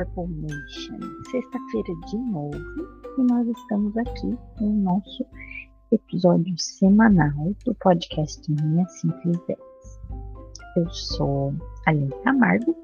Purple 0.00 0.28
Nation. 0.28 0.98
Sexta-feira 1.30 1.94
de 2.06 2.16
novo 2.16 2.56
e 3.18 3.22
nós 3.22 3.46
estamos 3.46 3.94
aqui 3.98 4.34
no 4.58 4.72
nosso 4.82 5.26
episódio 5.92 6.54
semanal 6.58 7.54
do 7.66 7.74
podcast 7.74 8.40
Minha 8.50 8.86
Simples 8.88 9.38
10. 9.46 9.58
Eu 10.76 10.90
sou 10.90 11.54
Aline 11.86 12.14
Camargo. 12.24 12.74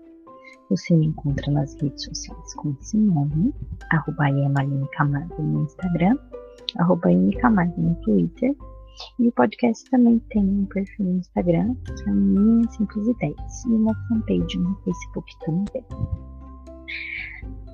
Você 0.68 0.94
me 0.94 1.06
encontra 1.06 1.50
nas 1.50 1.74
redes 1.80 2.04
sociais 2.04 2.54
com 2.56 2.76
esse 2.80 2.98
nome, 2.98 3.54
arroba 3.92 4.24
Aline 4.24 4.88
Camargo 4.92 5.42
no 5.42 5.62
Instagram, 5.62 6.18
arroba 6.76 7.08
Camargo 7.40 7.80
no 7.80 7.94
Twitter 8.02 8.54
e 9.18 9.28
o 9.28 9.32
podcast 9.32 9.88
também 9.90 10.18
tem 10.30 10.42
um 10.42 10.66
perfil 10.66 11.06
no 11.06 11.18
Instagram, 11.18 11.74
que 11.84 12.10
é 12.10 12.12
Minha 12.12 12.70
Simples 12.72 13.08
Ideias, 13.08 13.64
e 13.64 13.68
uma 13.68 13.94
fanpage 14.08 14.58
no 14.58 14.74
Facebook 14.84 15.32
também. 15.44 15.84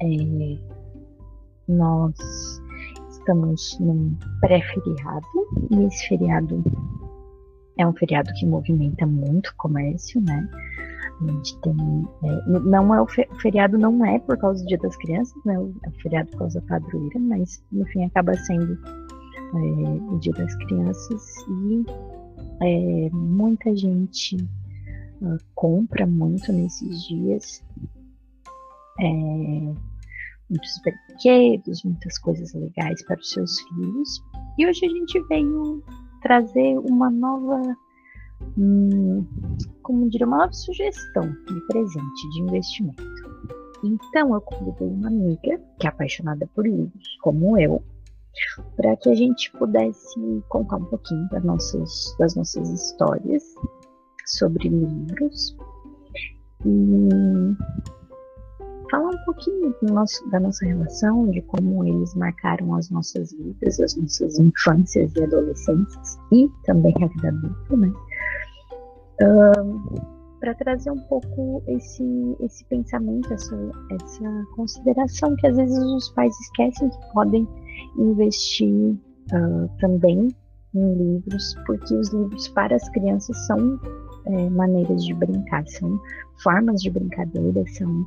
É, 0.01 0.59
nós 1.69 2.15
estamos 3.11 3.79
num 3.80 4.16
pré-feriado, 4.41 5.27
e 5.70 5.84
esse 5.84 6.09
feriado 6.09 6.62
é 7.79 7.87
um 7.87 7.93
feriado 7.93 8.30
que 8.34 8.47
movimenta 8.47 9.06
muito 9.06 9.48
o 9.48 9.56
comércio, 9.56 10.20
né? 10.20 10.48
A 11.20 11.33
gente 11.33 11.59
tem. 11.61 11.75
É, 12.25 12.48
não 12.48 12.95
é 12.95 13.01
o, 13.01 13.06
feriado 13.41 13.79
não 13.79 14.05
é 14.05 14.19
por 14.19 14.37
causa 14.39 14.62
do 14.62 14.67
Dia 14.67 14.79
das 14.79 14.97
Crianças, 14.97 15.34
né? 15.45 15.55
É 15.55 15.59
o 15.59 15.92
feriado 16.03 16.31
por 16.31 16.39
causa 16.41 16.61
da 16.61 16.67
padroeira, 16.67 17.19
mas 17.20 17.62
no 17.70 17.84
fim 17.87 18.05
acaba 18.05 18.34
sendo 18.34 18.79
é, 19.55 20.12
o 20.12 20.19
Dia 20.19 20.33
das 20.33 20.55
Crianças 20.56 21.23
e 21.48 21.84
é, 22.62 23.11
muita 23.12 23.75
gente 23.77 24.37
uh, 25.20 25.39
compra 25.55 26.06
muito 26.06 26.53
nesses 26.53 27.06
dias. 27.06 27.65
É, 29.01 29.09
muitos 30.51 30.81
brinquedos, 30.85 31.83
muitas 31.85 32.19
coisas 32.19 32.53
legais 32.55 33.03
para 33.07 33.19
os 33.19 33.31
seus 33.31 33.61
filhos. 33.61 34.23
E 34.59 34.67
hoje 34.67 34.84
a 34.84 34.89
gente 34.89 35.21
veio 35.29 35.83
trazer 36.23 36.79
uma 36.79 37.11
nova, 37.11 37.61
hum, 38.59 39.27
como 39.83 40.09
diria, 40.11 40.27
uma 40.27 40.39
nova 40.39 40.53
sugestão 40.53 41.23
de 41.23 41.61
presente, 41.69 42.31
de 42.33 42.41
investimento. 42.43 43.03
Então 43.83 44.34
eu 44.34 44.41
convidei 44.41 44.89
uma 44.89 45.09
amiga 45.09 45.61
que 45.81 45.87
é 45.87 45.91
apaixonada 45.91 46.47
por 46.55 46.67
livros, 46.67 47.19
como 47.23 47.59
eu, 47.59 47.83
para 48.77 48.97
que 48.97 49.09
a 49.09 49.15
gente 49.15 49.51
pudesse 49.53 50.43
contar 50.49 50.77
um 50.77 50.84
pouquinho 50.84 51.29
das 51.31 51.43
nossas, 51.43 52.17
das 52.19 52.37
nossas 52.37 52.71
histórias 52.71 53.43
sobre 54.27 54.69
livros 54.69 55.56
e 56.65 57.09
um 59.23 59.25
pouquinho 59.25 59.75
nosso, 59.83 60.28
da 60.31 60.41
nossa 60.41 60.65
relação, 60.67 61.31
de 61.31 61.41
como 61.42 61.84
eles 61.84 62.15
marcaram 62.15 62.75
as 62.75 62.91
nossas 62.91 63.33
vidas, 63.33 63.81
as 63.81 63.97
nossas 63.97 64.39
infâncias 64.39 65.15
e 65.15 65.23
adolescências 65.23 66.19
e 66.33 66.48
também 66.65 66.95
a 67.03 67.06
vida 67.06 67.28
adulta, 67.28 67.77
né? 67.77 67.93
Um, 69.23 70.23
para 70.41 70.55
trazer 70.55 70.91
um 70.91 70.98
pouco 71.03 71.62
esse, 71.69 72.37
esse 72.41 72.65
pensamento, 72.65 73.33
essa, 73.33 73.56
essa 73.93 74.47
consideração 74.56 75.37
que 75.37 75.47
às 75.47 75.56
vezes 75.56 75.78
os 75.78 76.09
pais 76.11 76.34
esquecem 76.41 76.91
que 76.91 77.12
podem 77.12 77.48
investir 77.97 78.73
uh, 78.73 79.70
também 79.78 80.28
em 80.75 80.95
livros, 80.95 81.55
porque 81.67 81.95
os 81.95 82.12
livros 82.12 82.48
para 82.48 82.75
as 82.75 82.89
crianças 82.91 83.37
são 83.47 83.78
é, 84.25 84.50
maneiras 84.50 85.05
de 85.05 85.15
brincar, 85.15 85.67
são 85.69 86.00
formas 86.43 86.81
de 86.81 86.91
brincadeira, 86.91 87.65
são 87.69 88.06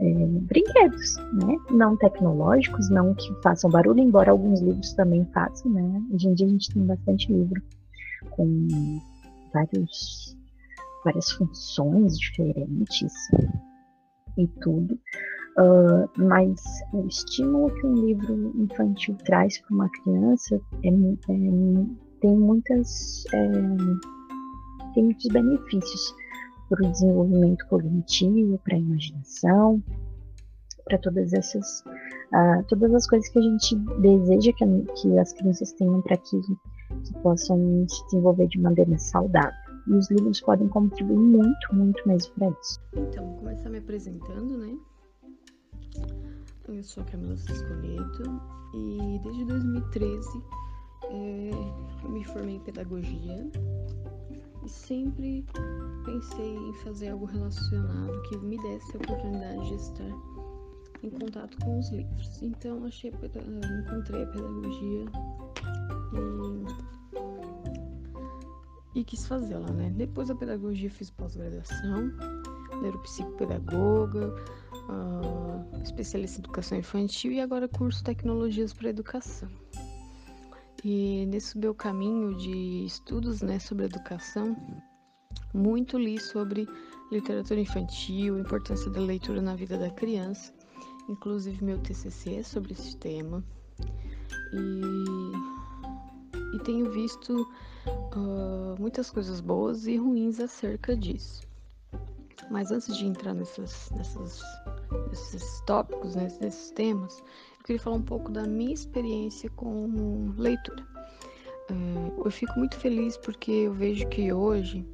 é, 0.00 0.26
brinquedos, 0.42 1.16
né? 1.34 1.56
Não 1.70 1.96
tecnológicos, 1.96 2.88
não 2.90 3.14
que 3.14 3.32
façam 3.42 3.70
barulho, 3.70 4.00
embora 4.00 4.30
alguns 4.30 4.60
livros 4.60 4.94
também 4.94 5.24
façam, 5.26 5.70
né? 5.70 6.02
Hoje 6.12 6.28
em 6.28 6.34
dia 6.34 6.46
a 6.46 6.50
gente 6.50 6.72
tem 6.72 6.84
bastante 6.84 7.30
livro 7.30 7.62
com 8.30 8.66
vários, 9.52 10.36
várias 11.04 11.30
funções 11.32 12.18
diferentes 12.18 13.12
e 14.38 14.46
tudo. 14.62 14.98
Uh, 15.58 16.08
mas 16.16 16.62
o 16.94 17.06
estímulo 17.06 17.74
que 17.74 17.86
um 17.86 17.94
livro 18.06 18.52
infantil 18.56 19.16
traz 19.24 19.58
para 19.58 19.74
uma 19.74 19.88
criança 19.90 20.60
é, 20.82 20.88
é, 20.88 20.92
tem 22.20 22.36
muitas 22.36 23.24
é, 23.34 23.50
tem 24.94 25.04
muitos 25.04 25.26
benefícios 25.26 26.14
para 26.70 26.86
o 26.86 26.90
desenvolvimento 26.92 27.66
cognitivo, 27.66 28.58
para 28.64 28.76
a 28.76 28.78
imaginação, 28.78 29.82
para 30.84 30.96
todas 30.98 31.32
essas 31.32 31.80
uh, 31.80 32.64
todas 32.68 32.94
as 32.94 33.06
coisas 33.06 33.28
que 33.28 33.38
a 33.38 33.42
gente 33.42 33.76
deseja 34.00 34.52
que, 34.52 34.64
que 34.94 35.18
as 35.18 35.32
crianças 35.32 35.72
tenham 35.72 36.00
para 36.00 36.16
que, 36.16 36.40
que 36.40 37.12
possam 37.22 37.84
se 37.88 38.04
desenvolver 38.06 38.46
de 38.48 38.60
maneira 38.60 38.96
saudável. 38.98 39.52
E 39.86 39.94
os 39.94 40.10
livros 40.10 40.40
podem 40.40 40.68
contribuir 40.68 41.18
muito, 41.18 41.74
muito 41.74 42.06
mesmo 42.06 42.32
para 42.34 42.48
isso. 42.50 42.80
Então, 42.94 43.26
vou 43.26 43.38
começar 43.38 43.68
me 43.70 43.78
apresentando, 43.78 44.58
né? 44.58 44.78
Eu 46.68 46.84
sou 46.84 47.02
a 47.02 47.06
Camila 47.06 47.36
Cisconeto 47.36 48.22
e 48.74 49.20
desde 49.24 49.44
2013 49.46 50.42
é, 51.10 51.50
eu 52.04 52.10
me 52.10 52.22
formei 52.24 52.56
em 52.56 52.60
pedagogia 52.60 53.50
sempre 54.70 55.44
pensei 56.04 56.56
em 56.56 56.72
fazer 56.74 57.10
algo 57.10 57.26
relacionado 57.26 58.22
que 58.22 58.36
me 58.38 58.56
desse 58.62 58.96
a 58.96 59.00
oportunidade 59.00 59.68
de 59.68 59.74
estar 59.74 60.40
em 61.02 61.10
contato 61.10 61.58
com 61.64 61.78
os 61.78 61.90
livros. 61.90 62.42
Então 62.42 62.84
achei, 62.84 63.10
encontrei 63.10 64.22
a 64.22 64.26
pedagogia 64.26 65.04
e, 68.94 69.00
e 69.00 69.04
quis 69.04 69.26
fazê-la, 69.26 69.70
né? 69.72 69.92
Depois 69.96 70.28
da 70.28 70.34
pedagogia 70.34 70.90
fiz 70.90 71.10
pós-graduação, 71.10 72.12
neuropsicopedagoga, 72.80 74.34
uh, 74.88 75.82
especialista 75.82 76.38
em 76.38 76.44
educação 76.44 76.78
infantil 76.78 77.32
e 77.32 77.40
agora 77.40 77.68
curso 77.68 78.02
tecnologias 78.04 78.72
para 78.72 78.90
educação. 78.90 79.48
E 80.82 81.26
nesse 81.26 81.58
meu 81.58 81.74
caminho 81.74 82.34
de 82.34 82.86
estudos 82.86 83.42
né, 83.42 83.58
sobre 83.58 83.84
educação, 83.84 84.56
muito 85.52 85.98
li 85.98 86.18
sobre 86.18 86.66
literatura 87.12 87.60
infantil, 87.60 88.36
a 88.36 88.40
importância 88.40 88.90
da 88.90 89.00
leitura 89.00 89.42
na 89.42 89.54
vida 89.54 89.76
da 89.76 89.90
criança, 89.90 90.54
inclusive 91.08 91.62
meu 91.62 91.78
TCC 91.78 92.36
é 92.36 92.42
sobre 92.42 92.72
esse 92.72 92.96
tema. 92.96 93.44
E, 94.52 96.56
e 96.56 96.58
tenho 96.60 96.90
visto 96.90 97.46
uh, 98.16 98.80
muitas 98.80 99.10
coisas 99.10 99.40
boas 99.40 99.86
e 99.86 99.96
ruins 99.96 100.40
acerca 100.40 100.96
disso. 100.96 101.42
Mas 102.50 102.70
antes 102.70 102.96
de 102.96 103.06
entrar 103.06 103.34
nessas, 103.34 103.90
nessas 103.90 104.40
esses 105.12 105.60
tópicos, 105.66 106.14
né, 106.14 106.28
nesses 106.40 106.70
temas, 106.70 107.22
queria 107.70 107.82
falar 107.82 107.96
um 107.96 108.02
pouco 108.02 108.32
da 108.32 108.48
minha 108.48 108.74
experiência 108.74 109.48
com 109.50 110.32
leitura. 110.36 110.84
É, 111.70 112.24
eu 112.24 112.30
fico 112.30 112.58
muito 112.58 112.76
feliz 112.76 113.16
porque 113.16 113.52
eu 113.52 113.72
vejo 113.72 114.08
que 114.08 114.32
hoje 114.32 114.84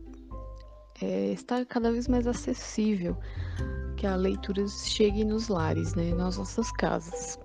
é, 1.01 1.33
está 1.33 1.65
cada 1.65 1.91
vez 1.91 2.07
mais 2.07 2.27
acessível 2.27 3.17
que 3.97 4.07
a 4.07 4.15
leitura 4.15 4.69
chegue 4.69 5.25
nos 5.25 5.49
lares, 5.49 5.95
né, 5.95 6.13
nas 6.15 6.37
nossas 6.37 6.71
casas, 6.73 7.39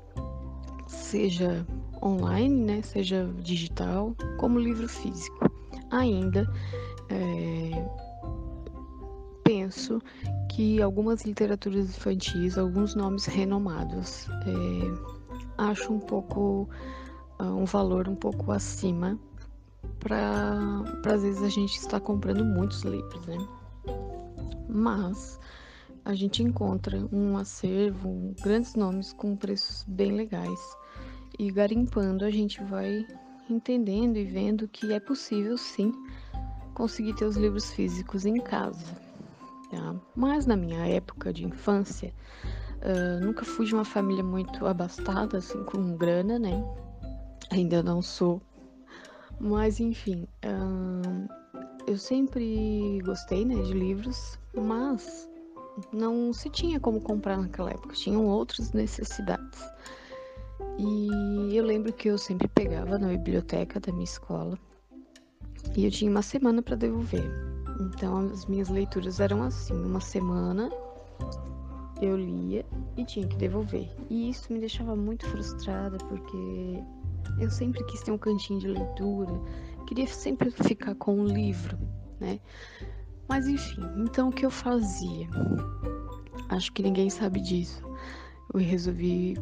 seja 0.87 1.65
online, 2.03 2.65
né, 2.65 2.81
seja 2.81 3.25
digital, 3.39 4.13
como 4.37 4.59
livro 4.59 4.89
físico. 4.89 5.49
Ainda 5.91 6.45
é, 7.09 7.89
penso 9.45 10.01
que 10.49 10.81
algumas 10.81 11.23
literaturas 11.23 11.89
infantis, 11.89 12.57
alguns 12.57 12.95
nomes 12.95 13.25
renomados, 13.25 14.27
é, 14.45 15.20
acho 15.69 15.93
um 15.93 15.99
pouco 15.99 16.67
uh, 17.39 17.43
um 17.43 17.65
valor 17.65 18.07
um 18.07 18.15
pouco 18.15 18.51
acima 18.51 19.19
para 19.99 20.83
às 21.05 21.21
vezes 21.21 21.43
a 21.43 21.49
gente 21.49 21.77
está 21.77 21.99
comprando 21.99 22.43
muitos 22.43 22.81
livros, 22.81 23.25
né? 23.27 23.37
Mas 24.67 25.39
a 26.03 26.13
gente 26.15 26.41
encontra 26.41 26.97
um 27.11 27.37
acervo, 27.37 28.33
grandes 28.41 28.75
nomes 28.75 29.13
com 29.13 29.35
preços 29.35 29.83
bem 29.87 30.13
legais. 30.13 30.59
E 31.37 31.51
garimpando 31.51 32.25
a 32.25 32.31
gente 32.31 32.63
vai 32.63 33.05
entendendo 33.49 34.17
e 34.17 34.23
vendo 34.23 34.67
que 34.67 34.93
é 34.93 34.99
possível 34.99 35.57
sim 35.57 35.93
conseguir 36.73 37.13
ter 37.15 37.25
os 37.25 37.35
livros 37.37 37.71
físicos 37.71 38.25
em 38.25 38.39
casa. 38.39 38.85
Tá? 39.69 39.95
Mas 40.15 40.45
na 40.45 40.55
minha 40.55 40.85
época 40.87 41.31
de 41.31 41.45
infância, 41.45 42.13
uh, 42.81 43.23
nunca 43.23 43.45
fui 43.45 43.65
de 43.65 43.73
uma 43.73 43.85
família 43.85 44.23
muito 44.23 44.65
abastada, 44.65 45.37
assim, 45.37 45.63
com 45.63 45.95
grana, 45.95 46.37
né? 46.37 46.63
Ainda 47.51 47.81
não 47.81 48.01
sou. 48.01 48.41
Mas 49.39 49.79
enfim, 49.79 50.27
uh, 50.45 51.27
eu 51.87 51.97
sempre 51.97 52.99
gostei 53.03 53.43
né, 53.43 53.55
de 53.63 53.73
livros, 53.73 54.37
mas 54.53 55.27
não 55.91 56.31
se 56.31 56.49
tinha 56.49 56.79
como 56.79 57.01
comprar 57.01 57.37
naquela 57.37 57.71
época, 57.71 57.95
tinham 57.95 58.25
outras 58.27 58.71
necessidades. 58.71 59.59
E 60.77 61.55
eu 61.55 61.65
lembro 61.65 61.91
que 61.91 62.07
eu 62.07 62.17
sempre 62.17 62.47
pegava 62.47 62.97
na 62.97 63.07
biblioteca 63.07 63.79
da 63.79 63.91
minha 63.91 64.03
escola 64.03 64.57
e 65.75 65.85
eu 65.85 65.91
tinha 65.91 66.09
uma 66.09 66.21
semana 66.21 66.61
para 66.61 66.75
devolver. 66.75 67.29
Então 67.79 68.19
as 68.31 68.45
minhas 68.45 68.69
leituras 68.69 69.19
eram 69.19 69.43
assim, 69.43 69.73
uma 69.73 69.99
semana 69.99 70.69
eu 72.01 72.17
lia 72.17 72.65
e 72.97 73.05
tinha 73.05 73.27
que 73.27 73.37
devolver. 73.37 73.89
E 74.09 74.29
isso 74.29 74.51
me 74.51 74.59
deixava 74.59 74.95
muito 74.95 75.25
frustrada 75.27 75.97
porque 75.97 76.83
eu 77.39 77.49
sempre 77.49 77.83
quis 77.85 78.01
ter 78.01 78.11
um 78.11 78.17
cantinho 78.17 78.59
de 78.59 78.67
leitura, 78.67 79.31
queria 79.87 80.07
sempre 80.07 80.49
ficar 80.49 80.95
com 80.95 81.19
um 81.19 81.25
livro, 81.25 81.77
né? 82.19 82.39
Mas 83.29 83.47
enfim, 83.47 83.81
então 83.97 84.29
o 84.29 84.31
que 84.31 84.45
eu 84.45 84.51
fazia? 84.51 85.29
Acho 86.49 86.71
que 86.73 86.83
ninguém 86.83 87.09
sabe 87.09 87.39
disso. 87.39 87.81
Eu 88.53 88.59
resolvi 88.59 89.37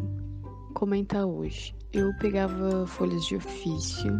comentar 0.76 1.26
hoje. 1.26 1.76
Eu 1.92 2.16
pegava 2.20 2.86
folhas 2.86 3.26
de 3.26 3.36
ofício 3.36 4.12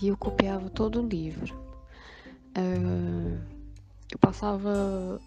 e 0.00 0.08
eu 0.08 0.16
copiava 0.16 0.70
todo 0.70 1.02
o 1.02 1.06
livro. 1.06 1.54
Uh, 2.56 3.38
eu 4.10 4.18
passava, 4.18 5.20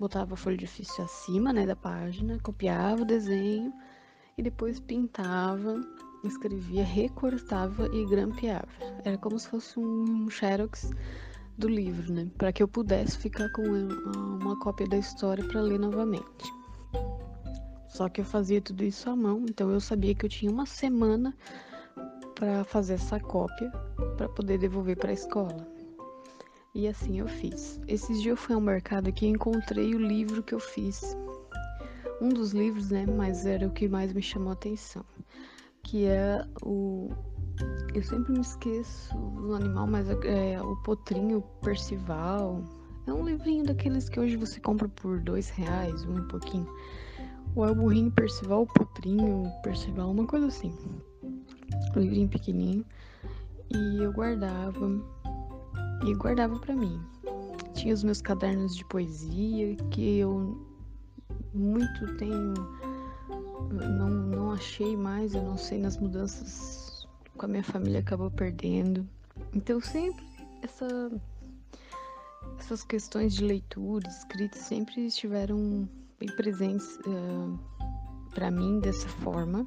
botava 0.00 0.32
a 0.32 0.36
folha 0.36 0.56
de 0.56 0.64
ofício 0.64 1.04
acima 1.04 1.52
né, 1.52 1.66
da 1.66 1.76
página, 1.76 2.38
copiava 2.42 3.02
o 3.02 3.04
desenho 3.04 3.70
e 4.38 4.42
depois 4.42 4.80
pintava, 4.80 5.78
escrevia, 6.24 6.82
recortava 6.82 7.86
e 7.94 8.06
grampeava. 8.06 8.66
Era 9.04 9.18
como 9.18 9.38
se 9.38 9.46
fosse 9.46 9.78
um 9.78 10.30
xerox 10.30 10.90
do 11.58 11.68
livro, 11.68 12.14
né? 12.14 12.30
Para 12.38 12.50
que 12.50 12.62
eu 12.62 12.68
pudesse 12.68 13.18
ficar 13.18 13.50
com 13.50 13.62
uma 13.62 14.58
cópia 14.58 14.88
da 14.88 14.96
história 14.96 15.44
para 15.46 15.60
ler 15.60 15.78
novamente. 15.78 16.50
Só 17.86 18.08
que 18.08 18.22
eu 18.22 18.24
fazia 18.24 18.62
tudo 18.62 18.82
isso 18.82 19.10
à 19.10 19.14
mão, 19.14 19.44
então 19.46 19.70
eu 19.70 19.80
sabia 19.80 20.14
que 20.14 20.24
eu 20.24 20.30
tinha 20.30 20.50
uma 20.50 20.64
semana 20.64 21.36
para 22.34 22.64
fazer 22.64 22.94
essa 22.94 23.20
cópia 23.20 23.70
para 24.16 24.30
poder 24.30 24.56
devolver 24.56 24.96
para 24.96 25.10
a 25.10 25.14
escola. 25.14 25.79
E 26.74 26.86
assim 26.86 27.18
eu 27.18 27.26
fiz. 27.26 27.80
Esses 27.88 28.22
dias 28.22 28.32
eu 28.32 28.36
fui 28.36 28.54
ao 28.54 28.60
mercado 28.60 29.08
aqui 29.08 29.26
e 29.26 29.30
encontrei 29.30 29.94
o 29.94 29.98
livro 29.98 30.42
que 30.42 30.54
eu 30.54 30.60
fiz. 30.60 31.16
Um 32.20 32.28
dos 32.28 32.52
livros, 32.52 32.90
né? 32.90 33.06
Mas 33.06 33.44
era 33.44 33.66
o 33.66 33.72
que 33.72 33.88
mais 33.88 34.12
me 34.12 34.22
chamou 34.22 34.50
a 34.50 34.52
atenção. 34.52 35.04
Que 35.82 36.06
é 36.06 36.44
o 36.62 37.10
eu 37.92 38.02
sempre 38.02 38.32
me 38.32 38.40
esqueço 38.40 39.14
do 39.16 39.54
animal, 39.54 39.86
mas 39.86 40.08
é, 40.08 40.52
é 40.52 40.62
o 40.62 40.76
potrinho 40.76 41.42
Percival. 41.60 42.62
É 43.06 43.12
um 43.12 43.24
livrinho 43.24 43.64
daqueles 43.64 44.08
que 44.08 44.20
hoje 44.20 44.36
você 44.36 44.60
compra 44.60 44.88
por 44.88 45.20
dois 45.20 45.50
reais, 45.50 46.04
um 46.04 46.18
e 46.18 46.22
pouquinho. 46.28 46.68
Ou 47.56 47.66
é 47.66 47.70
o 47.70 47.74
burrinho 47.74 48.12
Percival, 48.12 48.62
o 48.62 48.66
potrinho 48.66 49.50
Percival, 49.62 50.12
uma 50.12 50.26
coisa 50.26 50.46
assim. 50.46 50.72
Um 51.96 52.00
livrinho 52.00 52.28
pequenininho. 52.28 52.84
E 53.70 54.02
eu 54.02 54.12
guardava. 54.12 55.19
E 56.04 56.14
guardava 56.14 56.58
para 56.58 56.74
mim. 56.74 57.00
Tinha 57.74 57.94
os 57.94 58.02
meus 58.02 58.20
cadernos 58.20 58.74
de 58.74 58.84
poesia 58.86 59.76
que 59.90 60.18
eu 60.18 60.66
muito 61.54 62.16
tenho. 62.16 62.54
Não, 63.70 64.08
não 64.08 64.52
achei 64.52 64.96
mais, 64.96 65.34
eu 65.34 65.42
não 65.42 65.56
sei 65.56 65.78
nas 65.78 65.96
mudanças 65.96 67.06
com 67.36 67.46
a 67.46 67.48
minha 67.48 67.64
família 67.64 68.00
acabou 68.00 68.30
perdendo. 68.30 69.08
Então 69.54 69.80
sempre 69.80 70.24
essa, 70.62 71.10
essas 72.58 72.82
questões 72.84 73.34
de 73.34 73.44
leitura, 73.44 74.08
escrita, 74.08 74.58
sempre 74.58 75.06
estiveram 75.06 75.88
bem 76.18 76.28
presentes 76.36 76.96
uh, 77.06 77.58
eh, 77.80 78.34
para 78.34 78.50
mim 78.50 78.80
dessa 78.80 79.08
forma. 79.08 79.66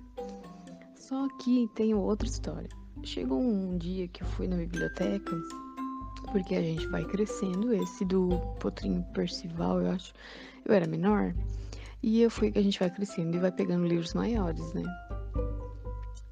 Só 0.96 1.28
que 1.40 1.70
tem 1.76 1.94
outra 1.94 2.28
história. 2.28 2.70
Chegou 3.04 3.40
um 3.40 3.78
dia 3.78 4.08
que 4.08 4.24
eu 4.24 4.28
fui 4.28 4.48
na 4.48 4.56
biblioteca, 4.56 5.36
porque 6.32 6.56
a 6.56 6.62
gente 6.62 6.88
vai 6.88 7.04
crescendo, 7.06 7.74
esse 7.74 8.06
do 8.06 8.30
Potrinho 8.60 9.04
Percival, 9.14 9.82
eu 9.82 9.92
acho, 9.92 10.14
eu 10.66 10.74
era 10.74 10.88
menor, 10.88 11.34
e 12.02 12.22
eu 12.22 12.30
fui 12.30 12.52
que 12.52 12.60
a 12.60 12.64
gente 12.64 12.80
vai 12.80 12.90
crescendo 12.90 13.36
e 13.36 13.40
vai 13.40 13.52
pegando 13.52 13.86
livros 13.86 14.14
maiores, 14.14 14.74
né? 14.74 14.84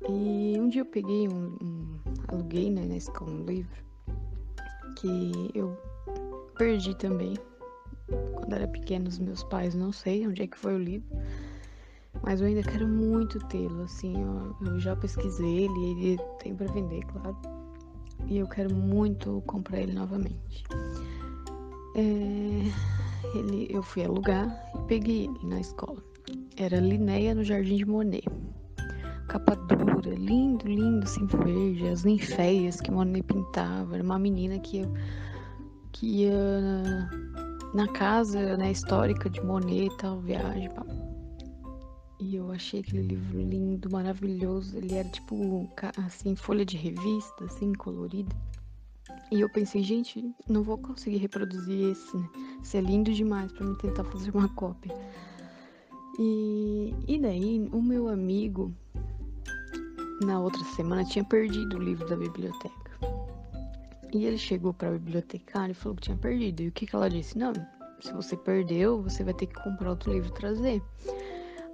E 0.09 0.57
um 0.59 0.67
dia 0.67 0.81
eu 0.81 0.85
peguei 0.85 1.27
um, 1.27 1.55
um 1.61 1.99
aluguei 2.27 2.69
né, 2.69 2.85
na 2.85 2.97
escola 2.97 3.31
um 3.31 3.45
livro 3.45 3.83
que 4.97 5.31
eu 5.53 5.77
perdi 6.57 6.95
também. 6.95 7.35
Quando 8.35 8.53
era 8.53 8.67
pequeno, 8.67 9.07
os 9.07 9.19
meus 9.19 9.43
pais 9.43 9.73
não 9.73 9.91
sei 9.91 10.27
onde 10.27 10.43
é 10.43 10.47
que 10.47 10.57
foi 10.57 10.75
o 10.75 10.79
livro. 10.79 11.07
Mas 12.23 12.41
eu 12.41 12.47
ainda 12.47 12.61
quero 12.61 12.87
muito 12.87 13.39
tê-lo, 13.47 13.83
assim, 13.83 14.13
eu, 14.21 14.55
eu, 14.67 14.79
já 14.79 14.95
pesquisei 14.95 15.63
ele, 15.63 15.85
ele 15.85 16.17
tem 16.39 16.53
para 16.53 16.71
vender, 16.71 17.03
claro. 17.05 17.37
E 18.27 18.37
eu 18.37 18.47
quero 18.47 18.73
muito 18.73 19.41
comprar 19.45 19.79
ele 19.79 19.93
novamente. 19.93 20.63
É, 21.95 23.37
ele, 23.37 23.67
eu 23.69 23.83
fui 23.83 24.03
alugar 24.03 24.47
e 24.75 24.87
peguei 24.87 25.25
ele 25.25 25.47
na 25.47 25.59
escola. 25.59 26.01
Era 26.57 26.79
Linéia 26.79 27.35
no 27.35 27.43
Jardim 27.43 27.77
de 27.77 27.85
Monet 27.85 28.25
capa 29.31 29.55
dura, 29.55 30.13
lindo, 30.13 30.67
lindo, 30.67 31.05
assim, 31.05 31.25
verde, 31.25 31.87
as 31.87 32.03
ninféias 32.03 32.81
que 32.81 32.91
Monet 32.91 33.23
pintava. 33.23 33.95
Era 33.95 34.03
uma 34.03 34.19
menina 34.19 34.59
que, 34.59 34.79
ia, 34.79 34.89
que 35.93 36.05
ia 36.23 36.61
na, 36.61 37.09
na 37.73 37.87
casa 37.87 38.57
né, 38.57 38.71
histórica 38.71 39.29
de 39.29 39.41
Monet 39.41 39.85
e 39.85 39.97
tal, 39.97 40.19
viagem. 40.19 40.69
Pá. 40.71 40.85
E 42.21 42.35
eu 42.35 42.51
achei 42.51 42.81
aquele 42.81 43.01
livro 43.01 43.41
lindo, 43.41 43.89
maravilhoso. 43.89 44.77
Ele 44.77 44.93
era 44.93 45.09
tipo, 45.09 45.67
assim, 46.05 46.35
folha 46.35 46.63
de 46.63 46.77
revista, 46.77 47.45
assim, 47.45 47.73
colorida. 47.73 48.33
E 49.31 49.41
eu 49.41 49.49
pensei, 49.49 49.81
gente, 49.81 50.31
não 50.47 50.61
vou 50.61 50.77
conseguir 50.77 51.17
reproduzir 51.17 51.89
esse, 51.89 52.15
né? 52.15 52.29
Isso 52.61 52.77
é 52.77 52.81
lindo 52.81 53.11
demais 53.11 53.51
para 53.51 53.65
mim 53.65 53.75
tentar 53.75 54.03
fazer 54.03 54.29
uma 54.35 54.47
cópia. 54.49 54.93
E, 56.19 56.93
e 57.07 57.17
daí, 57.19 57.67
o 57.73 57.81
meu 57.81 58.07
amigo, 58.07 58.71
na 60.23 60.39
outra 60.39 60.63
semana 60.75 61.03
tinha 61.03 61.25
perdido 61.25 61.77
o 61.77 61.81
livro 61.81 62.07
da 62.07 62.15
biblioteca. 62.15 62.91
E 64.13 64.25
ele 64.25 64.37
chegou 64.37 64.73
para 64.73 64.89
a 64.89 64.91
bibliotecária 64.91 65.71
e 65.71 65.75
falou 65.75 65.95
que 65.95 66.03
tinha 66.03 66.17
perdido. 66.17 66.61
E 66.61 66.67
o 66.67 66.71
que, 66.71 66.85
que 66.85 66.95
ela 66.95 67.09
disse? 67.09 67.35
Não, 67.35 67.53
se 67.99 68.13
você 68.13 68.37
perdeu, 68.37 69.01
você 69.01 69.23
vai 69.23 69.33
ter 69.33 69.47
que 69.47 69.55
comprar 69.55 69.89
outro 69.89 70.13
livro 70.13 70.29
e 70.29 70.33
trazer. 70.33 70.83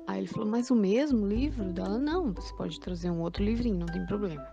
Aí 0.07 0.19
ele 0.21 0.27
falou, 0.27 0.47
mas 0.47 0.71
o 0.71 0.75
mesmo 0.75 1.27
livro 1.27 1.73
dela? 1.73 1.97
Não, 1.99 2.31
você 2.31 2.53
pode 2.55 2.79
trazer 2.79 3.11
um 3.11 3.19
outro 3.19 3.43
livrinho, 3.43 3.77
não 3.77 3.87
tem 3.87 4.05
problema. 4.05 4.47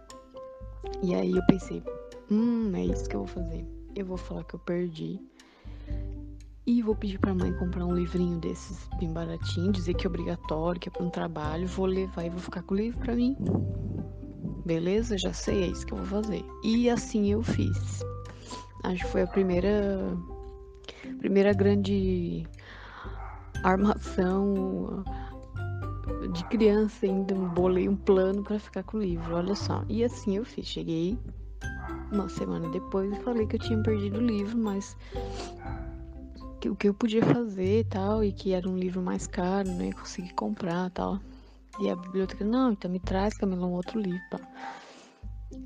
E 1.01 1.15
aí 1.15 1.31
eu 1.31 1.47
pensei, 1.47 1.81
hum, 2.29 2.73
é 2.75 2.87
isso 2.87 3.09
que 3.09 3.15
eu 3.15 3.21
vou 3.21 3.29
fazer. 3.29 3.65
Eu 3.95 4.05
vou 4.05 4.17
falar 4.17 4.43
que 4.43 4.55
eu 4.55 4.59
perdi. 4.59 5.21
E 6.67 6.83
vou 6.83 6.97
pedir 6.97 7.19
pra 7.19 7.35
mãe 7.35 7.53
comprar 7.53 7.87
um 7.87 7.95
livrinho 7.95 8.41
desses 8.41 8.89
bem 8.99 9.13
baratinho, 9.13 9.71
dizer 9.71 9.95
que 9.95 10.07
é 10.07 10.11
obrigatório, 10.11 10.81
que 10.81 10.89
é 10.89 10.93
para 10.93 11.05
um 11.05 11.11
trabalho. 11.11 11.69
Vou 11.69 11.87
levar 11.87 12.25
e 12.25 12.31
vou 12.31 12.41
ficar 12.41 12.63
com 12.63 12.75
o 12.75 12.77
livro 12.77 12.99
pra 12.99 13.15
mim. 13.15 13.37
Beleza? 14.65 15.17
Já 15.19 15.33
sei, 15.33 15.63
é 15.63 15.67
isso 15.69 15.87
que 15.87 15.93
eu 15.93 15.99
vou 15.99 16.07
fazer. 16.07 16.45
E 16.65 16.91
assim 16.91 17.31
eu 17.31 17.43
fiz. 17.43 18.03
Acho 18.83 19.05
que 19.05 19.11
foi 19.11 19.23
a 19.23 19.27
primeira. 19.27 20.17
Primeira 21.19 21.53
grande 21.53 22.45
armação 23.63 25.05
de 26.33 26.45
criança 26.45 27.07
ainda. 27.07 27.35
Bolei 27.35 27.89
um 27.89 27.97
plano 27.97 28.43
para 28.43 28.59
ficar 28.59 28.83
com 28.83 28.99
o 28.99 29.01
livro, 29.01 29.35
olha 29.35 29.55
só. 29.55 29.85
E 29.89 30.05
assim 30.05 30.37
eu 30.37 30.45
fiz. 30.45 30.67
Cheguei 30.67 31.19
uma 32.13 32.29
semana 32.29 32.69
depois 32.71 33.13
e 33.13 33.21
falei 33.23 33.47
que 33.47 33.57
eu 33.57 33.61
tinha 33.61 33.83
perdido 33.83 34.19
o 34.19 34.27
livro, 34.27 34.57
mas 34.57 34.97
que, 36.61 36.69
o 36.71 36.77
que 36.77 36.89
eu 36.89 36.95
podia 36.95 37.23
fazer 37.23 37.81
e 37.81 37.85
tal, 37.85 38.25
e 38.25 38.33
que 38.33 38.53
era 38.53 38.69
um 38.69 38.77
livro 38.77 39.03
mais 39.03 39.27
caro, 39.27 39.69
não 39.69 39.85
ia 39.85 39.93
conseguir 39.93 40.33
comprar 40.33 40.91
tal. 40.91 41.21
E 41.81 41.91
a 41.91 41.97
biblioteca, 41.97 42.45
não, 42.45 42.73
então 42.73 42.91
me 42.91 43.01
traz, 43.01 43.37
Camila, 43.37 43.67
um 43.67 43.73
outro 43.73 44.01
livro, 44.01 44.23
pá. 44.31 44.41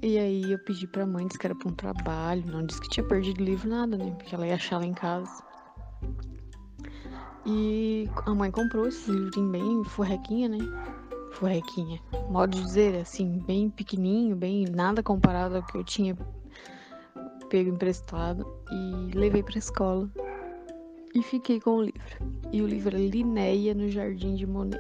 E 0.02 0.18
aí 0.18 0.50
eu 0.50 0.58
pedi 0.58 0.86
pra 0.86 1.06
mãe, 1.06 1.26
disse 1.26 1.38
que 1.38 1.46
era 1.46 1.54
pra 1.54 1.68
um 1.68 1.74
trabalho, 1.74 2.44
não 2.46 2.64
disse 2.64 2.80
que 2.80 2.88
tinha 2.88 3.06
perdido 3.06 3.40
o 3.40 3.44
livro, 3.44 3.68
nada, 3.68 3.96
né? 3.96 4.10
Porque 4.16 4.34
ela 4.34 4.46
ia 4.46 4.54
achar 4.54 4.78
lá 4.78 4.86
em 4.86 4.94
casa. 4.94 5.42
E 7.50 8.06
a 8.26 8.34
mãe 8.34 8.50
comprou 8.50 8.86
esse 8.86 9.10
livrinho 9.10 9.50
bem 9.50 9.84
forrequinha, 9.84 10.50
né? 10.50 10.58
Forrequinha. 11.32 11.98
Modo 12.28 12.54
de 12.54 12.62
dizer, 12.62 13.00
assim, 13.00 13.42
bem 13.46 13.70
pequenininho, 13.70 14.36
bem 14.36 14.66
nada 14.66 15.02
comparado 15.02 15.56
ao 15.56 15.62
que 15.62 15.78
eu 15.78 15.82
tinha 15.82 16.14
pego 17.48 17.70
emprestado. 17.70 18.46
E 18.70 19.16
levei 19.16 19.42
pra 19.42 19.58
escola 19.58 20.10
e 21.14 21.22
fiquei 21.22 21.58
com 21.58 21.76
o 21.76 21.82
livro. 21.82 22.02
E 22.52 22.60
o 22.60 22.66
livro 22.66 22.94
é 22.94 23.00
Linéia 23.00 23.74
no 23.74 23.88
Jardim 23.88 24.34
de 24.34 24.46
Monet. 24.46 24.78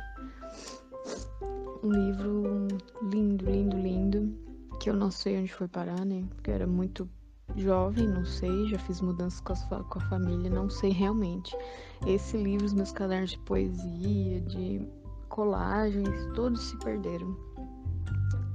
Um 1.82 1.90
livro 1.90 2.68
lindo, 3.10 3.46
lindo, 3.46 3.76
lindo, 3.78 4.38
que 4.78 4.90
eu 4.90 4.94
não 4.94 5.10
sei 5.10 5.38
onde 5.38 5.52
foi 5.52 5.68
parar, 5.68 6.04
né? 6.04 6.22
Porque 6.34 6.50
era 6.50 6.66
muito 6.66 7.08
jovem, 7.56 8.06
não 8.06 8.24
sei, 8.24 8.68
já 8.68 8.78
fiz 8.78 9.00
mudanças 9.00 9.40
com 9.40 9.52
a, 9.52 9.84
com 9.84 9.98
a 9.98 10.02
família, 10.02 10.50
não 10.50 10.68
sei 10.68 10.90
realmente. 10.90 11.56
Esse 12.06 12.36
livro, 12.36 12.66
os 12.66 12.74
meus 12.74 12.92
cadernos 12.92 13.30
de 13.30 13.38
poesia, 13.40 14.40
de 14.42 14.86
colagens, 15.28 16.08
todos 16.34 16.60
se 16.60 16.76
perderam. 16.78 17.36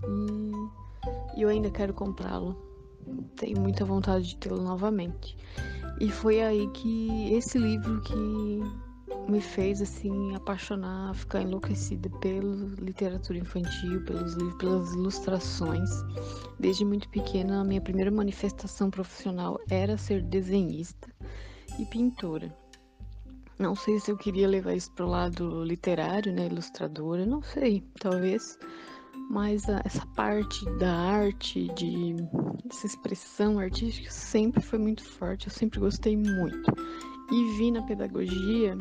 E, 0.07 1.41
eu 1.41 1.49
ainda 1.49 1.69
quero 1.69 1.93
comprá-lo. 1.93 2.55
Tenho 3.35 3.59
muita 3.59 3.83
vontade 3.83 4.29
de 4.29 4.37
tê-lo 4.37 4.61
novamente. 4.61 5.37
E 5.99 6.09
foi 6.09 6.41
aí 6.41 6.67
que 6.69 7.33
esse 7.33 7.57
livro 7.57 8.01
que 8.01 8.59
me 9.27 9.41
fez 9.41 9.81
assim 9.81 10.35
apaixonar, 10.35 11.15
ficar 11.15 11.41
enlouquecida 11.41 12.09
pela 12.19 12.55
literatura 12.79 13.39
infantil, 13.39 14.03
pelos 14.05 14.33
livros, 14.33 14.57
pelas 14.57 14.93
ilustrações. 14.93 15.89
Desde 16.59 16.83
muito 16.85 17.09
pequena, 17.09 17.61
a 17.61 17.63
minha 17.63 17.81
primeira 17.81 18.11
manifestação 18.11 18.89
profissional 18.89 19.59
era 19.69 19.97
ser 19.97 20.21
desenhista 20.21 21.07
e 21.79 21.85
pintora. 21.85 22.55
Não 23.59 23.75
sei 23.75 23.99
se 23.99 24.11
eu 24.11 24.17
queria 24.17 24.47
levar 24.47 24.73
isso 24.73 24.91
para 24.91 25.05
o 25.05 25.09
lado 25.09 25.63
literário, 25.63 26.33
né, 26.33 26.47
ilustradora, 26.47 27.25
não 27.25 27.41
sei, 27.41 27.83
talvez. 27.99 28.57
Mas 29.29 29.69
a, 29.69 29.81
essa 29.85 30.05
parte 30.07 30.65
da 30.77 30.93
arte, 30.93 31.67
de 31.75 32.15
essa 32.69 32.87
expressão 32.87 33.59
artística 33.59 34.11
sempre 34.11 34.61
foi 34.61 34.79
muito 34.79 35.03
forte, 35.03 35.47
eu 35.47 35.53
sempre 35.53 35.79
gostei 35.79 36.17
muito. 36.17 36.73
E 37.31 37.57
vi 37.57 37.71
na 37.71 37.81
pedagogia 37.83 38.75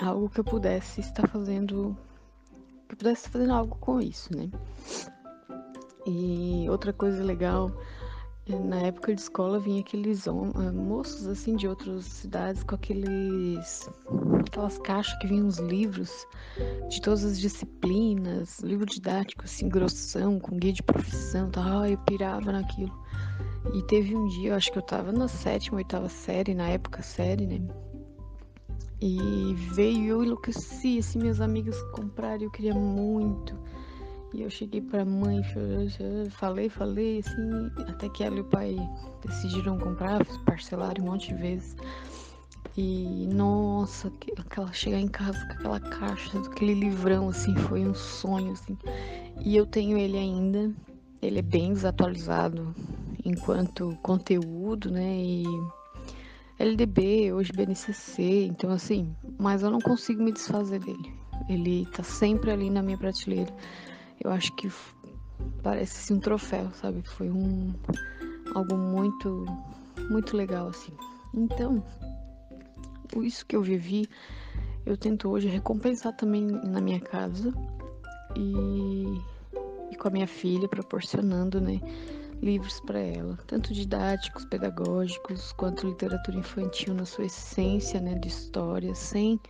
algo 0.00 0.28
que 0.28 0.40
eu 0.40 0.44
pudesse 0.44 1.00
estar 1.00 1.26
fazendo, 1.28 1.96
que 2.88 2.94
eu 2.94 2.96
pudesse 2.96 3.20
estar 3.22 3.30
fazendo 3.30 3.52
algo 3.52 3.76
com 3.76 4.00
isso, 4.00 4.34
né? 4.36 4.50
E 6.06 6.66
outra 6.70 6.92
coisa 6.92 7.22
legal, 7.22 7.70
na 8.48 8.80
época 8.80 9.14
de 9.14 9.20
escola 9.20 9.58
vinha 9.58 9.80
aqueles 9.80 10.26
eh, 10.26 10.30
moços 10.30 11.26
assim 11.26 11.54
de 11.54 11.68
outras 11.68 12.04
cidades 12.06 12.62
com 12.62 12.74
aqueles 12.74 13.90
aquelas 14.46 14.78
caixas 14.78 15.18
que 15.18 15.26
vinham 15.26 15.46
os 15.46 15.58
livros 15.58 16.26
de 16.88 17.00
todas 17.02 17.24
as 17.24 17.38
disciplinas, 17.38 18.60
livro 18.60 18.86
didático 18.86 19.44
assim 19.44 19.68
grossão, 19.68 20.38
com 20.40 20.56
guia 20.56 20.72
de 20.72 20.82
profissão, 20.82 21.50
tal, 21.50 21.84
eu 21.84 21.98
pirava 21.98 22.50
naquilo. 22.50 22.96
E 23.74 23.82
teve 23.82 24.16
um 24.16 24.26
dia, 24.28 24.50
eu 24.50 24.54
acho 24.54 24.72
que 24.72 24.78
eu 24.78 24.82
tava 24.82 25.12
na 25.12 25.28
sétima, 25.28 25.76
oitava 25.76 26.08
série, 26.08 26.54
na 26.54 26.68
época 26.68 27.02
série, 27.02 27.46
né? 27.46 27.60
E 29.00 29.54
veio, 29.74 30.08
eu 30.08 30.24
enlouqueci, 30.24 30.98
assim, 30.98 31.20
minhas 31.20 31.40
amigas 31.40 31.80
compraram, 31.92 32.42
eu 32.42 32.50
queria 32.50 32.74
muito. 32.74 33.56
E 34.34 34.42
eu 34.42 34.50
cheguei 34.50 34.80
pra 34.80 35.04
mãe, 35.04 35.40
falei, 36.30 36.68
falei, 36.68 37.20
assim, 37.20 37.70
até 37.88 38.08
que 38.08 38.24
ela 38.24 38.36
e 38.36 38.40
o 38.40 38.44
pai 38.44 38.76
decidiram 39.24 39.78
comprar, 39.78 40.24
parcelaram 40.44 41.02
um 41.02 41.06
monte 41.06 41.28
de 41.28 41.34
vezes. 41.40 41.76
E 42.76 43.26
nossa, 43.32 44.12
aquela 44.36 44.72
chegar 44.72 45.00
em 45.00 45.08
casa 45.08 45.38
com 45.46 45.52
aquela 45.52 45.80
caixa, 45.80 46.38
aquele 46.38 46.74
livrão, 46.74 47.28
assim, 47.28 47.56
foi 47.56 47.86
um 47.86 47.94
sonho, 47.94 48.52
assim. 48.52 48.76
E 49.40 49.56
eu 49.56 49.64
tenho 49.64 49.96
ele 49.96 50.18
ainda, 50.18 50.74
ele 51.22 51.38
é 51.38 51.42
bem 51.42 51.72
desatualizado 51.72 52.74
enquanto 53.24 53.96
conteúdo, 54.02 54.90
né? 54.90 55.16
E 55.16 55.44
LDB, 56.58 57.32
hoje 57.32 57.52
BNCC, 57.52 58.46
então 58.46 58.70
assim, 58.70 59.14
mas 59.38 59.62
eu 59.62 59.70
não 59.70 59.80
consigo 59.80 60.22
me 60.22 60.32
desfazer 60.32 60.80
dele. 60.80 61.14
Ele 61.48 61.86
tá 61.86 62.02
sempre 62.02 62.50
ali 62.50 62.68
na 62.68 62.82
minha 62.82 62.98
prateleira. 62.98 63.54
Eu 64.22 64.32
acho 64.32 64.52
que 64.56 64.68
parece 65.62 65.98
assim, 65.98 66.14
um 66.14 66.20
troféu, 66.20 66.70
sabe? 66.72 67.02
Foi 67.02 67.30
um 67.30 67.72
algo 68.54 68.76
muito 68.76 69.46
muito 70.10 70.36
legal 70.36 70.68
assim. 70.68 70.92
Então, 71.32 71.82
isso 73.22 73.46
que 73.46 73.54
eu 73.54 73.62
vivi, 73.62 74.08
eu 74.84 74.96
tento 74.96 75.28
hoje 75.28 75.48
recompensar 75.48 76.16
também 76.16 76.42
na 76.42 76.80
minha 76.80 77.00
casa 77.00 77.52
e, 78.36 79.04
e 79.92 79.96
com 79.96 80.08
a 80.08 80.10
minha 80.10 80.26
filha, 80.26 80.68
proporcionando, 80.68 81.60
né? 81.60 81.80
Livros 82.40 82.80
para 82.80 82.98
ela, 82.98 83.36
tanto 83.46 83.72
didáticos, 83.72 84.44
pedagógicos, 84.44 85.52
quanto 85.52 85.86
literatura 85.86 86.38
infantil 86.38 86.94
na 86.94 87.04
sua 87.04 87.26
essência, 87.26 88.00
né, 88.00 88.14
de 88.14 88.28
história, 88.28 88.94
sem 88.94 89.40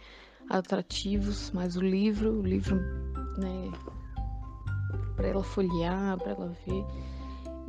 atrativos, 0.49 1.51
mas 1.53 1.77
o 1.77 1.83
livro, 1.83 2.41
o 2.41 2.43
livro, 2.43 2.77
né, 3.37 3.71
para 5.17 5.29
ela 5.29 5.43
folhear, 5.43 6.17
para 6.19 6.33
ela 6.33 6.57
ver. 6.67 6.85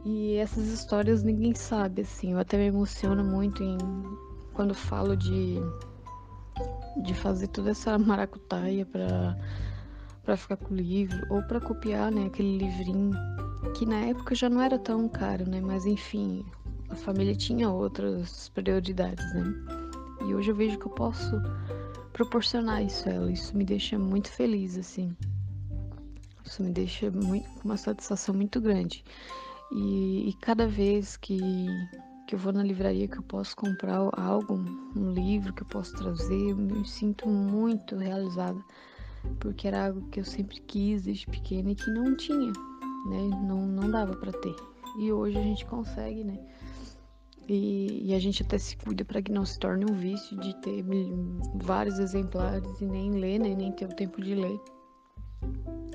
E 0.05 0.35
essas 0.35 0.67
histórias 0.67 1.23
ninguém 1.23 1.53
sabe, 1.53 2.03
assim. 2.03 2.31
Eu 2.31 2.39
até 2.39 2.57
me 2.57 2.67
emociono 2.67 3.23
muito 3.23 3.61
em 3.61 3.77
quando 4.53 4.73
falo 4.73 5.15
de 5.15 5.59
de 7.03 7.13
fazer 7.13 7.47
toda 7.47 7.71
essa 7.71 7.97
maracutaia 7.97 8.85
para 8.85 10.35
ficar 10.35 10.57
com 10.57 10.73
o 10.73 10.77
livro 10.77 11.25
ou 11.29 11.41
para 11.43 11.61
copiar, 11.61 12.11
né, 12.11 12.25
aquele 12.25 12.57
livrinho 12.57 13.11
que 13.73 13.85
na 13.85 13.97
época 13.97 14.35
já 14.35 14.49
não 14.49 14.61
era 14.61 14.79
tão 14.79 15.07
caro, 15.07 15.49
né? 15.49 15.59
Mas 15.61 15.85
enfim, 15.85 16.45
a 16.89 16.95
família 16.95 17.35
tinha 17.35 17.69
outras 17.69 18.49
prioridades, 18.49 19.33
né? 19.33 19.53
E 20.25 20.33
hoje 20.33 20.51
eu 20.51 20.55
vejo 20.55 20.77
que 20.77 20.85
eu 20.85 20.91
posso 20.91 21.41
proporcionar 22.13 22.83
isso 22.83 23.07
a 23.07 23.13
ela. 23.13 23.31
Isso 23.31 23.55
me 23.55 23.63
deixa 23.63 23.97
muito 23.97 24.29
feliz, 24.29 24.77
assim. 24.77 25.15
Isso 26.45 26.63
me 26.63 26.71
deixa 26.71 27.11
muito, 27.11 27.47
uma 27.63 27.77
satisfação 27.77 28.33
muito 28.33 28.59
grande. 28.59 29.03
E, 29.71 30.29
e 30.29 30.33
cada 30.41 30.67
vez 30.67 31.15
que, 31.15 31.39
que 32.27 32.35
eu 32.35 32.39
vou 32.39 32.51
na 32.51 32.63
livraria 32.63 33.07
que 33.07 33.17
eu 33.17 33.23
posso 33.23 33.55
comprar 33.55 33.97
algo, 34.17 34.55
um 34.95 35.11
livro 35.13 35.53
que 35.53 35.61
eu 35.61 35.67
posso 35.67 35.95
trazer, 35.95 36.49
eu 36.49 36.57
me 36.57 36.85
sinto 36.87 37.29
muito 37.29 37.95
realizada. 37.95 38.59
Porque 39.39 39.67
era 39.67 39.87
algo 39.87 40.01
que 40.09 40.19
eu 40.19 40.25
sempre 40.25 40.59
quis 40.61 41.03
desde 41.03 41.27
pequena 41.27 41.71
e 41.71 41.75
que 41.75 41.91
não 41.91 42.15
tinha 42.15 42.51
né? 43.05 43.29
Não, 43.47 43.65
não 43.65 43.89
dava 43.89 44.15
para 44.15 44.31
ter. 44.31 44.55
E 44.97 45.11
hoje 45.11 45.37
a 45.37 45.41
gente 45.41 45.65
consegue, 45.65 46.23
né? 46.23 46.39
E, 47.47 48.09
e, 48.09 48.13
a 48.13 48.19
gente 48.19 48.43
até 48.43 48.59
se 48.59 48.77
cuida 48.77 49.03
para 49.03 49.23
que 49.23 49.31
não 49.31 49.43
se 49.43 49.57
torne 49.57 49.83
um 49.83 49.95
vício 49.95 50.37
de 50.39 50.55
ter 50.57 50.85
vários 51.55 51.97
exemplares 51.97 52.79
e 52.79 52.85
nem 52.85 53.11
ler, 53.13 53.39
né? 53.39 53.55
nem 53.55 53.71
ter 53.71 53.85
o 53.85 53.95
tempo 53.95 54.21
de 54.21 54.35
ler. 54.35 54.59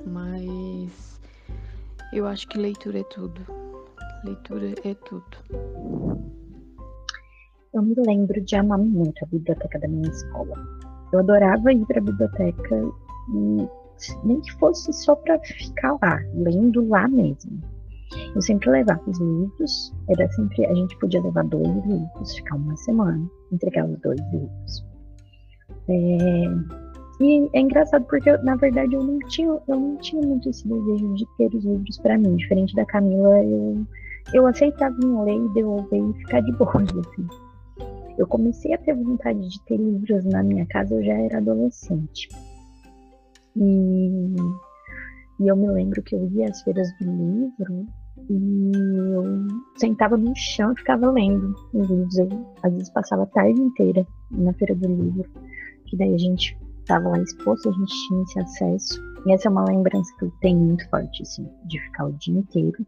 Mas 0.04 1.20
eu 2.12 2.26
acho 2.26 2.48
que 2.48 2.58
leitura 2.58 2.98
é 2.98 3.04
tudo. 3.04 3.40
Leitura 4.24 4.74
é 4.84 4.94
tudo. 4.94 5.36
Eu 7.72 7.82
me 7.82 7.94
lembro 8.04 8.40
de 8.40 8.56
amar 8.56 8.78
muito 8.78 9.24
a 9.24 9.28
biblioteca 9.28 9.78
da 9.78 9.86
minha 9.86 10.08
escola. 10.08 10.56
Eu 11.12 11.20
adorava 11.20 11.72
ir 11.72 11.86
para 11.86 11.98
a 11.98 12.02
biblioteca 12.02 12.76
e 13.32 13.83
nem 14.24 14.40
que 14.40 14.52
fosse 14.54 14.92
só 14.92 15.14
para 15.16 15.38
ficar 15.40 15.96
lá, 16.02 16.18
lendo 16.34 16.86
lá 16.88 17.08
mesmo. 17.08 17.60
Eu 18.34 18.42
sempre 18.42 18.70
levava 18.70 19.02
os 19.08 19.18
livros, 19.18 19.92
era 20.08 20.28
sempre, 20.32 20.66
a 20.66 20.74
gente 20.74 20.96
podia 20.98 21.22
levar 21.22 21.44
dois 21.44 21.68
livros, 21.86 22.34
ficar 22.36 22.56
uma 22.56 22.76
semana, 22.76 23.28
entregar 23.50 23.86
os 23.86 23.98
dois 24.00 24.20
livros. 24.32 24.84
É, 25.88 26.44
e 27.20 27.48
é 27.52 27.60
engraçado 27.60 28.04
porque, 28.06 28.36
na 28.38 28.56
verdade, 28.56 28.94
eu 28.94 29.02
não 29.02 29.18
tinha, 29.28 29.48
eu 29.48 29.80
não 29.80 29.96
tinha 29.98 30.20
muito 30.22 30.48
esse 30.48 30.66
desejo 30.66 31.14
de 31.14 31.26
ter 31.36 31.54
os 31.54 31.64
livros 31.64 31.98
para 31.98 32.18
mim. 32.18 32.36
Diferente 32.36 32.74
da 32.74 32.84
Camila, 32.84 33.42
eu, 33.44 33.86
eu 34.32 34.46
aceitava 34.46 34.96
em 35.02 35.24
ler 35.24 35.36
e 35.36 35.48
devolver 35.54 36.02
e 36.02 36.12
ficar 36.14 36.40
de 36.40 36.52
boa, 36.52 36.82
assim. 36.82 37.26
Eu 38.18 38.26
comecei 38.26 38.72
a 38.74 38.78
ter 38.78 38.94
vontade 38.94 39.48
de 39.48 39.64
ter 39.64 39.76
livros 39.76 40.24
na 40.24 40.42
minha 40.42 40.66
casa, 40.66 40.94
eu 40.94 41.04
já 41.04 41.14
era 41.14 41.38
adolescente. 41.38 42.28
E, 43.56 44.36
e 45.40 45.48
eu 45.48 45.56
me 45.56 45.70
lembro 45.70 46.02
que 46.02 46.14
eu 46.14 46.28
ia 46.30 46.48
às 46.48 46.62
feiras 46.62 46.88
do 47.00 47.04
livro 47.04 47.86
e 48.28 48.72
eu 49.14 49.46
sentava 49.76 50.16
no 50.16 50.34
chão 50.36 50.72
e 50.72 50.76
ficava 50.76 51.10
lendo 51.10 51.54
os 51.72 51.88
livros. 51.88 52.18
Eu, 52.18 52.28
às 52.62 52.72
vezes, 52.72 52.90
passava 52.90 53.24
a 53.24 53.26
tarde 53.26 53.60
inteira 53.60 54.06
na 54.30 54.52
feira 54.54 54.74
do 54.74 54.88
livro, 54.88 55.28
que 55.86 55.96
daí 55.96 56.14
a 56.14 56.18
gente 56.18 56.56
estava 56.80 57.08
lá 57.08 57.18
exposto, 57.18 57.68
a 57.68 57.72
gente 57.72 58.08
tinha 58.08 58.22
esse 58.22 58.40
acesso. 58.40 59.00
E 59.26 59.32
essa 59.32 59.48
é 59.48 59.50
uma 59.50 59.64
lembrança 59.64 60.12
que 60.18 60.24
eu 60.26 60.32
tenho 60.40 60.58
muito 60.58 60.88
forte, 60.90 61.22
assim, 61.22 61.48
de 61.66 61.80
ficar 61.80 62.06
o 62.06 62.12
dia 62.12 62.38
inteiro 62.38 62.86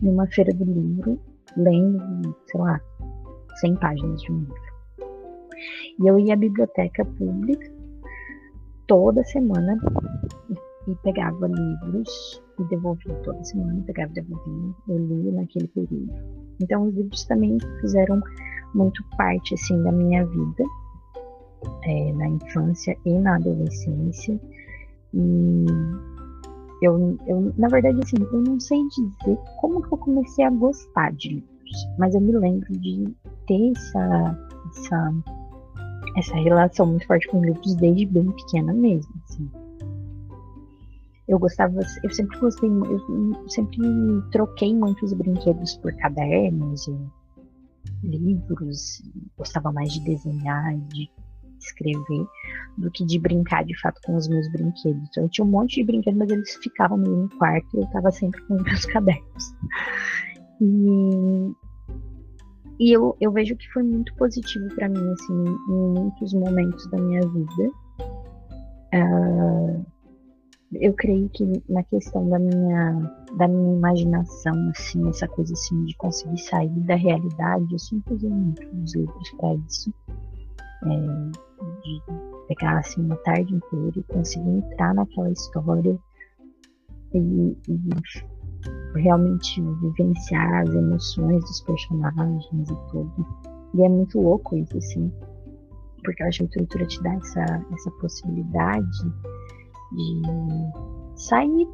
numa 0.00 0.26
feira 0.28 0.52
do 0.52 0.64
livro, 0.64 1.20
lendo, 1.56 2.36
sei 2.46 2.60
lá, 2.60 2.80
100 3.60 3.76
páginas 3.76 4.20
de 4.22 4.32
um 4.32 4.38
livro. 4.40 4.76
E 5.98 6.06
eu 6.06 6.18
ia 6.18 6.34
à 6.34 6.36
biblioteca 6.36 7.04
pública 7.04 7.75
toda 8.86 9.22
semana 9.24 9.78
e 10.86 10.94
pegava 10.96 11.46
livros 11.48 12.42
e 12.58 12.64
devolvia 12.64 13.14
toda 13.24 13.42
semana, 13.44 13.82
pegava 13.86 14.10
e 14.12 14.14
devolvia, 14.14 14.74
eu 14.88 14.98
lia 14.98 15.32
naquele 15.32 15.68
período. 15.68 16.12
Então 16.60 16.84
os 16.84 16.94
livros 16.94 17.24
também 17.24 17.58
fizeram 17.80 18.20
muito 18.74 19.02
parte 19.16 19.54
assim 19.54 19.82
da 19.82 19.92
minha 19.92 20.24
vida, 20.26 20.64
é, 21.84 22.12
na 22.12 22.28
infância 22.28 22.96
e 23.04 23.18
na 23.18 23.36
adolescência. 23.36 24.40
E 25.12 25.66
eu, 26.82 27.18
eu, 27.26 27.52
na 27.56 27.68
verdade, 27.68 27.98
assim, 28.02 28.16
eu 28.20 28.40
não 28.42 28.60
sei 28.60 28.78
dizer 28.88 29.38
como 29.60 29.82
que 29.82 29.92
eu 29.92 29.98
comecei 29.98 30.44
a 30.44 30.50
gostar 30.50 31.12
de 31.12 31.30
livros. 31.30 31.88
mas 31.98 32.14
eu 32.14 32.20
me 32.20 32.32
lembro 32.32 32.70
de 32.72 33.14
ter 33.46 33.72
essa, 33.72 34.38
essa, 34.70 35.14
essa 36.16 36.34
relação 36.36 36.86
muito 36.86 37.06
forte 37.06 37.28
com 37.28 37.44
livros 37.44 37.74
desde 37.76 38.06
bem 38.06 38.30
pequena 38.32 38.72
mesmo, 38.72 39.12
assim. 39.24 39.50
Eu 41.28 41.38
gostava, 41.38 41.80
eu 42.04 42.10
sempre 42.10 42.38
gostei, 42.38 42.70
eu 42.70 43.48
sempre 43.48 43.78
troquei 44.30 44.72
muitos 44.74 45.12
brinquedos 45.12 45.76
por 45.78 45.92
cadernos, 45.96 46.88
livros, 48.02 49.02
gostava 49.36 49.72
mais 49.72 49.92
de 49.92 50.00
desenhar, 50.04 50.76
de 50.88 51.10
escrever, 51.58 52.26
do 52.78 52.90
que 52.90 53.04
de 53.04 53.18
brincar 53.18 53.64
de 53.64 53.78
fato 53.80 54.00
com 54.04 54.16
os 54.16 54.28
meus 54.28 54.50
brinquedos. 54.52 55.08
Então, 55.08 55.24
eu 55.24 55.28
tinha 55.28 55.44
um 55.44 55.50
monte 55.50 55.76
de 55.76 55.84
brinquedos, 55.84 56.18
mas 56.18 56.30
eles 56.30 56.54
ficavam 56.62 56.96
no 56.96 57.28
quarto 57.38 57.66
e 57.74 57.78
eu 57.78 57.84
estava 57.84 58.10
sempre 58.12 58.40
com 58.42 58.62
meus 58.62 58.84
cadernos. 58.86 59.54
E, 60.60 61.52
e 62.78 62.92
eu, 62.92 63.16
eu 63.20 63.32
vejo 63.32 63.56
que 63.56 63.72
foi 63.72 63.82
muito 63.82 64.14
positivo 64.16 64.68
para 64.74 64.88
mim, 64.88 65.12
assim, 65.12 65.44
em 65.68 65.98
muitos 65.98 66.32
momentos 66.34 66.86
da 66.90 66.98
minha 66.98 67.20
vida. 67.20 67.70
Uh, 68.94 69.86
eu 70.74 70.92
creio 70.94 71.28
que 71.30 71.44
na 71.68 71.82
questão 71.84 72.28
da 72.28 72.38
minha, 72.38 72.92
da 73.36 73.48
minha 73.48 73.76
imaginação, 73.76 74.54
assim, 74.70 75.08
essa 75.08 75.26
coisa 75.28 75.52
assim 75.52 75.84
de 75.84 75.96
conseguir 75.96 76.38
sair 76.38 76.68
da 76.80 76.96
realidade, 76.96 77.66
eu 77.70 77.78
sempre 77.78 78.14
usei 78.14 78.30
muito 78.30 78.66
os 78.82 78.94
livros 78.94 79.30
para 79.38 79.54
isso. 79.54 79.92
É, 80.84 81.46
de 81.82 82.02
pegar 82.48 82.78
assim 82.78 83.02
uma 83.02 83.16
tarde 83.16 83.54
inteira 83.54 83.92
e 83.96 84.02
conseguir 84.04 84.50
entrar 84.50 84.94
naquela 84.94 85.30
história 85.30 85.98
e, 87.14 87.56
e 87.68 87.80
realmente 88.94 89.60
vivenciar 89.80 90.62
as 90.62 90.74
emoções 90.74 91.40
dos 91.44 91.60
personagens 91.60 92.70
e 92.70 92.90
tudo. 92.90 93.26
E 93.74 93.82
é 93.82 93.88
muito 93.88 94.20
louco 94.20 94.56
isso, 94.56 94.78
assim, 94.78 95.12
porque 96.02 96.22
acho 96.22 96.38
que 96.38 96.44
a 96.44 96.62
literatura 96.62 96.86
te 96.86 97.02
dá 97.02 97.14
essa, 97.14 97.66
essa 97.72 97.90
possibilidade 98.00 98.86
de 99.92 100.22
sair 101.14 101.68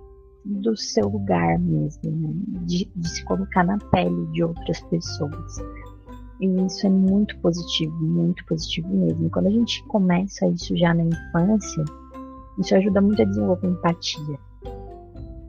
do 0.45 0.77
seu 0.77 1.09
lugar 1.09 1.59
mesmo, 1.59 2.11
né? 2.11 2.33
de, 2.67 2.91
de, 2.97 3.09
se 3.09 3.25
colocar 3.25 3.65
na 3.65 3.79
pele 3.79 4.27
de 4.33 4.43
outras 4.43 4.81
pessoas. 4.83 5.57
E 6.41 6.47
isso 6.67 6.87
é 6.87 6.91
muito 6.91 7.39
positivo, 7.39 7.95
muito 8.03 8.45
positivo 8.47 8.89
mesmo. 8.89 9.31
quando 9.31 9.47
a 9.47 9.51
gente 9.51 9.85
começa 9.85 10.47
isso 10.49 10.77
já 10.77 10.93
na 10.93 11.05
infância, 11.05 11.85
isso 12.59 12.75
ajuda 12.75 13.01
muito 13.01 13.23
a 13.23 13.25
desenvolver 13.25 13.69
empatia. 13.69 14.39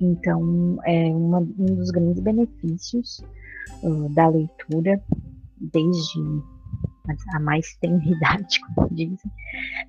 Então, 0.04 0.78
é 0.86 1.08
uma, 1.16 1.40
um 1.40 1.76
dos 1.76 1.90
grandes 1.90 2.22
benefícios 2.22 3.24
uh, 3.82 4.10
da 4.10 4.28
leitura, 4.28 5.02
desde 5.58 6.20
a 7.34 7.40
mais 7.40 7.76
tenridade, 7.78 8.60
como 8.76 8.90
dizem, 8.92 9.32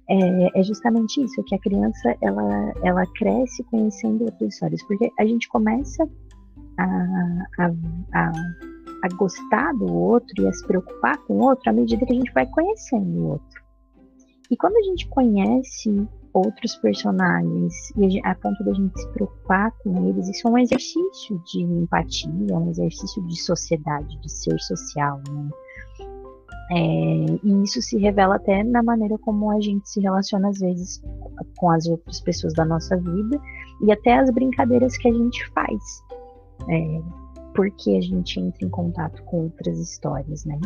é, 0.08 0.60
é, 0.60 0.62
justamente 0.62 1.20
isso, 1.20 1.42
que 1.44 1.54
a 1.54 1.58
criança 1.58 2.16
ela, 2.20 2.72
ela 2.84 3.04
cresce 3.16 3.64
conhecendo 3.64 4.24
outras 4.24 4.54
histórias, 4.54 4.82
porque 4.84 5.10
a 5.18 5.24
gente 5.26 5.48
começa 5.48 6.08
a, 6.78 6.84
a, 7.58 7.70
a, 8.14 8.32
a 9.02 9.08
gostar 9.16 9.72
do 9.74 9.92
outro 9.92 10.42
e 10.42 10.46
a 10.46 10.52
se 10.52 10.64
preocupar 10.64 11.18
com 11.24 11.34
o 11.34 11.44
outro 11.44 11.70
à 11.70 11.72
medida 11.72 12.06
que 12.06 12.12
a 12.12 12.16
gente 12.16 12.32
vai 12.32 12.46
conhecendo 12.46 13.18
o 13.18 13.28
outro. 13.30 13.64
E 14.48 14.56
quando 14.56 14.76
a 14.76 14.82
gente 14.82 15.08
conhece 15.08 16.06
outros 16.34 16.74
personagens 16.76 17.90
e 17.96 18.20
a, 18.24 18.34
ponto 18.34 18.62
da 18.64 18.74
gente 18.74 19.00
se 19.00 19.08
preocupar 19.10 19.70
com 19.82 20.08
eles, 20.08 20.28
isso 20.28 20.48
é 20.48 20.50
um 20.50 20.58
exercício 20.58 21.40
de 21.46 21.62
empatia, 21.62 22.30
é 22.50 22.54
um 22.54 22.70
exercício 22.70 23.22
de 23.22 23.40
sociedade, 23.40 24.20
de 24.20 24.30
ser 24.30 24.58
social, 24.60 25.22
né? 25.30 25.48
É, 26.70 27.26
e 27.44 27.62
isso 27.62 27.80
se 27.82 27.98
revela 27.98 28.36
até 28.36 28.64
na 28.64 28.82
maneira 28.82 29.18
como 29.18 29.50
a 29.50 29.60
gente 29.60 29.88
se 29.88 30.00
relaciona 30.00 30.48
às 30.48 30.58
vezes 30.58 31.02
com 31.58 31.70
as 31.70 31.86
outras 31.86 32.20
pessoas 32.20 32.54
da 32.54 32.64
nossa 32.64 32.96
vida 32.96 33.38
e 33.82 33.92
até 33.92 34.18
as 34.18 34.30
brincadeiras 34.30 34.96
que 34.96 35.08
a 35.08 35.12
gente 35.12 35.46
faz. 35.50 36.02
É, 36.68 37.00
porque 37.54 37.96
a 37.96 38.00
gente 38.00 38.40
entra 38.40 38.66
em 38.66 38.70
contato 38.70 39.22
com 39.24 39.44
outras 39.44 39.78
histórias, 39.78 40.44
né? 40.44 40.58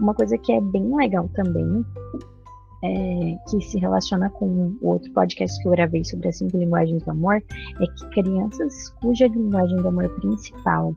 Uma 0.00 0.14
coisa 0.14 0.36
que 0.38 0.52
é 0.52 0.60
bem 0.60 0.96
legal 0.96 1.28
também, 1.34 1.84
é, 2.84 3.38
que 3.48 3.60
se 3.62 3.78
relaciona 3.78 4.28
com 4.28 4.76
o 4.80 4.88
outro 4.88 5.10
podcast 5.12 5.60
que 5.60 5.66
eu 5.66 5.72
gravei 5.72 6.04
sobre 6.04 6.28
as 6.28 6.36
cinco 6.36 6.58
linguagens 6.58 7.02
do 7.02 7.10
amor, 7.10 7.36
é 7.36 7.86
que 7.86 8.10
crianças 8.10 8.90
cuja 9.00 9.26
linguagem 9.26 9.76
do 9.78 9.88
amor 9.88 10.08
principal 10.20 10.94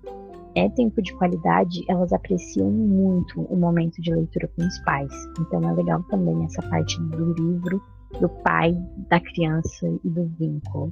é 0.56 0.68
tempo 0.70 1.02
de 1.02 1.14
qualidade, 1.14 1.86
elas 1.88 2.12
apreciam 2.12 2.70
muito 2.70 3.42
o 3.42 3.56
momento 3.56 4.02
de 4.02 4.12
leitura 4.12 4.50
com 4.56 4.66
os 4.66 4.80
pais. 4.80 5.14
Então 5.40 5.62
é 5.70 5.74
legal 5.74 6.04
também 6.10 6.44
essa 6.44 6.62
parte 6.64 7.00
do 7.00 7.34
livro, 7.34 7.82
do 8.20 8.28
pai, 8.28 8.76
da 9.08 9.20
criança 9.20 9.88
e 10.04 10.10
do 10.10 10.26
vínculo. 10.40 10.92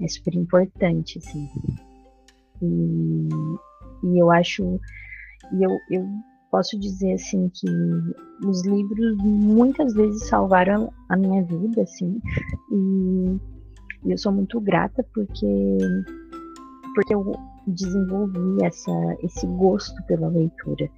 É 0.00 0.06
super 0.06 0.34
importante, 0.34 1.18
assim. 1.18 1.48
E, 2.60 3.28
e 4.04 4.18
eu 4.18 4.30
acho. 4.30 4.78
E 5.52 5.64
eu, 5.64 5.70
eu 5.90 6.06
posso 6.56 6.78
dizer, 6.78 7.12
assim, 7.12 7.50
que 7.50 7.66
os 8.46 8.64
livros 8.64 9.18
muitas 9.18 9.92
vezes 9.92 10.26
salvaram 10.26 10.90
a 11.10 11.16
minha 11.16 11.44
vida, 11.44 11.82
assim. 11.82 12.18
E, 12.72 13.38
eu 14.06 14.16
sou 14.16 14.32
muito 14.32 14.58
grata 14.60 15.04
porque. 15.12 15.76
Porque 16.94 17.14
eu 17.14 17.30
desenvolvi 17.66 18.64
essa, 18.64 18.90
esse 19.22 19.46
gosto 19.46 20.02
pela 20.04 20.28
leitura. 20.28 20.88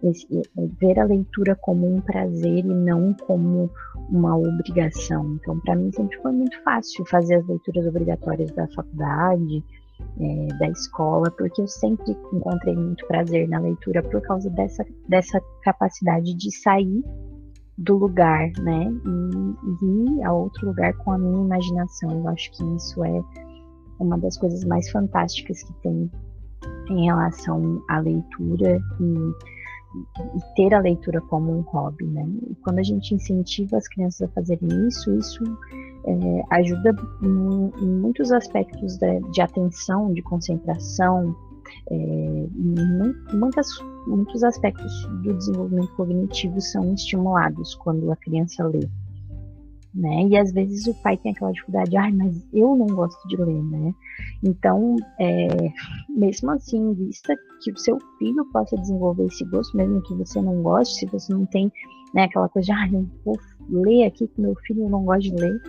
Esse, 0.00 0.26
ver 0.80 1.00
a 1.00 1.04
leitura 1.04 1.56
como 1.56 1.92
um 1.92 2.00
prazer 2.00 2.58
e 2.58 2.62
não 2.62 3.12
como 3.26 3.68
uma 4.10 4.36
obrigação. 4.36 5.38
Então, 5.40 5.58
para 5.60 5.74
mim 5.74 5.90
sempre 5.90 6.16
foi 6.18 6.30
muito 6.30 6.62
fácil 6.62 7.04
fazer 7.06 7.34
as 7.34 7.48
leituras 7.48 7.84
obrigatórias 7.84 8.52
da 8.52 8.68
faculdade, 8.68 9.64
é, 10.20 10.46
da 10.58 10.68
escola, 10.68 11.30
porque 11.30 11.62
eu 11.62 11.68
sempre 11.68 12.16
encontrei 12.32 12.74
muito 12.74 13.06
prazer 13.06 13.48
na 13.48 13.58
leitura 13.58 14.02
por 14.02 14.20
causa 14.22 14.50
dessa, 14.50 14.84
dessa 15.08 15.40
capacidade 15.62 16.34
de 16.34 16.50
sair 16.58 17.02
do 17.78 17.96
lugar, 17.96 18.50
né, 18.58 18.92
e, 19.04 19.84
e 19.84 20.18
ir 20.18 20.22
a 20.24 20.32
outro 20.32 20.66
lugar 20.66 20.92
com 20.98 21.12
a 21.12 21.18
minha 21.18 21.42
imaginação. 21.42 22.10
Eu 22.10 22.28
acho 22.28 22.50
que 22.52 22.64
isso 22.76 23.02
é 23.02 23.22
uma 23.98 24.18
das 24.18 24.36
coisas 24.36 24.64
mais 24.64 24.90
fantásticas 24.90 25.62
que 25.62 25.72
tem 25.82 26.10
em 26.90 27.04
relação 27.06 27.82
à 27.88 28.00
leitura 28.00 28.78
e, 29.00 29.14
e 29.94 30.54
ter 30.54 30.72
a 30.74 30.80
leitura 30.80 31.20
como 31.22 31.52
um 31.52 31.60
hobby, 31.62 32.06
né? 32.06 32.26
E 32.48 32.54
quando 32.56 32.78
a 32.78 32.82
gente 32.82 33.14
incentiva 33.14 33.76
as 33.76 33.88
crianças 33.88 34.28
a 34.28 34.32
fazerem 34.32 34.68
isso, 34.86 35.12
isso 35.18 35.42
é, 36.04 36.42
ajuda 36.50 36.94
em, 37.22 37.86
muitos 37.86 38.30
aspectos 38.32 38.96
de, 38.98 39.20
de, 39.32 39.40
atenção, 39.40 40.12
de 40.12 40.22
concentração, 40.22 41.34
é, 41.90 42.46
muitas, 43.32 43.66
muitos 44.06 44.42
aspectos 44.44 44.92
do 45.22 45.34
desenvolvimento 45.34 45.92
cognitivo 45.94 46.60
são 46.60 46.94
estimulados 46.94 47.74
quando 47.76 48.10
a 48.10 48.16
criança 48.16 48.64
lê 48.66 48.88
né? 49.94 50.26
E 50.28 50.36
às 50.36 50.52
vezes 50.52 50.86
o 50.86 50.94
pai 51.02 51.16
tem 51.16 51.32
aquela 51.32 51.52
dificuldade, 51.52 51.96
ai, 51.96 52.12
mas 52.12 52.46
eu 52.52 52.76
não 52.76 52.86
gosto 52.86 53.26
de 53.28 53.36
ler, 53.36 53.62
né? 53.62 53.94
Então, 54.42 54.96
é, 55.18 55.48
mesmo 56.08 56.50
assim, 56.52 56.94
vista 56.94 57.34
que 57.62 57.72
o 57.72 57.78
seu 57.78 57.98
filho 58.18 58.44
possa 58.52 58.76
desenvolver 58.76 59.26
esse 59.26 59.44
gosto, 59.46 59.76
mesmo 59.76 60.02
que 60.02 60.14
você 60.14 60.40
não 60.40 60.62
goste, 60.62 60.94
se 60.94 61.06
você 61.06 61.32
não 61.32 61.46
tem 61.46 61.72
né, 62.14 62.24
aquela 62.24 62.48
coisa 62.48 62.66
de, 62.66 62.72
ai, 62.72 62.90
eu 62.94 63.06
vou 63.24 63.36
ler 63.68 64.04
aqui 64.04 64.26
que 64.28 64.40
meu 64.40 64.54
filho 64.66 64.88
não 64.88 65.04
gosta 65.04 65.22
de 65.22 65.34
ler, 65.34 65.60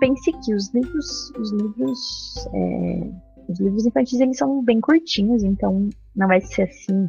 pense 0.00 0.32
que 0.32 0.54
os 0.54 0.72
livros, 0.72 1.32
os 1.38 1.52
livros, 1.52 2.48
é, 2.54 3.10
os 3.48 3.60
livros 3.60 3.86
infantis 3.86 4.20
eles 4.20 4.36
são 4.36 4.62
bem 4.62 4.80
curtinhos, 4.80 5.42
então 5.42 5.88
não 6.14 6.28
vai 6.28 6.40
ser 6.40 6.62
assim 6.62 7.08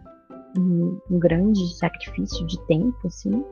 um, 0.58 1.00
um, 1.10 1.20
grande 1.20 1.76
sacrifício 1.76 2.46
de 2.46 2.60
tempo, 2.66 3.08
assim, 3.08 3.44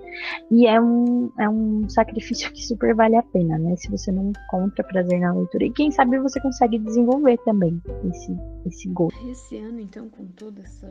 e 0.50 0.68
é 0.68 0.80
um, 0.80 1.32
é 1.40 1.50
um 1.50 1.90
sacrifício 1.90 2.52
que 2.52 2.66
super 2.66 2.96
vale 2.96 3.16
a 3.16 3.24
pena, 3.24 3.58
né? 3.58 3.76
Se 3.76 3.90
você 3.90 4.12
não 4.12 4.30
encontra 4.30 4.84
prazer 4.84 5.20
na 5.20 5.34
leitura. 5.34 5.66
E 5.66 5.72
quem 5.72 5.92
sabe 5.92 6.20
você 6.20 6.40
consegue 6.40 6.78
desenvolver 6.80 7.38
também 7.40 7.82
esse, 8.10 8.36
esse 8.66 8.90
gosto. 8.90 9.28
Esse 9.28 9.58
ano, 9.58 9.80
então, 9.80 10.10
com 10.10 10.26
toda 10.28 10.62
essa. 10.62 10.88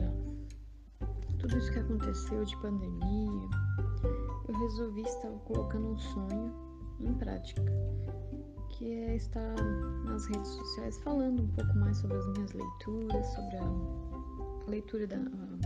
Tudo 1.39 1.57
isso 1.57 1.71
que 1.71 1.79
aconteceu 1.79 2.43
de 2.45 2.55
pandemia, 2.57 3.49
eu 4.47 4.59
resolvi 4.59 5.01
estar 5.01 5.29
colocando 5.45 5.87
um 5.87 5.97
sonho 5.97 6.53
em 6.99 7.13
prática, 7.15 7.63
que 8.69 8.91
é 8.91 9.15
estar 9.15 9.55
nas 10.05 10.27
redes 10.27 10.49
sociais 10.49 10.99
falando 10.99 11.41
um 11.41 11.47
pouco 11.47 11.75
mais 11.77 11.97
sobre 11.97 12.17
as 12.17 12.27
minhas 12.33 12.53
leituras, 12.53 13.25
sobre 13.33 13.57
a 13.57 14.10
leitura 14.67 15.07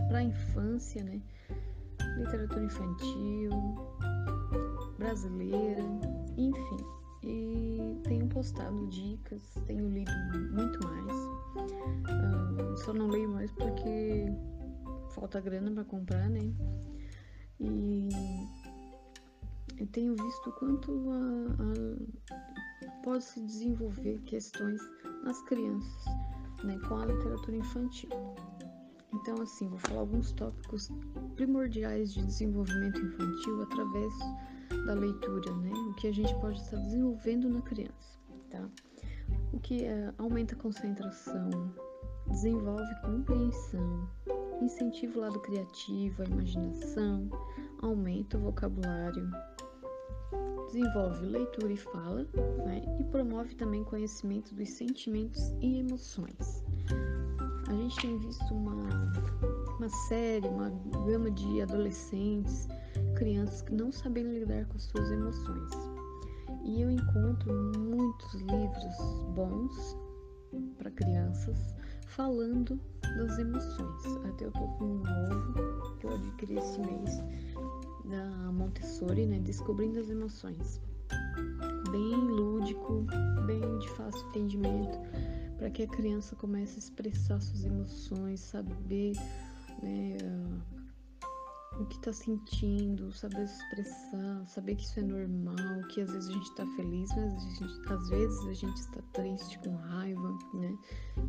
para 0.08 0.18
a 0.18 0.22
infância, 0.22 1.02
né? 1.04 1.20
Literatura 2.16 2.64
infantil, 2.64 3.50
brasileira, 4.98 5.82
enfim. 6.36 6.84
E 7.22 8.00
tenho 8.04 8.26
postado 8.28 8.86
dicas, 8.88 9.42
tenho 9.66 9.88
lido 9.88 10.12
muito 10.52 10.78
mais. 10.86 11.16
Uh, 12.06 12.76
só 12.76 12.92
não 12.92 13.08
leio 13.08 13.28
mais 13.28 13.50
porque 13.52 14.26
falta 15.14 15.40
grana 15.40 15.70
para 15.72 15.84
comprar, 15.84 16.28
né? 16.28 16.52
E 17.58 18.08
eu 19.78 19.86
tenho 19.88 20.14
visto 20.14 20.52
quanto 20.52 21.10
a, 21.10 22.36
a, 22.36 23.02
pode 23.02 23.24
se 23.24 23.40
desenvolver 23.40 24.20
questões 24.22 24.80
nas 25.24 25.42
crianças, 25.42 26.04
né, 26.64 26.78
com 26.88 26.96
a 26.96 27.06
literatura 27.06 27.56
infantil. 27.56 28.10
Então, 29.16 29.40
assim, 29.40 29.66
vou 29.68 29.78
falar 29.78 30.00
alguns 30.00 30.30
tópicos 30.32 30.90
primordiais 31.36 32.12
de 32.12 32.24
desenvolvimento 32.24 33.00
infantil 33.00 33.62
através 33.62 34.12
da 34.84 34.92
leitura, 34.92 35.52
né? 35.56 35.72
O 35.72 35.94
que 35.94 36.08
a 36.08 36.12
gente 36.12 36.34
pode 36.36 36.60
estar 36.60 36.76
desenvolvendo 36.76 37.48
na 37.48 37.62
criança, 37.62 38.18
tá? 38.50 38.68
O 39.52 39.58
que 39.58 39.84
é, 39.84 40.12
aumenta 40.18 40.54
a 40.54 40.58
concentração, 40.58 41.74
desenvolve 42.28 42.94
compreensão, 43.02 44.08
incentiva 44.60 45.18
o 45.18 45.22
lado 45.22 45.40
criativo, 45.40 46.22
a 46.22 46.26
imaginação, 46.26 47.30
aumenta 47.80 48.36
o 48.36 48.42
vocabulário, 48.42 49.30
desenvolve 50.66 51.24
leitura 51.24 51.72
e 51.72 51.76
fala, 51.78 52.28
né? 52.66 52.82
E 53.00 53.04
promove 53.04 53.54
também 53.54 53.82
conhecimento 53.82 54.54
dos 54.54 54.68
sentimentos 54.68 55.54
e 55.62 55.78
emoções. 55.78 56.62
A 57.68 57.72
gente 57.72 57.96
tem 58.00 58.16
visto 58.18 58.54
uma, 58.54 59.12
uma 59.76 59.88
série, 59.88 60.46
uma 60.46 60.70
gama 61.04 61.30
de 61.32 61.60
adolescentes, 61.60 62.68
crianças 63.16 63.62
que 63.62 63.74
não 63.74 63.90
sabem 63.90 64.22
lidar 64.22 64.66
com 64.66 64.78
suas 64.78 65.10
emoções. 65.10 65.70
E 66.64 66.82
eu 66.82 66.90
encontro 66.90 67.52
muitos 67.76 68.34
livros 68.34 69.20
bons 69.34 69.96
para 70.78 70.92
crianças 70.92 71.74
falando 72.06 72.80
das 73.02 73.36
emoções. 73.38 74.04
Até 74.28 74.44
eu 74.44 74.52
tô 74.52 74.66
com 74.78 74.84
um 74.84 75.02
novo 75.02 75.96
que 75.98 76.06
eu 76.06 76.14
adquiri 76.14 76.58
esse 76.58 76.78
mês 76.78 77.20
da 78.04 78.52
Montessori, 78.52 79.26
né? 79.26 79.40
Descobrindo 79.40 79.98
as 79.98 80.08
emoções. 80.08 80.80
Bem 81.90 82.14
lúdico, 82.14 83.04
bem 83.44 83.78
de 83.78 83.88
fácil 83.90 84.24
entendimento 84.28 84.98
para 85.56 85.70
que 85.70 85.82
a 85.82 85.88
criança 85.88 86.36
comece 86.36 86.76
a 86.76 86.78
expressar 86.78 87.40
suas 87.40 87.64
emoções, 87.64 88.40
saber 88.40 89.12
né, 89.82 90.16
o 91.78 91.84
que 91.86 91.96
está 91.96 92.12
sentindo, 92.12 93.12
saber 93.12 93.44
expressar, 93.44 94.46
saber 94.46 94.76
que 94.76 94.84
isso 94.84 95.00
é 95.00 95.02
normal, 95.02 95.82
que 95.88 96.00
às 96.00 96.10
vezes 96.10 96.30
a 96.30 96.32
gente 96.32 96.48
está 96.48 96.66
feliz, 96.74 97.10
mas 97.14 97.58
gente, 97.58 97.92
às 97.92 98.08
vezes 98.08 98.46
a 98.46 98.52
gente 98.52 98.76
está 98.76 99.02
triste, 99.12 99.58
com 99.58 99.74
raiva, 99.76 100.38
né? 100.54 100.76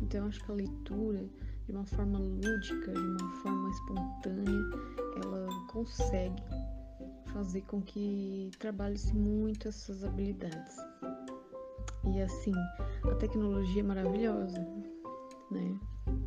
Então 0.02 0.22
eu 0.22 0.26
acho 0.28 0.44
que 0.44 0.50
a 0.50 0.54
leitura, 0.54 1.28
de 1.66 1.72
uma 1.72 1.84
forma 1.84 2.18
lúdica, 2.18 2.92
de 2.92 2.98
uma 2.98 3.30
forma 3.42 3.70
espontânea, 3.70 4.70
ela 5.22 5.48
consegue 5.68 6.42
fazer 7.32 7.60
com 7.62 7.82
que 7.82 8.50
trabalhe-se 8.58 9.14
muito 9.14 9.68
essas 9.68 10.02
habilidades. 10.02 10.76
E 12.10 12.22
assim, 12.22 12.54
a 13.04 13.14
tecnologia 13.16 13.80
é 13.80 13.84
maravilhosa, 13.84 14.58
né? 15.50 15.78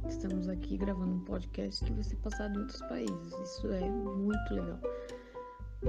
Estamos 0.07 0.47
aqui 0.47 0.77
gravando 0.77 1.15
um 1.15 1.19
podcast 1.21 1.83
que 1.83 1.91
vai 1.91 2.03
ser 2.03 2.17
passado 2.17 2.55
em 2.55 2.61
outros 2.61 2.81
países. 2.83 3.33
Isso 3.43 3.67
é 3.67 3.89
muito 3.89 4.53
legal. 4.53 4.79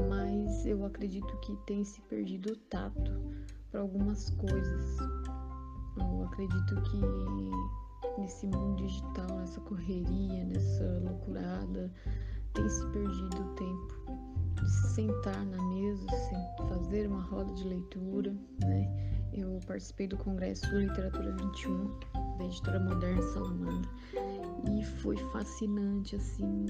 Mas 0.09 0.65
eu 0.65 0.85
acredito 0.87 1.37
que 1.41 1.55
tem 1.67 1.85
se 1.85 2.01
perdido 2.03 2.53
o 2.53 2.57
tato 2.57 3.13
para 3.71 3.81
algumas 3.81 4.31
coisas. 4.31 4.97
Eu 5.99 6.25
acredito 6.25 6.83
que 6.83 7.01
nesse 8.19 8.47
mundo 8.47 8.77
digital, 8.77 9.39
nessa 9.39 9.61
correria, 9.61 10.45
nessa 10.47 11.01
loucurada, 11.05 11.93
tem 12.55 12.69
se 12.69 12.87
perdido 12.89 13.43
o 13.43 13.55
tempo 13.55 14.03
de 14.55 14.71
sentar 14.71 15.45
na 15.45 15.63
mesa, 15.69 16.07
fazer 16.69 17.09
uma 17.09 17.23
roda 17.23 17.53
de 17.53 17.65
leitura, 17.69 18.35
né? 18.65 19.22
Eu 19.35 19.59
participei 19.67 20.07
do 20.07 20.17
Congresso 20.19 20.67
Literatura 20.77 21.33
21 21.33 21.99
da 22.37 22.45
editora 22.45 22.79
Moderna 22.79 23.23
Salamandra 23.23 23.91
e 24.79 24.85
foi 24.85 25.17
fascinante 25.33 26.17
assim. 26.17 26.67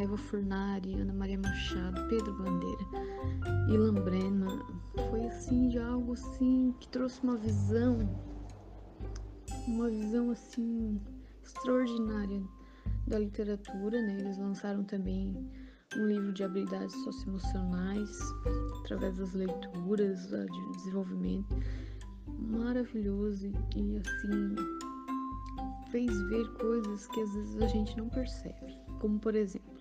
Eva 0.00 0.16
Furnari, 0.16 0.94
Ana 1.00 1.12
Maria 1.12 1.38
Machado, 1.38 2.06
Pedro 2.08 2.32
Bandeira 2.34 2.84
e 3.68 3.76
Lambrena 3.76 4.46
foi 5.10 5.26
assim 5.26 5.68
de 5.68 5.78
algo 5.78 6.12
assim 6.12 6.72
que 6.78 6.88
trouxe 6.88 7.20
uma 7.24 7.36
visão, 7.36 7.98
uma 9.66 9.88
visão 9.88 10.30
assim 10.30 11.00
extraordinária 11.42 12.42
da 13.08 13.18
literatura, 13.18 14.00
né? 14.00 14.18
Eles 14.20 14.38
lançaram 14.38 14.84
também 14.84 15.34
um 15.96 16.06
livro 16.06 16.32
de 16.32 16.44
habilidades 16.44 16.94
socioemocionais 17.02 18.10
através 18.80 19.16
das 19.16 19.32
leituras, 19.32 20.28
de 20.28 20.72
desenvolvimento 20.76 21.56
maravilhoso 22.38 23.52
e 23.74 23.96
assim 23.98 24.54
fez 25.90 26.22
ver 26.28 26.48
coisas 26.54 27.06
que 27.08 27.20
às 27.20 27.32
vezes 27.34 27.62
a 27.62 27.66
gente 27.68 27.96
não 27.96 28.08
percebe. 28.08 28.78
Como 29.00 29.18
por 29.18 29.34
exemplo, 29.34 29.76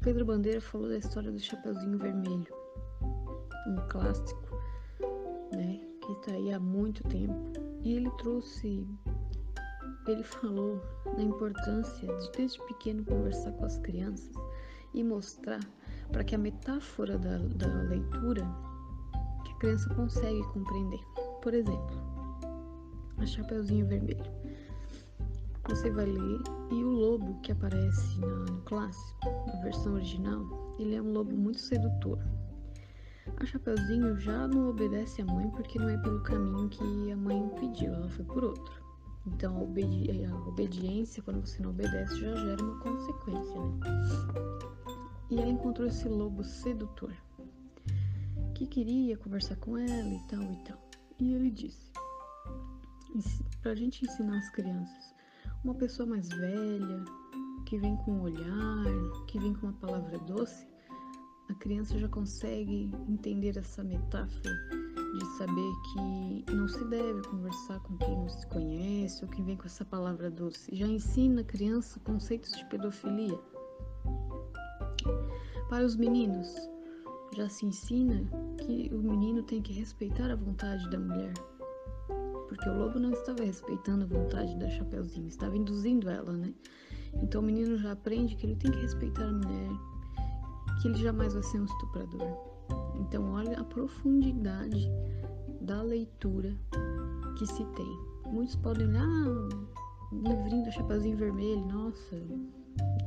Pedro 0.00 0.24
Bandeira 0.24 0.60
falou 0.60 0.88
da 0.88 0.98
história 0.98 1.30
do 1.30 1.38
Chapeuzinho 1.38 1.98
Vermelho, 1.98 2.52
um 3.68 3.76
clássico, 3.88 4.58
né, 5.52 5.80
que 6.00 6.12
está 6.12 6.32
aí 6.32 6.52
há 6.52 6.58
muito 6.58 7.02
tempo. 7.04 7.52
E 7.82 7.94
ele 7.94 8.10
trouxe, 8.18 8.86
ele 10.06 10.22
falou 10.22 10.80
da 11.16 11.22
importância 11.22 12.06
de 12.16 12.32
desde 12.32 12.60
pequeno 12.66 13.04
conversar 13.04 13.52
com 13.52 13.64
as 13.64 13.78
crianças 13.78 14.32
e 14.92 15.02
mostrar 15.04 15.60
para 16.10 16.24
que 16.24 16.34
a 16.34 16.38
metáfora 16.38 17.16
da, 17.18 17.38
da 17.38 17.82
leitura 17.88 18.46
que 19.44 19.52
a 19.52 19.56
criança 19.56 19.94
consegue 19.94 20.42
compreender. 20.48 21.11
Por 21.42 21.54
exemplo, 21.54 21.96
a 23.18 23.26
Chapeuzinho 23.26 23.84
Vermelho. 23.86 24.24
Você 25.68 25.90
vai 25.90 26.06
ler 26.06 26.40
e 26.70 26.84
o 26.84 26.88
lobo 26.88 27.40
que 27.40 27.50
aparece 27.50 28.20
no 28.20 28.60
clássico, 28.62 29.28
na 29.48 29.60
versão 29.60 29.94
original, 29.94 30.76
ele 30.78 30.94
é 30.94 31.02
um 31.02 31.12
lobo 31.12 31.36
muito 31.36 31.58
sedutor. 31.58 32.18
A 33.36 33.44
Chapeuzinho 33.44 34.16
já 34.20 34.46
não 34.46 34.70
obedece 34.70 35.20
à 35.20 35.24
mãe 35.24 35.50
porque 35.50 35.80
não 35.80 35.88
é 35.88 35.98
pelo 35.98 36.22
caminho 36.22 36.68
que 36.68 37.10
a 37.10 37.16
mãe 37.16 37.48
pediu, 37.58 37.92
ela 37.92 38.08
foi 38.08 38.24
por 38.24 38.44
outro. 38.44 38.82
Então 39.26 39.56
a, 39.56 39.62
obedi 39.62 40.24
a 40.24 40.36
obediência, 40.48 41.24
quando 41.24 41.44
você 41.44 41.60
não 41.60 41.70
obedece, 41.70 42.20
já 42.20 42.36
gera 42.36 42.62
uma 42.62 42.78
consequência, 42.78 43.60
né? 43.60 43.80
E 45.28 45.40
ela 45.40 45.50
encontrou 45.50 45.88
esse 45.88 46.08
lobo 46.08 46.44
sedutor 46.44 47.12
que 48.54 48.64
queria 48.64 49.16
conversar 49.16 49.56
com 49.56 49.76
ela 49.76 50.14
e 50.14 50.20
tal 50.28 50.42
e 50.42 50.56
tal. 50.64 50.91
E 51.22 51.34
ele 51.34 51.52
disse: 51.52 51.92
para 53.62 53.70
a 53.70 53.74
gente 53.76 54.04
ensinar 54.04 54.38
as 54.38 54.50
crianças, 54.50 55.14
uma 55.62 55.72
pessoa 55.72 56.04
mais 56.04 56.28
velha, 56.28 57.04
que 57.64 57.78
vem 57.78 57.96
com 57.98 58.14
um 58.14 58.22
olhar, 58.22 58.84
que 59.28 59.38
vem 59.38 59.54
com 59.54 59.68
uma 59.68 59.72
palavra 59.74 60.18
doce, 60.18 60.66
a 61.48 61.54
criança 61.54 61.96
já 61.96 62.08
consegue 62.08 62.90
entender 63.08 63.56
essa 63.56 63.84
metáfora 63.84 64.52
de 65.16 65.24
saber 65.38 65.72
que 65.92 66.52
não 66.52 66.66
se 66.66 66.84
deve 66.86 67.22
conversar 67.28 67.78
com 67.84 67.96
quem 67.98 68.16
não 68.16 68.28
se 68.28 68.44
conhece 68.48 69.24
ou 69.24 69.30
quem 69.30 69.44
vem 69.44 69.56
com 69.56 69.66
essa 69.66 69.84
palavra 69.84 70.28
doce. 70.28 70.74
Já 70.74 70.88
ensina 70.88 71.42
a 71.42 71.44
criança 71.44 72.00
conceitos 72.00 72.50
de 72.50 72.64
pedofilia. 72.64 73.38
Para 75.68 75.84
os 75.84 75.94
meninos, 75.94 76.71
já 77.34 77.48
se 77.48 77.64
ensina 77.64 78.22
que 78.58 78.90
o 78.92 78.98
menino 78.98 79.42
tem 79.42 79.62
que 79.62 79.72
respeitar 79.72 80.30
a 80.30 80.36
vontade 80.36 80.88
da 80.90 80.98
mulher. 80.98 81.32
Porque 82.48 82.68
o 82.68 82.78
lobo 82.78 82.98
não 82.98 83.12
estava 83.12 83.42
respeitando 83.42 84.04
a 84.04 84.06
vontade 84.06 84.54
da 84.56 84.68
Chapeuzinho, 84.68 85.28
estava 85.28 85.56
induzindo 85.56 86.10
ela, 86.10 86.32
né? 86.32 86.52
Então 87.22 87.40
o 87.40 87.44
menino 87.44 87.78
já 87.78 87.92
aprende 87.92 88.36
que 88.36 88.46
ele 88.46 88.56
tem 88.56 88.70
que 88.70 88.80
respeitar 88.80 89.24
a 89.24 89.32
mulher, 89.32 89.70
que 90.80 90.88
ele 90.88 90.98
jamais 90.98 91.32
vai 91.32 91.42
ser 91.42 91.60
um 91.60 91.64
estuprador. 91.64 92.36
Então 92.96 93.32
olha 93.32 93.58
a 93.58 93.64
profundidade 93.64 94.88
da 95.62 95.82
leitura 95.82 96.54
que 97.38 97.46
se 97.46 97.64
tem. 97.64 97.98
Muitos 98.26 98.56
podem 98.56 98.88
olhar, 98.88 99.04
ah, 99.04 99.48
livrinho 100.12 100.64
da 100.64 100.70
Chapeuzinho 100.70 101.16
Vermelho, 101.16 101.66
nossa, 101.66 102.16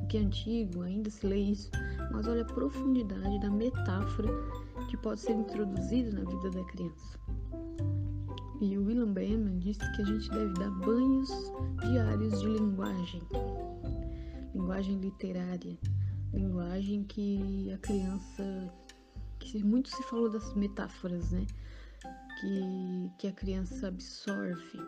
que 0.10 0.18
é 0.18 0.22
antigo, 0.22 0.82
ainda 0.82 1.10
se 1.10 1.26
lê 1.26 1.38
isso, 1.38 1.70
mas 2.12 2.28
olha 2.28 2.44
a 2.44 2.46
profundidade 2.46 3.40
da 3.40 3.50
metáfora 3.50 4.30
que 4.90 4.98
pode 4.98 5.20
ser 5.20 5.34
introduzida 5.34 6.12
na 6.12 6.30
vida 6.30 6.52
da 6.52 6.64
criança. 6.66 7.20
E 8.62 8.78
o 8.78 8.86
William 8.86 9.12
Bremen 9.12 9.60
disse 9.60 9.80
que 9.96 10.02
a 10.02 10.06
gente 10.06 10.30
deve 10.30 10.54
dar 10.54 10.72
banhos 10.72 11.30
diários 11.82 12.40
de 12.40 12.48
linguagem, 12.48 13.22
linguagem 14.54 14.98
literária, 15.00 15.78
linguagem 16.34 17.04
que 17.04 17.72
a 17.74 17.78
criança, 17.80 18.74
que 19.40 19.64
muito 19.64 19.90
se 19.90 20.02
falou 20.04 20.30
das 20.30 20.54
metáforas, 20.54 21.32
né? 21.32 21.46
Que, 22.40 23.12
que 23.20 23.28
a 23.28 23.32
criança 23.34 23.88
absorve. 23.88 24.80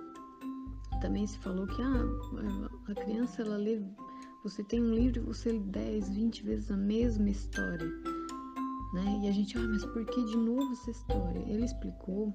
Também 1.02 1.28
se 1.28 1.38
falou 1.40 1.68
que 1.68 1.82
ah, 1.82 2.92
a 2.92 2.96
criança 2.96 3.42
ela 3.42 3.58
lê 3.58 3.82
Você 4.48 4.64
tem 4.64 4.82
um 4.82 4.94
livro 4.94 5.20
e 5.20 5.26
você 5.26 5.52
lê 5.52 5.60
10, 5.60 6.10
20 6.10 6.44
vezes 6.44 6.72
a 6.72 6.78
mesma 6.78 7.30
história. 7.30 7.86
Né? 8.94 9.20
E 9.24 9.28
a 9.28 9.32
gente, 9.34 9.58
ah, 9.58 9.68
mas 9.68 9.84
por 9.88 10.06
que 10.06 10.24
de 10.24 10.38
novo 10.38 10.72
essa 10.72 10.90
história? 10.90 11.40
Ele 11.40 11.66
explicou, 11.66 12.34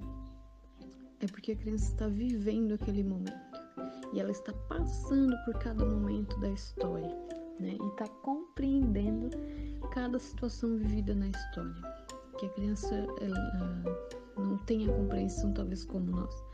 é 1.20 1.26
porque 1.26 1.52
a 1.52 1.56
criança 1.56 1.90
está 1.90 2.08
vivendo 2.08 2.74
aquele 2.74 3.02
momento. 3.02 3.32
E 4.12 4.20
ela 4.20 4.30
está 4.30 4.52
passando 4.68 5.34
por 5.46 5.54
cada 5.54 5.86
momento 5.86 6.38
da 6.38 6.50
história, 6.50 7.16
né? 7.58 7.78
E 7.80 7.86
está 7.86 8.06
compreendendo 8.22 9.30
cada 9.90 10.18
situação 10.18 10.76
vivida 10.76 11.14
na 11.14 11.28
história. 11.28 11.80
Que 12.38 12.44
a 12.44 12.50
criança 12.50 12.94
ela, 13.22 13.82
não 14.36 14.58
tem 14.66 14.86
a 14.86 14.92
compreensão 14.92 15.54
talvez 15.54 15.82
como 15.86 16.10
nós. 16.10 16.44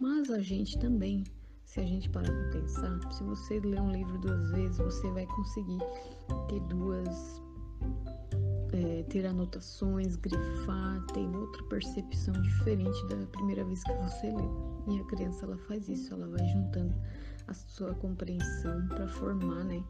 Mas 0.00 0.28
a 0.28 0.40
gente 0.40 0.76
também 0.80 1.22
se 1.68 1.80
a 1.80 1.84
gente 1.84 2.08
parar 2.08 2.32
para 2.32 2.60
pensar, 2.60 3.12
se 3.12 3.22
você 3.22 3.60
ler 3.60 3.78
um 3.78 3.92
livro 3.92 4.18
duas 4.18 4.50
vezes, 4.52 4.78
você 4.78 5.10
vai 5.10 5.26
conseguir 5.26 5.78
ter 6.48 6.60
duas. 6.60 7.42
É, 8.72 9.02
ter 9.04 9.26
anotações, 9.26 10.16
grifar, 10.16 11.04
ter 11.12 11.26
outra 11.26 11.62
percepção 11.64 12.34
diferente 12.42 13.06
da 13.08 13.26
primeira 13.26 13.64
vez 13.64 13.82
que 13.82 13.92
você 13.94 14.30
leu. 14.30 14.84
E 14.88 15.00
a 15.00 15.04
criança 15.04 15.44
ela 15.44 15.58
faz 15.58 15.88
isso, 15.88 16.12
ela 16.12 16.26
vai 16.26 16.46
juntando 16.48 16.94
a 17.46 17.54
sua 17.54 17.94
compreensão 17.94 18.86
para 18.88 19.08
formar 19.08 19.64
né, 19.64 19.82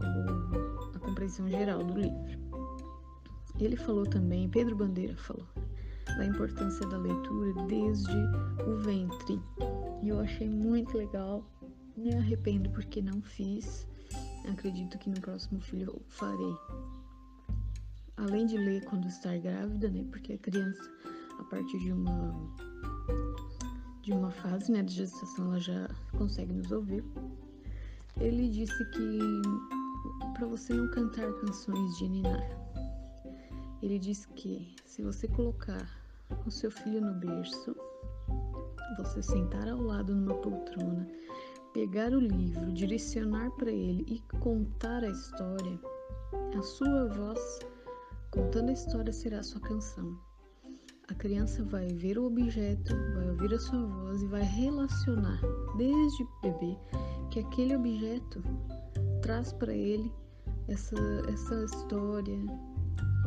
o, 0.00 0.96
a 0.96 0.98
compreensão 0.98 1.48
geral 1.48 1.82
do 1.82 1.94
livro. 1.94 2.38
Ele 3.58 3.76
falou 3.76 4.06
também, 4.06 4.48
Pedro 4.48 4.76
Bandeira 4.76 5.16
falou, 5.16 5.46
da 6.18 6.26
importância 6.26 6.84
da 6.88 6.98
leitura 6.98 7.54
desde 7.66 8.16
o 8.66 8.76
ventre. 8.78 9.40
E 10.02 10.08
eu 10.08 10.18
achei 10.18 10.48
muito 10.48 10.98
legal. 10.98 11.48
Me 11.96 12.14
arrependo 12.14 12.68
porque 12.70 13.00
não 13.00 13.22
fiz. 13.22 13.86
Acredito 14.50 14.98
que 14.98 15.08
no 15.08 15.20
próximo 15.20 15.60
filho 15.60 15.92
eu 15.92 16.02
farei. 16.08 16.56
Além 18.16 18.46
de 18.46 18.58
ler 18.58 18.84
quando 18.84 19.06
estar 19.06 19.38
grávida, 19.38 19.88
né? 19.88 20.04
Porque 20.10 20.32
a 20.32 20.38
criança, 20.38 20.90
a 21.38 21.44
partir 21.44 21.78
de 21.78 21.92
uma 21.92 22.34
de 24.02 24.12
uma 24.12 24.30
fase, 24.30 24.72
né, 24.72 24.82
de 24.82 24.94
gestação, 24.94 25.48
ela 25.48 25.60
já 25.60 25.90
consegue 26.16 26.52
nos 26.52 26.72
ouvir. 26.72 27.04
Ele 28.18 28.48
disse 28.48 28.84
que 28.90 29.18
para 30.34 30.46
você 30.46 30.72
não 30.72 30.90
cantar 30.90 31.30
canções 31.34 31.98
de 31.98 32.08
ninar. 32.08 32.42
Ele 33.82 33.98
disse 33.98 34.26
que 34.28 34.74
se 34.86 35.02
você 35.02 35.28
colocar 35.28 35.97
o 36.46 36.50
seu 36.50 36.70
filho 36.70 37.00
no 37.00 37.14
berço, 37.14 37.76
você 38.96 39.22
sentar 39.22 39.68
ao 39.68 39.80
lado 39.80 40.14
numa 40.14 40.34
poltrona, 40.34 41.06
pegar 41.72 42.12
o 42.12 42.20
livro, 42.20 42.72
direcionar 42.72 43.50
para 43.52 43.70
ele 43.70 44.04
e 44.08 44.20
contar 44.38 45.04
a 45.04 45.10
história, 45.10 45.78
a 46.56 46.62
sua 46.62 47.06
voz 47.08 47.58
contando 48.30 48.70
a 48.70 48.72
história 48.72 49.12
será 49.12 49.40
a 49.40 49.42
sua 49.42 49.60
canção. 49.60 50.18
A 51.08 51.14
criança 51.14 51.64
vai 51.64 51.88
ver 51.88 52.18
o 52.18 52.26
objeto, 52.26 52.94
vai 53.14 53.30
ouvir 53.30 53.54
a 53.54 53.58
sua 53.58 53.86
voz 53.86 54.22
e 54.22 54.26
vai 54.26 54.42
relacionar 54.42 55.40
desde 55.76 56.26
bebê 56.42 56.76
que 57.30 57.40
aquele 57.40 57.76
objeto 57.76 58.42
traz 59.22 59.52
para 59.52 59.72
ele 59.72 60.12
essa, 60.68 60.96
essa 61.32 61.64
história, 61.64 62.38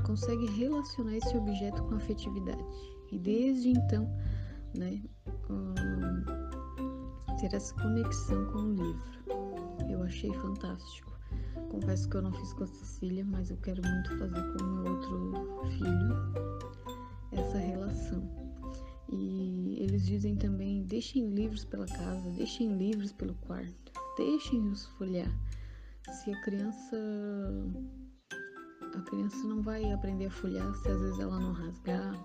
consegue 0.01 0.45
relacionar 0.47 1.17
esse 1.17 1.35
objeto 1.35 1.83
com 1.83 1.95
afetividade. 1.95 2.63
E 3.11 3.17
desde 3.17 3.69
então, 3.69 4.09
né, 4.73 5.01
ter 7.39 7.53
essa 7.55 7.73
conexão 7.75 8.45
com 8.51 8.59
o 8.59 8.73
livro. 8.73 9.11
Eu 9.89 10.03
achei 10.03 10.31
fantástico. 10.33 11.11
Confesso 11.69 12.07
que 12.07 12.17
eu 12.17 12.21
não 12.21 12.31
fiz 12.31 12.53
com 12.53 12.63
a 12.63 12.67
Cecília, 12.67 13.25
mas 13.25 13.49
eu 13.49 13.57
quero 13.57 13.81
muito 13.81 14.17
fazer 14.17 14.41
com 14.53 14.63
o 14.63 14.67
meu 14.67 14.93
outro 14.93 15.61
filho 15.77 16.51
essa 17.31 17.57
relação. 17.57 18.29
E 19.09 19.77
eles 19.79 20.05
dizem 20.05 20.35
também: 20.35 20.83
deixem 20.83 21.29
livros 21.33 21.65
pela 21.65 21.85
casa, 21.87 22.29
deixem 22.31 22.77
livros 22.77 23.11
pelo 23.11 23.33
quarto, 23.35 23.91
deixem-os 24.17 24.85
folhear. 24.97 25.31
Se 26.11 26.31
a 26.31 26.41
criança 26.41 26.97
a 28.93 29.01
criança 29.01 29.47
não 29.47 29.61
vai 29.61 29.91
aprender 29.91 30.25
a 30.27 30.31
folhear 30.31 30.73
se 30.75 30.89
às 30.89 30.99
vezes 30.99 31.19
ela 31.19 31.39
não 31.39 31.53
rasgar. 31.53 32.15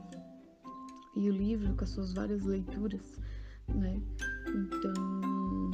E 1.14 1.30
o 1.30 1.32
livro 1.32 1.74
com 1.74 1.84
as 1.84 1.90
suas 1.90 2.12
várias 2.12 2.44
leituras, 2.44 3.18
né? 3.68 4.00
Então, 4.48 5.70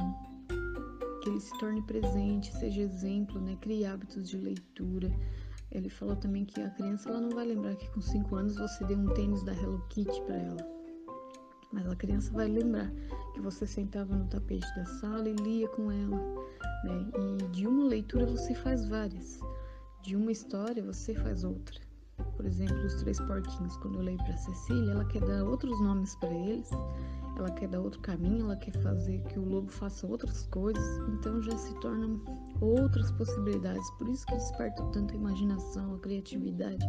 que 1.21 1.29
ele 1.29 1.39
se 1.39 1.57
torne 1.59 1.81
presente, 1.81 2.53
seja 2.53 2.81
exemplo, 2.81 3.41
né? 3.41 3.57
Crie 3.61 3.85
hábitos 3.85 4.29
de 4.29 4.37
leitura. 4.37 5.11
Ele 5.71 5.89
falou 5.89 6.15
também 6.15 6.45
que 6.45 6.61
a 6.61 6.69
criança 6.69 7.09
ela 7.09 7.19
não 7.19 7.31
vai 7.31 7.45
lembrar 7.45 7.75
que 7.75 7.89
com 7.91 8.01
5 8.01 8.35
anos 8.35 8.55
você 8.57 8.85
deu 8.85 8.97
um 8.97 9.13
tênis 9.13 9.43
da 9.43 9.53
Hello 9.53 9.83
Kitty 9.89 10.21
para 10.21 10.35
ela. 10.35 10.73
Mas 11.71 11.87
a 11.87 11.95
criança 11.95 12.31
vai 12.31 12.47
lembrar 12.47 12.91
que 13.33 13.41
você 13.41 13.65
sentava 13.65 14.15
no 14.15 14.27
tapete 14.27 14.67
da 14.75 14.85
sala 14.85 15.27
e 15.27 15.33
lia 15.33 15.67
com 15.69 15.91
ela, 15.91 16.17
né? 16.83 17.11
E 17.17 17.47
de 17.47 17.65
uma 17.67 17.85
leitura 17.85 18.27
você 18.27 18.53
faz 18.53 18.87
várias. 18.87 19.39
De 20.03 20.15
uma 20.15 20.31
história 20.31 20.83
você 20.83 21.15
faz 21.15 21.43
outra. 21.43 21.79
Por 22.35 22.45
exemplo, 22.45 22.77
os 22.85 22.95
três 22.95 23.19
porquinhos. 23.19 23.75
Quando 23.77 23.95
eu 23.95 24.03
leio 24.03 24.17
para 24.17 24.37
Cecília, 24.37 24.91
ela 24.91 25.05
quer 25.05 25.21
dar 25.21 25.43
outros 25.43 25.79
nomes 25.81 26.15
para 26.17 26.31
eles 26.31 26.69
ela 27.35 27.49
quer 27.51 27.67
dar 27.67 27.79
outro 27.79 27.99
caminho, 28.01 28.45
ela 28.45 28.55
quer 28.55 28.73
fazer 28.81 29.21
que 29.23 29.39
o 29.39 29.43
lobo 29.43 29.71
faça 29.71 30.05
outras 30.05 30.45
coisas, 30.47 30.99
então 31.09 31.41
já 31.41 31.57
se 31.57 31.73
tornam 31.79 32.21
outras 32.61 33.11
possibilidades. 33.11 33.89
Por 33.91 34.07
isso 34.07 34.25
que 34.27 34.33
desperta 34.33 34.83
tanto 34.91 35.13
a 35.13 35.17
imaginação, 35.17 35.95
a 35.95 35.99
criatividade, 35.99 36.85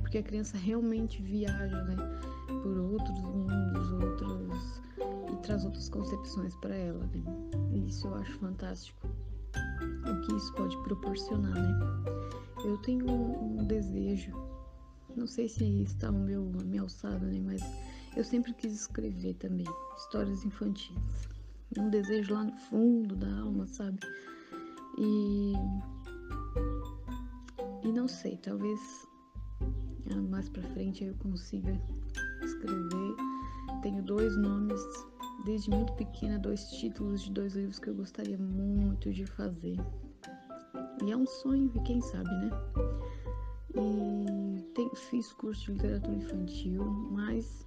porque 0.00 0.18
a 0.18 0.22
criança 0.22 0.56
realmente 0.56 1.20
viaja, 1.22 1.82
né, 1.84 1.96
por 2.62 2.78
outros 2.78 3.20
mundos, 3.22 3.92
outros 3.92 4.82
e 5.32 5.36
traz 5.42 5.64
outras 5.64 5.88
concepções 5.88 6.54
para 6.56 6.74
ela, 6.74 7.04
né? 7.06 7.22
E 7.72 7.86
isso 7.86 8.06
eu 8.06 8.14
acho 8.14 8.38
fantástico. 8.38 9.08
O 10.08 10.20
que 10.22 10.34
isso 10.34 10.52
pode 10.54 10.76
proporcionar, 10.84 11.54
né? 11.54 11.78
Eu 12.64 12.76
tenho 12.78 13.08
um, 13.10 13.60
um 13.60 13.64
desejo, 13.64 14.32
não 15.16 15.26
sei 15.26 15.48
se 15.48 15.64
está 15.82 16.10
o 16.10 16.12
meu 16.12 16.52
a 16.60 16.64
minha 16.64 16.82
alçada, 16.82 17.26
né, 17.26 17.40
mas 17.40 17.62
eu 18.16 18.24
sempre 18.24 18.52
quis 18.54 18.72
escrever 18.72 19.34
também 19.34 19.66
histórias 19.96 20.44
infantis. 20.44 20.96
Um 21.78 21.90
desejo 21.90 22.34
lá 22.34 22.44
no 22.44 22.56
fundo 22.56 23.14
da 23.14 23.40
alma, 23.40 23.66
sabe? 23.66 23.98
E. 24.98 25.52
E 27.84 27.92
não 27.92 28.08
sei, 28.08 28.36
talvez 28.38 28.80
ah, 30.10 30.20
mais 30.28 30.48
pra 30.48 30.62
frente 30.62 31.04
eu 31.04 31.14
consiga 31.16 31.80
escrever. 32.42 33.16
Tenho 33.82 34.02
dois 34.02 34.36
nomes, 34.36 34.80
desde 35.44 35.70
muito 35.70 35.92
pequena, 35.92 36.38
dois 36.38 36.64
títulos 36.70 37.22
de 37.22 37.30
dois 37.30 37.54
livros 37.54 37.78
que 37.78 37.88
eu 37.88 37.94
gostaria 37.94 38.38
muito 38.38 39.12
de 39.12 39.26
fazer. 39.26 39.76
E 41.04 41.10
é 41.10 41.16
um 41.16 41.26
sonho, 41.26 41.70
e 41.74 41.80
quem 41.80 42.00
sabe, 42.00 42.28
né? 42.28 42.50
E 43.74 44.62
tem, 44.74 44.90
fiz 44.94 45.32
curso 45.32 45.66
de 45.66 45.72
literatura 45.72 46.14
infantil, 46.14 46.84
mas 47.12 47.66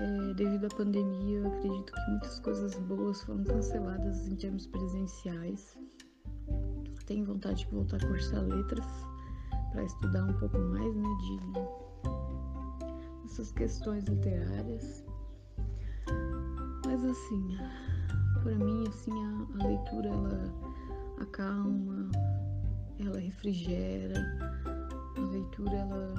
é, 0.00 0.34
devido 0.34 0.66
à 0.66 0.68
pandemia, 0.68 1.38
eu 1.38 1.46
acredito 1.46 1.92
que 1.92 2.10
muitas 2.10 2.40
coisas 2.40 2.78
boas 2.80 3.22
foram 3.22 3.44
canceladas 3.44 4.26
em 4.26 4.36
termos 4.36 4.66
presenciais. 4.66 5.78
Tenho 7.06 7.26
vontade 7.26 7.64
de 7.64 7.72
voltar 7.72 7.96
a 7.96 8.06
cursar 8.06 8.42
letras 8.42 8.86
para 9.72 9.84
estudar 9.84 10.24
um 10.24 10.32
pouco 10.34 10.58
mais, 10.58 10.94
né, 10.94 11.08
de 11.20 11.40
essas 13.24 13.52
questões 13.52 14.04
literárias. 14.04 15.04
Mas 16.86 17.04
assim, 17.04 17.56
para 18.42 18.54
mim, 18.56 18.84
assim, 18.88 19.12
a, 19.12 19.62
a 19.62 19.66
leitura 19.66 20.08
ela 20.08 20.71
acalma, 21.22 22.10
ela 22.98 23.18
refrigera, 23.18 24.18
a 25.16 25.20
leitura 25.20 25.72
ela 25.72 26.14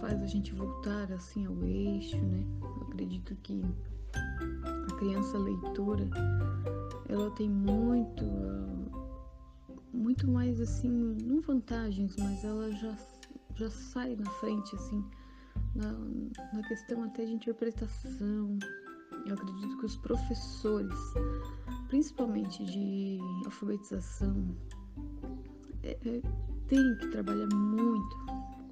faz 0.00 0.22
a 0.22 0.26
gente 0.26 0.52
voltar 0.54 1.10
assim 1.12 1.46
ao 1.46 1.62
eixo, 1.64 2.16
né? 2.16 2.44
Eu 2.62 2.82
acredito 2.88 3.34
que 3.36 3.62
a 4.14 4.96
criança 4.96 5.38
leitora 5.38 6.08
ela 7.08 7.30
tem 7.32 7.48
muito 7.48 8.24
muito 9.92 10.28
mais 10.28 10.60
assim, 10.60 11.16
não 11.22 11.40
vantagens, 11.40 12.16
mas 12.18 12.44
ela 12.44 12.70
já 12.72 12.96
já 13.54 13.70
sai 13.70 14.16
na 14.16 14.28
frente 14.32 14.74
assim 14.74 15.04
na, 15.74 15.92
na 16.52 16.62
questão 16.68 17.04
até 17.04 17.24
de 17.24 17.32
interpretação. 17.32 18.58
Eu 19.26 19.34
acredito 19.34 19.76
que 19.78 19.86
os 19.86 19.96
professores, 19.96 20.98
principalmente 21.88 22.64
de 22.64 23.18
alfabetização, 23.44 24.54
é, 25.82 25.98
é, 26.04 26.22
têm 26.68 26.96
que 26.98 27.08
trabalhar 27.08 27.48
muito 27.54 28.16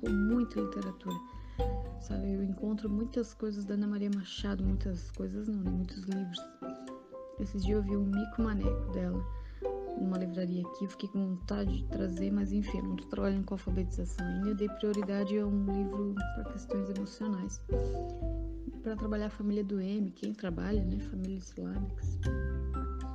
com 0.01 0.11
muita 0.11 0.61
literatura. 0.61 1.17
Sabe, 2.01 2.33
eu 2.33 2.43
encontro 2.43 2.91
muitas 2.91 3.33
coisas 3.33 3.65
da 3.65 3.75
Ana 3.75 3.87
Maria 3.87 4.11
Machado, 4.15 4.65
muitas 4.65 5.11
coisas 5.13 5.47
não, 5.49 5.63
né? 5.63 5.71
Muitos 5.71 6.03
livros. 6.05 6.39
Esses 7.39 7.65
dias 7.65 7.79
eu 7.79 7.83
vi 7.83 7.97
um 7.97 8.05
mico 8.05 8.43
maneco 8.43 8.93
dela 8.93 9.25
numa 10.01 10.19
livraria 10.19 10.67
aqui, 10.67 10.87
fiquei 10.89 11.09
com 11.09 11.37
vontade 11.37 11.79
de 11.79 11.85
trazer, 11.85 12.31
mas 12.33 12.53
enfim, 12.53 12.79
eu 12.79 12.85
não 12.85 12.95
estou 12.95 13.09
trabalhando 13.09 13.45
com 13.45 13.55
alfabetização 13.55 14.27
ainda, 14.27 14.55
dei 14.55 14.69
prioridade 14.69 15.39
a 15.39 15.47
um 15.47 15.65
livro 15.67 16.15
para 16.35 16.45
questões 16.53 16.91
emocionais. 16.91 17.61
Para 18.83 18.97
trabalhar 18.97 19.27
a 19.27 19.31
família 19.31 19.63
do 19.63 19.81
M, 19.81 20.11
quem 20.11 20.35
trabalha, 20.35 20.85
né, 20.85 20.99
famílias 20.99 21.51
islâmicas. 21.51 22.19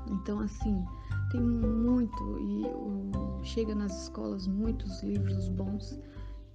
Então, 0.09 0.39
assim, 0.39 0.83
tem 1.29 1.41
muito 1.41 2.39
e 2.39 2.65
o, 2.67 3.41
chega 3.43 3.75
nas 3.75 4.03
escolas 4.03 4.47
muitos 4.47 5.03
livros 5.03 5.49
bons 5.49 5.99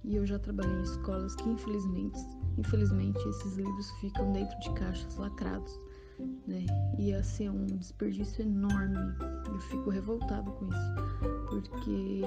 e 0.03 0.15
eu 0.15 0.25
já 0.25 0.39
trabalhei 0.39 0.75
em 0.75 0.81
escolas 0.81 1.35
que 1.35 1.47
infelizmente, 1.49 2.19
infelizmente 2.57 3.19
esses 3.29 3.55
livros 3.55 3.91
ficam 4.01 4.31
dentro 4.33 4.59
de 4.59 4.73
caixas 4.73 5.15
lacrados, 5.17 5.79
né? 6.47 6.65
E 6.97 7.13
assim 7.13 7.47
é 7.47 7.51
um 7.51 7.65
desperdício 7.65 8.41
enorme. 8.41 8.97
Eu 9.47 9.59
fico 9.59 9.89
revoltado 9.89 10.51
com 10.51 10.65
isso, 10.65 10.93
porque 11.49 12.21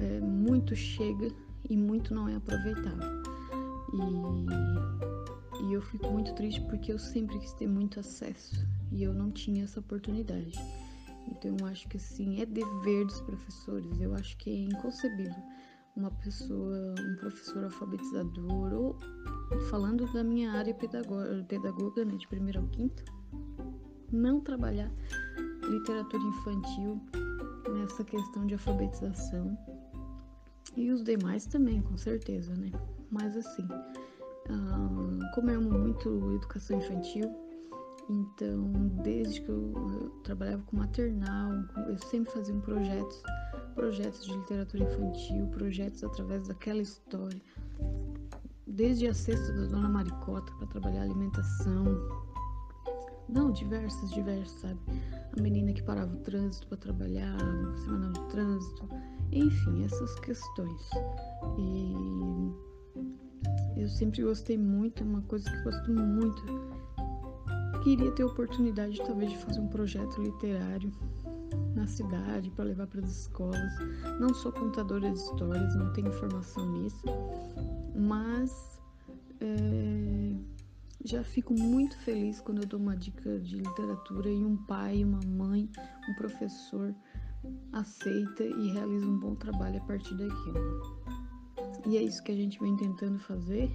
é, 0.00 0.20
muito 0.20 0.74
chega 0.74 1.28
e 1.68 1.76
muito 1.76 2.14
não 2.14 2.28
é 2.28 2.36
aproveitado. 2.36 3.25
E, 5.60 5.64
e 5.64 5.72
eu 5.72 5.80
fico 5.82 6.10
muito 6.10 6.34
triste 6.34 6.60
porque 6.62 6.92
eu 6.92 6.98
sempre 6.98 7.38
quis 7.38 7.52
ter 7.54 7.66
muito 7.66 8.00
acesso 8.00 8.66
e 8.92 9.02
eu 9.02 9.14
não 9.14 9.30
tinha 9.30 9.64
essa 9.64 9.80
oportunidade. 9.80 10.52
Então 11.28 11.56
eu 11.60 11.66
acho 11.66 11.88
que 11.88 11.96
assim 11.96 12.40
é 12.40 12.46
dever 12.46 13.04
dos 13.04 13.20
professores. 13.22 14.00
Eu 14.00 14.14
acho 14.14 14.36
que 14.36 14.50
é 14.50 14.64
inconcebível 14.64 15.42
uma 15.96 16.10
pessoa, 16.10 16.94
um 17.00 17.16
professor 17.16 17.64
alfabetizador 17.64 18.72
ou 18.74 18.98
falando 19.70 20.10
da 20.12 20.22
minha 20.22 20.52
área 20.52 20.74
pedagoga, 20.74 22.04
né, 22.04 22.16
de 22.16 22.28
primeiro 22.28 22.60
ao 22.60 22.66
quinto, 22.68 23.02
não 24.12 24.40
trabalhar 24.40 24.92
literatura 25.68 26.22
infantil 26.22 27.00
nessa 27.72 28.04
questão 28.04 28.46
de 28.46 28.54
alfabetização 28.54 29.56
e 30.76 30.90
os 30.90 31.02
demais 31.02 31.46
também, 31.46 31.80
com 31.80 31.96
certeza, 31.96 32.54
né? 32.54 32.70
Mas 33.10 33.36
assim, 33.36 33.66
como 35.34 35.50
eu 35.50 35.60
amo 35.60 35.78
muito 35.78 36.32
educação 36.34 36.78
infantil, 36.78 37.46
então, 38.08 38.70
desde 39.02 39.40
que 39.40 39.48
eu, 39.48 39.72
eu 39.74 40.10
trabalhava 40.22 40.62
com 40.64 40.76
maternal, 40.76 41.52
eu 41.88 41.98
sempre 41.98 42.32
fazia 42.32 42.54
um 42.54 42.60
projetos, 42.60 43.22
projetos 43.74 44.24
de 44.24 44.32
literatura 44.36 44.84
infantil, 44.84 45.46
projetos 45.48 46.04
através 46.04 46.46
daquela 46.46 46.80
história. 46.80 47.40
Desde 48.66 49.08
a 49.08 49.14
cesta 49.14 49.52
da 49.52 49.66
Dona 49.66 49.88
Maricota 49.88 50.52
para 50.52 50.66
trabalhar 50.68 51.02
alimentação. 51.02 51.84
Não, 53.28 53.50
diversas, 53.50 54.10
diversas, 54.12 54.60
sabe? 54.60 54.78
A 55.36 55.42
menina 55.42 55.72
que 55.72 55.82
parava 55.82 56.14
o 56.14 56.18
trânsito 56.18 56.68
para 56.68 56.76
trabalhar, 56.76 57.36
semana 57.84 58.12
de 58.12 58.20
trânsito, 58.28 58.88
enfim, 59.32 59.84
essas 59.84 60.14
questões. 60.20 60.88
E 61.58 62.65
eu 63.76 63.88
sempre 63.88 64.22
gostei 64.22 64.56
muito, 64.58 65.02
é 65.02 65.06
uma 65.06 65.22
coisa 65.22 65.50
que 65.50 65.62
gosto 65.62 65.90
muito 65.90 66.76
queria 67.86 68.10
ter 68.10 68.24
oportunidade 68.24 69.00
talvez 69.06 69.30
de 69.30 69.38
fazer 69.38 69.60
um 69.60 69.68
projeto 69.68 70.20
literário 70.20 70.90
na 71.72 71.86
cidade 71.86 72.50
para 72.50 72.64
levar 72.64 72.88
para 72.88 73.00
as 73.00 73.20
escolas. 73.20 73.72
Não 74.18 74.34
sou 74.34 74.50
contadora 74.50 75.08
de 75.08 75.16
histórias, 75.16 75.76
não 75.76 75.92
tenho 75.92 76.10
formação 76.10 76.68
nisso, 76.72 77.04
mas 77.94 78.80
é, 79.40 80.34
já 81.04 81.22
fico 81.22 81.54
muito 81.54 81.96
feliz 81.98 82.40
quando 82.40 82.62
eu 82.62 82.66
dou 82.66 82.80
uma 82.80 82.96
dica 82.96 83.38
de 83.38 83.56
literatura 83.58 84.30
e 84.30 84.44
um 84.44 84.56
pai, 84.56 85.04
uma 85.04 85.20
mãe, 85.24 85.70
um 86.08 86.14
professor 86.14 86.92
aceita 87.72 88.42
e 88.42 88.72
realiza 88.72 89.06
um 89.06 89.16
bom 89.16 89.36
trabalho 89.36 89.78
a 89.78 89.84
partir 89.84 90.16
daquilo. 90.16 91.05
E 91.86 91.96
é 91.96 92.02
isso 92.02 92.22
que 92.22 92.32
a 92.32 92.36
gente 92.36 92.58
vem 92.60 92.76
tentando 92.76 93.18
fazer, 93.18 93.70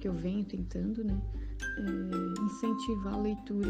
que 0.00 0.06
eu 0.06 0.12
venho 0.12 0.44
tentando, 0.44 1.02
né? 1.02 1.20
é, 1.76 2.42
incentivar 2.42 3.14
a 3.14 3.18
leitura 3.18 3.68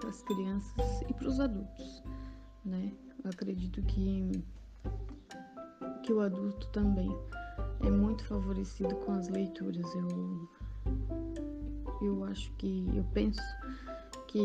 para 0.00 0.10
as 0.10 0.22
crianças 0.22 1.02
e 1.08 1.14
para 1.14 1.28
os 1.28 1.40
adultos, 1.40 2.02
né? 2.64 2.92
Eu 3.24 3.30
acredito 3.30 3.82
que 3.82 4.44
que 6.02 6.12
o 6.12 6.20
adulto 6.20 6.68
também 6.68 7.08
é 7.80 7.90
muito 7.90 8.24
favorecido 8.26 8.94
com 8.96 9.12
as 9.12 9.28
leituras. 9.28 9.86
Eu 9.94 10.48
eu 12.02 12.24
acho 12.24 12.52
que 12.56 12.86
eu 12.94 13.04
penso 13.14 13.40
que 14.28 14.40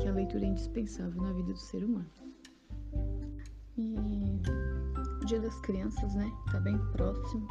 que 0.00 0.08
a 0.08 0.12
leitura 0.12 0.44
é 0.44 0.48
indispensável 0.48 1.22
na 1.22 1.32
vida 1.32 1.52
do 1.52 1.58
ser 1.58 1.84
humano. 1.84 2.10
E 3.78 3.94
Dia 5.26 5.40
das 5.40 5.58
Crianças, 5.60 6.14
né? 6.14 6.32
Tá 6.52 6.60
bem 6.60 6.78
próximo. 6.92 7.46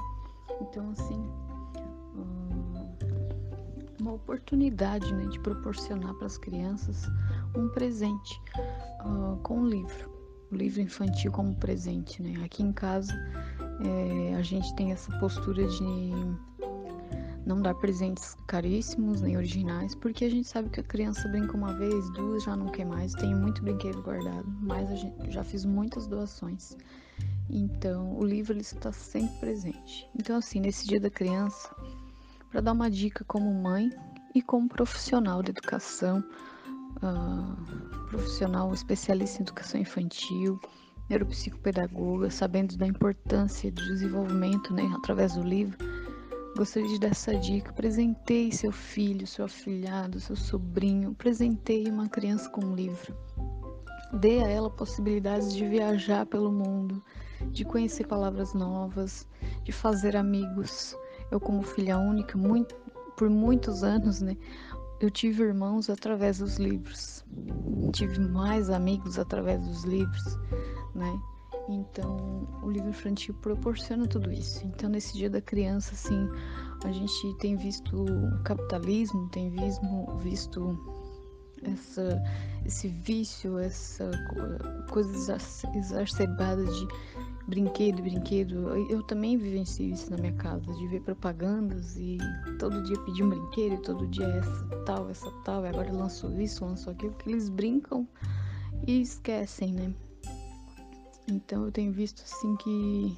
Então 0.62 0.92
assim, 0.92 1.30
uma 4.00 4.14
oportunidade 4.14 5.14
né, 5.14 5.26
de 5.26 5.40
proporcionar 5.40 6.14
para 6.14 6.28
as 6.28 6.38
crianças 6.38 7.10
um 7.56 7.68
presente 7.70 8.42
uh, 9.04 9.38
com 9.44 9.60
um 9.60 9.68
livro, 9.68 10.10
o 10.52 10.56
um 10.56 10.58
livro 10.58 10.82
infantil 10.82 11.32
como 11.32 11.56
presente. 11.56 12.22
Né? 12.22 12.44
Aqui 12.46 12.64
em 12.64 12.72
casa 12.72 13.14
é, 13.82 14.36
a 14.36 14.42
gente 14.42 14.74
tem 14.76 14.92
essa 14.92 15.12
postura 15.20 15.68
de 15.68 16.12
não 17.46 17.62
dar 17.62 17.76
presentes 17.76 18.38
caríssimos 18.48 19.22
nem 19.22 19.38
originais, 19.38 19.94
porque 19.96 20.26
a 20.26 20.30
gente 20.30 20.48
sabe 20.48 20.70
que 20.70 20.80
a 20.80 20.84
criança 20.84 21.28
brinca 21.28 21.56
uma 21.56 21.74
vez, 21.74 22.10
duas, 22.14 22.44
já 22.44 22.56
não 22.56 22.68
quer 22.68 22.86
mais. 22.86 23.14
Tenho 23.14 23.38
muito 23.38 23.62
brinquedo 23.62 24.02
guardado, 24.02 24.46
mas 24.62 24.90
gente 25.00 25.32
já 25.32 25.44
fiz 25.44 25.66
muitas 25.66 26.08
doações. 26.08 26.76
Então, 27.50 28.18
o 28.18 28.24
livro 28.24 28.54
ele 28.54 28.62
está 28.62 28.92
sempre 28.92 29.38
presente. 29.40 30.10
Então, 30.16 30.38
assim, 30.38 30.60
nesse 30.60 30.88
dia 30.88 31.00
da 31.00 31.10
criança, 31.10 31.70
para 32.50 32.62
dar 32.62 32.72
uma 32.72 32.90
dica 32.90 33.24
como 33.26 33.54
mãe 33.54 33.90
e 34.34 34.42
como 34.42 34.68
profissional 34.68 35.44
de 35.44 35.52
educação, 35.52 36.24
uh, 36.98 38.08
profissional 38.08 38.74
especialista 38.74 39.40
em 39.40 39.44
educação 39.44 39.80
infantil, 39.80 40.60
neuropsicopedagoga, 41.10 42.30
sabendo 42.30 42.78
da 42.78 42.88
importância 42.88 43.72
do 43.72 43.86
desenvolvimento 43.86 44.74
né, 44.74 44.84
através 44.98 45.36
do 45.36 45.44
livro, 45.44 45.78
gostaria 46.58 46.90
de 46.90 47.00
dar 47.00 47.10
essa 47.10 47.36
dica. 47.36 47.72
Presenteie 47.74 48.52
seu 48.52 48.72
filho, 48.72 49.28
seu 49.28 49.46
afilhado, 49.46 50.20
seu 50.20 50.36
sobrinho, 50.36 51.14
presenteie 51.14 51.90
uma 51.90 52.10
criança 52.10 52.50
com 52.50 52.66
um 52.66 52.76
livro. 52.76 53.16
Dê 54.14 54.40
a 54.40 54.48
ela 54.48 54.70
possibilidades 54.70 55.54
de 55.54 55.68
viajar 55.68 56.26
pelo 56.26 56.52
mundo, 56.52 57.04
de 57.52 57.66
conhecer 57.66 58.08
palavras 58.08 58.54
novas, 58.54 59.28
de 59.64 59.72
fazer 59.72 60.16
amigos, 60.16 60.96
eu 61.32 61.40
como 61.40 61.64
filha 61.64 61.98
única, 61.98 62.38
muito, 62.38 62.76
por 63.18 63.30
muitos 63.30 63.84
anos, 63.84 64.22
né, 64.22 64.38
eu 65.00 65.10
tive 65.10 65.44
irmãos 65.44 65.90
através 65.90 66.40
dos 66.40 66.58
livros. 66.58 67.24
Tive 67.92 68.20
mais 68.20 68.70
amigos 68.70 69.20
através 69.20 69.62
dos 69.62 69.84
livros, 69.84 70.38
né? 70.94 71.20
Então, 71.68 72.48
o 72.62 72.70
livro 72.70 72.90
infantil 72.90 73.34
proporciona 73.42 74.08
tudo 74.08 74.32
isso. 74.32 74.66
Então, 74.66 74.90
nesse 74.90 75.18
Dia 75.18 75.30
da 75.30 75.42
Criança, 75.42 75.94
assim, 75.96 76.30
a 76.84 76.92
gente 76.92 77.34
tem 77.40 77.56
visto 77.56 78.06
capitalismo, 78.44 79.28
tem 79.30 79.50
visto, 79.50 79.82
visto 80.18 80.95
essa, 81.64 82.22
esse 82.66 82.88
vício, 82.88 83.58
essa 83.58 84.12
coisa 84.90 85.38
exacerbada 85.76 86.64
de 86.66 86.88
brinquedo, 87.48 88.02
brinquedo. 88.02 88.76
Eu 88.90 89.04
também 89.04 89.38
vivencio 89.38 89.90
isso 89.90 90.10
na 90.12 90.18
minha 90.18 90.34
casa, 90.34 90.74
de 90.74 90.88
ver 90.88 91.02
propagandas 91.02 91.96
e 91.98 92.18
todo 92.60 92.84
dia 92.84 93.00
pedir 93.02 93.24
um 93.24 93.30
brinquedo, 93.30 93.82
todo 93.82 94.08
dia 94.08 94.28
essa 94.28 94.84
tal, 94.86 95.10
essa 95.10 95.32
tal, 95.44 95.66
agora 95.66 95.92
lançou 95.92 96.40
isso, 96.40 96.66
lançou 96.66 96.94
aquilo, 96.94 97.14
que 97.14 97.30
eles 97.30 97.50
brincam 97.50 98.08
e 98.88 99.02
esquecem, 99.02 99.74
né? 99.74 99.94
Então 101.28 101.66
eu 101.66 101.72
tenho 101.72 101.92
visto 101.92 102.22
assim 102.24 102.56
que 102.58 103.18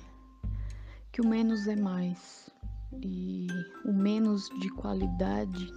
que 1.11 1.21
o 1.21 1.27
menos 1.27 1.67
é 1.67 1.75
mais 1.75 2.47
e 3.01 3.47
o 3.85 3.91
menos 3.91 4.49
de 4.59 4.69
qualidade 4.69 5.73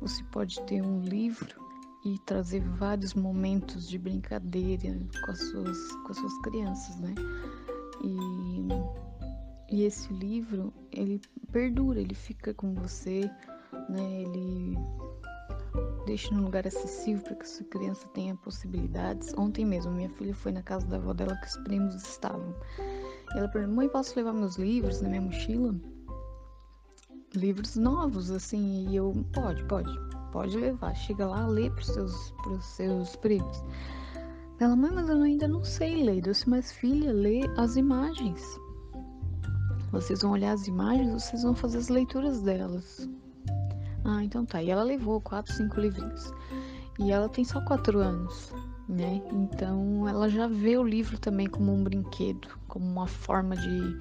você 0.00 0.22
pode 0.24 0.60
ter 0.62 0.82
um 0.82 1.00
livro 1.00 1.67
e 2.14 2.18
trazer 2.20 2.60
vários 2.60 3.12
momentos 3.12 3.86
de 3.86 3.98
brincadeira 3.98 4.98
com 5.24 5.30
as 5.30 5.38
suas, 5.38 5.92
com 5.92 6.12
as 6.12 6.16
suas 6.16 6.38
crianças, 6.40 6.96
né? 7.00 7.14
E, 8.02 9.76
e 9.76 9.82
esse 9.84 10.10
livro, 10.14 10.72
ele 10.90 11.20
perdura, 11.52 12.00
ele 12.00 12.14
fica 12.14 12.54
com 12.54 12.72
você, 12.74 13.30
né? 13.90 14.22
Ele 14.22 14.78
deixa 16.06 16.34
num 16.34 16.44
lugar 16.44 16.66
acessível 16.66 17.22
para 17.22 17.34
que 17.34 17.42
a 17.42 17.46
sua 17.46 17.66
criança 17.66 18.08
tenha 18.14 18.34
possibilidades. 18.36 19.34
Ontem 19.36 19.66
mesmo, 19.66 19.92
minha 19.92 20.08
filha 20.10 20.34
foi 20.34 20.52
na 20.52 20.62
casa 20.62 20.86
da 20.86 20.96
avó 20.96 21.12
dela 21.12 21.36
que 21.36 21.46
os 21.46 21.56
primos 21.58 21.94
estavam. 21.94 22.54
Ela 23.36 23.48
perguntou: 23.48 23.76
mãe, 23.76 23.88
posso 23.88 24.16
levar 24.16 24.32
meus 24.32 24.56
livros 24.56 25.02
na 25.02 25.10
minha 25.10 25.20
mochila? 25.20 25.74
Livros 27.34 27.76
novos, 27.76 28.30
assim, 28.30 28.88
e 28.88 28.96
eu, 28.96 29.12
pode, 29.34 29.62
pode. 29.64 30.07
Pode 30.32 30.56
levar. 30.56 30.94
Chega 30.94 31.26
lá, 31.26 31.46
lê 31.46 31.70
pros 31.70 31.86
seus, 31.86 32.30
pros 32.42 32.64
seus 32.64 33.16
primos. 33.16 33.64
Ela, 34.60 34.74
mãe, 34.74 34.90
mas 34.92 35.08
eu 35.08 35.22
ainda 35.22 35.46
não 35.46 35.62
sei 35.62 36.02
ler. 36.04 36.16
Eu 36.16 36.32
disse, 36.32 36.48
mas 36.48 36.72
filha, 36.72 37.12
lê 37.12 37.42
as 37.56 37.76
imagens. 37.76 38.42
Vocês 39.92 40.22
vão 40.22 40.32
olhar 40.32 40.52
as 40.52 40.66
imagens, 40.66 41.22
vocês 41.22 41.42
vão 41.42 41.54
fazer 41.54 41.78
as 41.78 41.88
leituras 41.88 42.42
delas. 42.42 43.08
Ah, 44.04 44.22
então 44.22 44.44
tá. 44.44 44.62
E 44.62 44.70
ela 44.70 44.82
levou 44.82 45.20
quatro, 45.20 45.52
cinco 45.52 45.80
livrinhos. 45.80 46.32
E 46.98 47.10
ela 47.12 47.28
tem 47.28 47.44
só 47.44 47.60
quatro 47.60 48.00
anos, 48.00 48.52
né? 48.88 49.22
Então 49.32 50.08
ela 50.08 50.28
já 50.28 50.48
vê 50.48 50.76
o 50.76 50.82
livro 50.82 51.18
também 51.18 51.46
como 51.46 51.72
um 51.72 51.84
brinquedo, 51.84 52.48
como 52.66 52.84
uma 52.84 53.06
forma 53.06 53.56
de, 53.56 53.98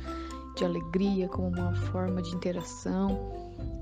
de 0.56 0.66
alegria, 0.66 1.30
como 1.30 1.48
uma 1.48 1.76
forma 1.76 2.22
de 2.22 2.36
interação. 2.36 3.32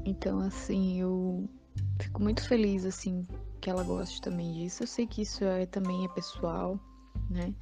Então, 0.06 0.40
assim, 0.42 1.00
eu 1.00 1.50
fico 2.00 2.22
muito 2.22 2.48
feliz, 2.48 2.86
assim, 2.86 3.26
que 3.62 3.70
ela 3.70 3.84
goste 3.84 4.22
também 4.22 4.52
disso. 4.54 4.84
Eu 4.84 4.88
sei 4.88 5.08
que 5.08 5.22
isso 5.22 5.44
é, 5.44 5.66
também 5.66 6.06
é 6.06 6.08
pessoal, 6.10 6.80
né? 7.30 7.54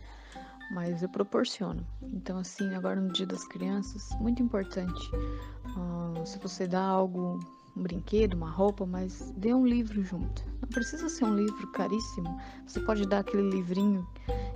Mas 0.72 1.03
eu 1.03 1.09
proporciono. 1.09 1.86
Então, 2.01 2.38
assim, 2.38 2.74
agora 2.74 2.99
no 2.99 3.11
Dia 3.11 3.26
das 3.26 3.45
Crianças, 3.45 4.09
muito 4.20 4.41
importante. 4.41 5.09
Uh, 5.16 6.26
se 6.26 6.39
você 6.39 6.68
dá 6.68 6.82
algo, 6.82 7.39
um 7.76 7.84
brinquedo, 7.84 8.34
uma 8.34 8.49
roupa, 8.49 8.86
mas 8.86 9.32
dê 9.38 9.53
um 9.53 9.66
livro 9.66 10.03
junto. 10.03 10.43
Não 10.61 10.70
precisa 10.70 11.09
ser 11.09 11.26
um 11.26 11.36
livro 11.36 11.72
caríssimo. 11.72 12.39
Você 12.66 12.80
pode 12.80 13.05
dar 13.07 13.20
aquele 13.20 13.49
livrinho 13.49 14.07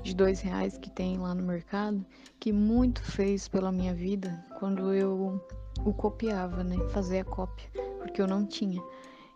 de 0.03 0.15
dois 0.15 0.39
reais 0.39 0.77
que 0.77 0.89
tem 0.89 1.17
lá 1.17 1.35
no 1.35 1.43
mercado, 1.43 2.05
que 2.39 2.51
muito 2.51 3.01
fez 3.01 3.47
pela 3.47 3.71
minha 3.71 3.93
vida 3.93 4.43
quando 4.59 4.93
eu 4.93 5.41
o 5.85 5.93
copiava, 5.93 6.63
né? 6.63 6.77
Fazer 6.89 7.19
a 7.19 7.25
cópia, 7.25 7.69
porque 7.99 8.21
eu 8.21 8.27
não 8.27 8.45
tinha. 8.45 8.81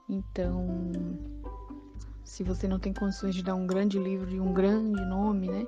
Então, 0.09 0.67
se 2.23 2.43
você 2.43 2.67
não 2.67 2.79
tem 2.79 2.93
condições 2.93 3.35
de 3.35 3.43
dar 3.43 3.55
um 3.55 3.67
grande 3.67 3.99
livro 3.99 4.29
e 4.29 4.39
um 4.39 4.53
grande 4.53 5.03
nome, 5.05 5.49
né? 5.49 5.67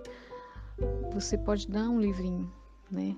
Você 1.14 1.38
pode 1.38 1.68
dar 1.68 1.90
um 1.90 2.00
livrinho, 2.00 2.52
né? 2.90 3.16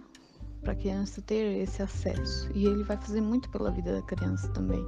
Para 0.62 0.74
a 0.74 0.76
criança 0.76 1.22
ter 1.22 1.58
esse 1.62 1.82
acesso. 1.82 2.50
E 2.54 2.66
ele 2.66 2.84
vai 2.84 2.98
fazer 2.98 3.22
muito 3.22 3.50
pela 3.50 3.72
vida 3.72 3.94
da 3.94 4.02
criança 4.02 4.48
também. 4.50 4.84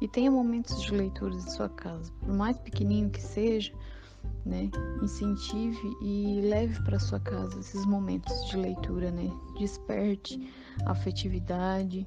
E 0.00 0.06
tenha 0.06 0.30
momentos 0.30 0.82
de 0.82 0.92
leitura 0.92 1.34
em 1.34 1.40
sua 1.40 1.70
casa, 1.70 2.12
por 2.20 2.34
mais 2.34 2.58
pequenininho 2.58 3.08
que 3.08 3.22
seja, 3.22 3.72
né? 4.44 4.70
Incentive 5.02 5.96
e 6.02 6.40
leve 6.42 6.82
para 6.82 6.98
sua 6.98 7.18
casa 7.18 7.58
esses 7.58 7.86
momentos 7.86 8.46
de 8.48 8.56
leitura, 8.56 9.10
né? 9.10 9.30
Desperte 9.58 10.52
a 10.84 10.92
afetividade 10.92 12.06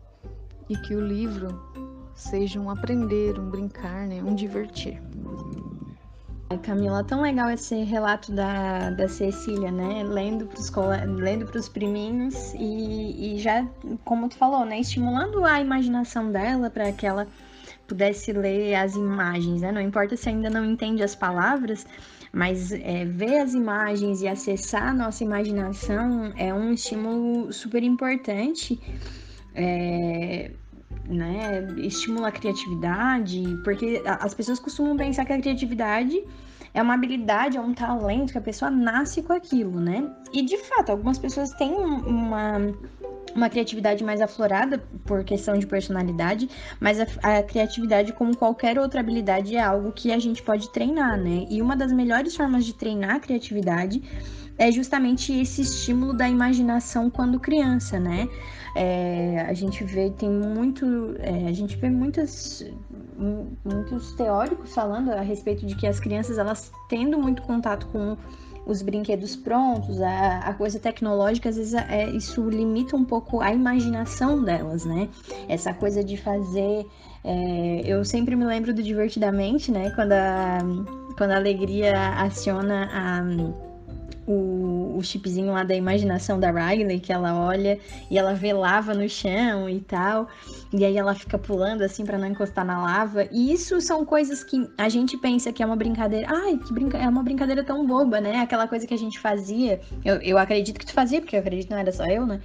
e 0.70 0.78
que 0.78 0.96
o 0.96 1.02
livro 1.02 1.48
seja 2.20 2.60
um 2.60 2.70
aprender, 2.70 3.40
um 3.40 3.50
brincar, 3.50 4.08
né? 4.08 4.22
Um 4.22 4.36
divertir. 4.36 5.02
Camila, 6.64 7.04
tão 7.04 7.22
legal 7.22 7.50
esse 7.50 7.84
relato 7.84 8.32
da, 8.32 8.90
da 8.90 9.08
Cecília, 9.08 9.72
né? 9.72 10.04
Lendo 10.04 10.48
para 10.48 11.06
lendo 11.06 11.46
priminhos 11.70 12.54
e, 12.56 13.36
e 13.36 13.40
já, 13.40 13.66
como 14.04 14.28
tu 14.28 14.36
falou, 14.36 14.66
né? 14.66 14.80
Estimulando 14.80 15.46
a 15.46 15.62
imaginação 15.62 16.32
dela 16.32 16.70
para 16.70 16.92
que 16.92 17.06
ela 17.06 17.28
pudesse 17.88 18.34
ler 18.34 18.76
as 18.76 18.96
imagens, 18.96 19.62
né? 19.62 19.72
Não 19.72 19.82
importa 19.82 20.18
se 20.18 20.28
ainda 20.28 20.50
não 20.50 20.66
entende 20.66 21.04
as 21.04 21.16
palavras, 21.16 21.86
mas 22.34 22.72
é, 22.72 23.06
ver 23.06 23.40
as 23.40 23.54
imagens 23.54 24.22
e 24.22 24.28
acessar 24.28 24.90
a 24.90 24.94
nossa 24.94 25.24
imaginação 25.24 26.34
é 26.36 26.54
um 26.54 26.74
estímulo 26.74 27.54
super 27.54 27.84
importante. 27.84 28.80
É, 29.56 30.52
né, 31.10 31.68
estimula 31.78 32.28
a 32.28 32.32
criatividade, 32.32 33.44
porque 33.64 34.02
as 34.06 34.34
pessoas 34.34 34.60
costumam 34.60 34.96
pensar 34.96 35.26
que 35.26 35.34
a 35.34 35.40
criatividade 35.40 36.24
é 36.74 36.82
uma 36.82 36.94
habilidade, 36.94 37.58
é 37.58 37.62
um 37.62 37.74
talento 37.74 38.32
que 38.32 38.38
a 38.38 38.42
pessoa 38.42 38.70
nasce 38.70 39.24
com 39.24 39.34
aquilo, 39.34 39.80
né? 39.80 40.08
E 40.32 40.44
de 40.44 40.58
fato, 40.58 40.92
algumas 40.92 41.18
pessoas 41.18 41.52
têm 41.54 41.74
uma, 41.74 42.58
uma 43.36 43.50
criatividade 43.50 44.04
mais 44.04 44.22
aflorada 44.22 44.84
por 45.06 45.24
questão 45.24 45.58
de 45.58 45.66
personalidade, 45.66 46.50
mas 46.80 47.00
a, 47.00 47.08
a, 47.24 47.44
criatividade, 47.44 48.14
como 48.14 48.36
qualquer 48.38 48.78
outra 48.78 49.00
habilidade, 49.00 49.56
é 49.56 49.62
algo 49.62 49.92
que 49.92 50.12
a 50.12 50.20
gente 50.20 50.44
pode 50.44 50.72
treinar, 50.72 51.18
né? 51.18 51.48
E 51.50 51.62
uma 51.62 51.76
das 51.76 51.92
melhores 51.92 52.36
formas 52.36 52.66
de 52.66 52.74
treinar 52.74 53.16
a 53.16 53.20
criatividade 53.20 54.02
é 54.60 54.70
justamente 54.72 55.34
esse 55.34 55.62
estímulo 55.62 56.14
da 56.14 56.30
imaginação 56.30 57.10
quando 57.10 57.40
criança, 57.40 57.98
né? 57.98 58.28
É, 58.76 59.46
a 59.48 59.54
gente 59.54 59.84
vê, 59.86 60.12
tem 60.12 60.30
muito, 60.30 61.16
é, 61.20 61.48
a 61.48 61.54
gente 61.54 61.78
vê 61.78 61.90
muitas, 61.90 62.64
muitos 63.64 64.14
teóricos 64.14 64.74
falando 64.74 65.12
a 65.12 65.22
respeito 65.22 65.66
de 65.66 65.76
que 65.76 65.88
as 65.88 66.00
crianças, 66.00 66.38
elas 66.38 66.72
tendo 66.90 67.18
muito 67.18 67.42
contato 67.42 67.88
com 67.88 68.18
os 68.66 68.82
brinquedos 68.82 69.36
prontos, 69.36 70.00
a, 70.02 70.40
a 70.40 70.54
coisa 70.54 70.78
tecnológica, 70.78 71.50
às 71.50 71.56
vezes 71.56 71.74
é, 71.74 72.10
isso 72.10 72.48
limita 72.50 72.96
um 72.98 73.06
pouco 73.06 73.42
a 73.42 73.54
imaginação 73.54 74.44
delas, 74.44 74.84
né? 74.84 75.08
Essa 75.48 75.74
coisa 75.74 76.04
de 76.04 76.18
fazer. 76.18 76.86
É, 77.24 77.82
eu 77.86 78.04
sempre 78.06 78.36
me 78.36 78.46
lembro 78.46 78.74
do 78.74 78.84
Divertidamente, 78.84 79.72
né? 79.72 79.90
Quando 79.92 80.12
a, 80.12 80.60
quando 81.18 81.32
a 81.32 81.38
alegria 81.38 81.98
aciona 82.18 82.90
a 82.94 83.69
o, 84.32 84.96
o 84.96 85.04
chipzinho 85.04 85.52
lá 85.52 85.64
da 85.64 85.74
imaginação 85.74 86.40
da 86.40 86.52
Riley, 86.52 87.00
que 87.00 87.12
ela 87.12 87.36
olha 87.36 87.80
e 88.12 88.18
ela 88.18 88.36
vê 88.36 88.54
lava 88.54 88.94
no 88.94 89.10
chão 89.10 89.68
e 89.68 89.80
tal. 89.80 90.28
E 90.72 90.86
aí 90.86 90.96
ela 90.98 91.16
fica 91.16 91.36
pulando 91.40 91.82
assim 91.82 92.06
para 92.06 92.16
não 92.16 92.28
encostar 92.28 92.64
na 92.64 92.80
lava. 92.80 93.28
E 93.32 93.52
isso 93.52 93.82
são 93.82 94.06
coisas 94.06 94.44
que 94.44 94.70
a 94.78 94.88
gente 94.88 95.18
pensa 95.18 95.52
que 95.52 95.64
é 95.64 95.66
uma 95.66 95.76
brincadeira. 95.76 96.28
Ai, 96.30 96.58
que 96.58 96.72
brinca... 96.72 96.98
é 97.00 97.10
uma 97.10 97.24
brincadeira 97.24 97.64
tão 97.64 97.88
boba, 97.88 98.22
né? 98.22 98.40
Aquela 98.40 98.68
coisa 98.68 98.86
que 98.86 98.94
a 98.94 98.98
gente 98.98 99.20
fazia. 99.20 99.82
Eu, 100.06 100.18
eu 100.22 100.38
acredito 100.38 100.78
que 100.78 100.86
tu 100.86 100.94
fazia, 100.94 101.20
porque 101.20 101.36
eu 101.36 101.40
acredito 101.40 101.72
não 101.72 101.78
era 101.80 101.92
só 101.92 102.06
eu, 102.06 102.28
né? 102.28 102.40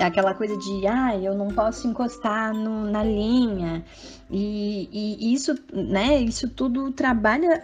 Aquela 0.00 0.34
coisa 0.34 0.56
de, 0.56 0.86
ai, 0.88 1.24
eu 1.26 1.36
não 1.36 1.48
posso 1.48 1.86
encostar 1.86 2.52
no, 2.52 2.90
na 2.90 3.04
linha. 3.04 3.84
E, 4.32 4.88
e, 4.92 5.34
isso, 5.34 5.58
né, 5.72 6.18
isso 6.18 6.48
tudo 6.48 6.92
trabalha 6.92 7.62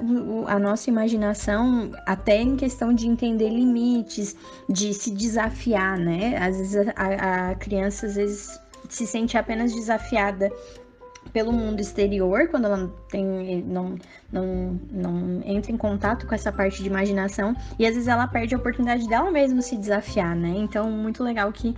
a 0.49 0.59
nossa 0.59 0.91
imaginação 0.91 1.93
até 2.05 2.43
em 2.43 2.57
questão 2.57 2.93
de 2.93 3.07
entender 3.07 3.51
limites, 3.51 4.35
de 4.69 4.93
se 4.93 5.13
desafiar, 5.13 5.97
né? 5.97 6.37
Às 6.39 6.57
vezes 6.57 6.77
a, 6.97 7.51
a 7.51 7.55
criança 7.55 8.07
às 8.07 8.17
vezes 8.17 8.61
se 8.89 9.07
sente 9.07 9.37
apenas 9.39 9.73
desafiada 9.73 10.51
pelo 11.33 11.53
mundo 11.53 11.81
exterior, 11.81 12.49
quando 12.49 12.67
ela 12.67 12.91
tem, 13.11 13.63
não, 13.67 13.97
não, 14.33 14.81
não 14.91 15.43
entra 15.45 15.73
em 15.73 15.77
contato 15.77 16.27
com 16.27 16.35
essa 16.35 16.53
parte 16.53 16.83
de 16.83 16.89
imaginação, 16.89 17.55
e 17.79 17.87
às 17.87 17.95
vezes 17.95 18.09
ela 18.09 18.27
perde 18.27 18.55
a 18.55 18.59
oportunidade 18.59 19.09
dela 19.09 19.31
mesma 19.31 19.63
se 19.63 19.77
desafiar, 19.77 20.35
né? 20.35 20.55
Então, 20.57 20.91
muito 20.91 21.23
legal 21.23 21.53
que, 21.53 21.75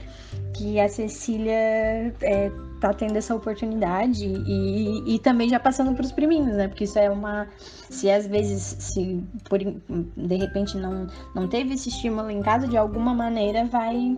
que 0.54 0.78
a 0.80 0.88
Cecília 0.88 1.52
é, 1.52 2.50
tá 2.80 2.92
tendo 2.92 3.16
essa 3.16 3.34
oportunidade 3.34 4.26
e, 4.26 5.14
e 5.14 5.18
também 5.18 5.48
já 5.48 5.60
passando 5.60 5.94
para 5.94 6.04
os 6.04 6.12
priminhos, 6.12 6.54
né? 6.56 6.68
Porque 6.68 6.84
isso 6.84 6.98
é 6.98 7.10
uma. 7.10 7.46
Se 7.58 8.10
às 8.10 8.26
vezes, 8.26 8.76
se 8.78 9.22
por, 9.48 9.58
de 9.58 10.36
repente 10.36 10.76
não, 10.76 11.06
não 11.34 11.48
teve 11.48 11.74
esse 11.74 11.88
estímulo 11.88 12.30
em 12.30 12.42
casa, 12.42 12.66
de 12.66 12.76
alguma 12.76 13.14
maneira 13.14 13.64
vai 13.64 14.16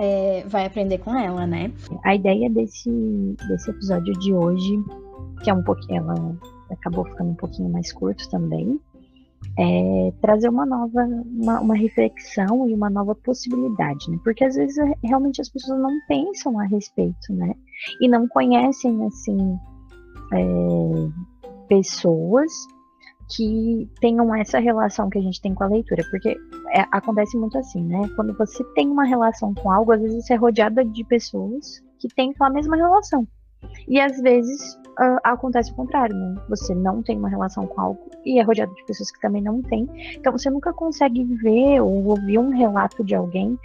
é, 0.00 0.44
vai 0.48 0.64
aprender 0.64 0.98
com 0.98 1.14
ela, 1.14 1.46
né? 1.46 1.70
A 2.02 2.14
ideia 2.14 2.48
desse, 2.48 2.90
desse 3.46 3.70
episódio 3.70 4.14
de 4.14 4.32
hoje, 4.32 4.82
que 5.44 5.50
é 5.50 5.54
um 5.54 5.62
pouquinho, 5.62 5.98
ela 5.98 6.36
acabou 6.70 7.04
ficando 7.04 7.30
um 7.30 7.34
pouquinho 7.34 7.68
mais 7.68 7.92
curto 7.92 8.28
também, 8.30 8.80
é 9.58 10.12
trazer 10.22 10.48
uma 10.48 10.64
nova, 10.64 11.04
uma, 11.26 11.60
uma, 11.60 11.74
reflexão 11.74 12.66
e 12.66 12.74
uma 12.74 12.88
nova 12.88 13.14
possibilidade, 13.14 14.10
né? 14.10 14.18
Porque 14.24 14.42
às 14.42 14.54
vezes 14.54 14.76
realmente 15.04 15.40
as 15.40 15.50
pessoas 15.50 15.78
não 15.78 15.90
pensam 16.08 16.58
a 16.58 16.64
respeito, 16.64 17.32
né? 17.32 17.54
E 18.00 18.08
não 18.08 18.26
conhecem, 18.26 19.04
assim, 19.04 19.58
é, 20.32 21.66
pessoas 21.68 22.50
que 23.30 23.88
tenham 24.00 24.34
essa 24.34 24.58
relação 24.58 25.08
que 25.08 25.18
a 25.18 25.22
gente 25.22 25.40
tem 25.40 25.54
com 25.54 25.64
a 25.64 25.68
leitura, 25.68 26.02
porque 26.10 26.36
é, 26.74 26.84
acontece 26.90 27.36
muito 27.36 27.56
assim, 27.58 27.82
né? 27.82 28.08
Quando 28.16 28.36
você 28.36 28.62
tem 28.74 28.88
uma 28.88 29.04
relação 29.04 29.54
com 29.54 29.70
algo, 29.70 29.92
às 29.92 30.00
vezes 30.00 30.26
você 30.26 30.34
é 30.34 30.36
rodeada 30.36 30.84
de 30.84 31.04
pessoas 31.04 31.82
que 31.98 32.08
têm 32.08 32.34
a 32.40 32.50
mesma 32.50 32.76
relação. 32.76 33.26
E 33.86 34.00
às 34.00 34.20
vezes 34.20 34.74
uh, 34.74 35.20
acontece 35.22 35.70
o 35.72 35.74
contrário, 35.74 36.16
né? 36.16 36.34
Você 36.48 36.74
não 36.74 37.02
tem 37.02 37.18
uma 37.18 37.28
relação 37.28 37.66
com 37.66 37.80
algo 37.80 38.10
e 38.24 38.38
é 38.40 38.42
rodeado 38.42 38.74
de 38.74 38.84
pessoas 38.84 39.10
que 39.10 39.20
também 39.20 39.42
não 39.42 39.62
têm. 39.62 39.86
Então 40.16 40.32
você 40.32 40.50
nunca 40.50 40.72
consegue 40.72 41.24
ver 41.24 41.80
ou 41.80 42.04
ouvir 42.06 42.38
um 42.38 42.50
relato 42.50 43.04
de 43.04 43.14
alguém 43.14 43.58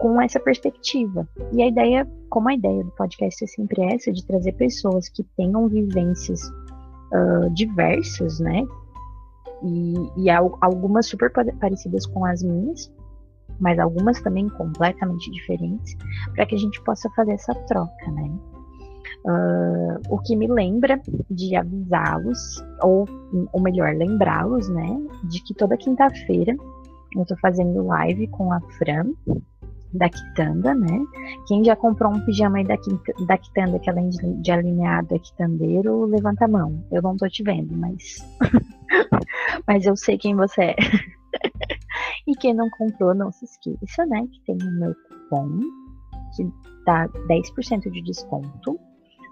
com 0.00 0.20
essa 0.20 0.40
perspectiva. 0.40 1.28
E 1.52 1.62
a 1.62 1.68
ideia, 1.68 2.08
como 2.28 2.48
a 2.48 2.54
ideia 2.54 2.82
do 2.82 2.90
podcast 2.92 3.44
é 3.44 3.46
sempre 3.46 3.82
essa, 3.82 4.12
de 4.12 4.26
trazer 4.26 4.52
pessoas 4.52 5.08
que 5.08 5.22
tenham 5.36 5.68
vivências 5.68 6.40
uh, 6.42 7.50
diversas, 7.52 8.40
né? 8.40 8.66
E, 9.62 10.24
e 10.24 10.30
algumas 10.30 11.06
super 11.06 11.30
parecidas 11.30 12.06
com 12.06 12.24
as 12.24 12.42
minhas, 12.42 12.92
mas 13.58 13.78
algumas 13.78 14.20
também 14.22 14.48
completamente 14.48 15.30
diferentes, 15.30 15.96
para 16.34 16.46
que 16.46 16.54
a 16.54 16.58
gente 16.58 16.82
possa 16.82 17.08
fazer 17.10 17.32
essa 17.32 17.54
troca, 17.54 18.10
né? 18.12 18.30
Uh, 19.22 20.00
o 20.08 20.18
que 20.18 20.34
me 20.34 20.46
lembra 20.46 20.98
de 21.30 21.54
avisá-los, 21.54 22.64
ou, 22.82 23.06
ou 23.52 23.60
melhor, 23.60 23.94
lembrá-los, 23.94 24.68
né, 24.70 24.98
de 25.24 25.42
que 25.42 25.52
toda 25.52 25.76
quinta-feira 25.76 26.56
eu 27.14 27.26
tô 27.26 27.36
fazendo 27.36 27.84
live 27.84 28.28
com 28.28 28.50
a 28.50 28.60
Fran, 28.78 29.12
da 29.92 30.08
Quitanda, 30.08 30.74
né? 30.74 31.04
Quem 31.46 31.64
já 31.64 31.74
comprou 31.74 32.12
um 32.12 32.24
pijama 32.24 32.58
aí 32.58 32.64
da, 32.64 32.76
da 33.26 33.38
Quitanda, 33.38 33.78
que 33.78 33.90
além 33.90 34.08
de, 34.08 34.52
alinhado 34.52 35.14
é 35.14 35.18
quitandeiro, 35.18 36.04
levanta 36.04 36.44
a 36.44 36.48
mão. 36.48 36.84
Eu 36.90 37.02
não 37.02 37.16
tô 37.16 37.28
te 37.28 37.42
vendo, 37.42 37.76
mas. 37.76 38.18
mas 39.66 39.84
eu 39.84 39.96
sei 39.96 40.16
quem 40.16 40.34
você 40.34 40.62
é. 40.62 40.76
e 42.26 42.34
quem 42.36 42.54
não 42.54 42.70
comprou, 42.70 43.14
não 43.14 43.32
se 43.32 43.44
esqueça, 43.44 44.06
né? 44.06 44.26
Que 44.26 44.40
tem 44.46 44.68
o 44.68 44.78
meu 44.78 44.94
cupom, 45.08 45.58
que 46.36 46.48
dá 46.86 47.08
10% 47.08 47.90
de 47.90 48.02
desconto. 48.02 48.78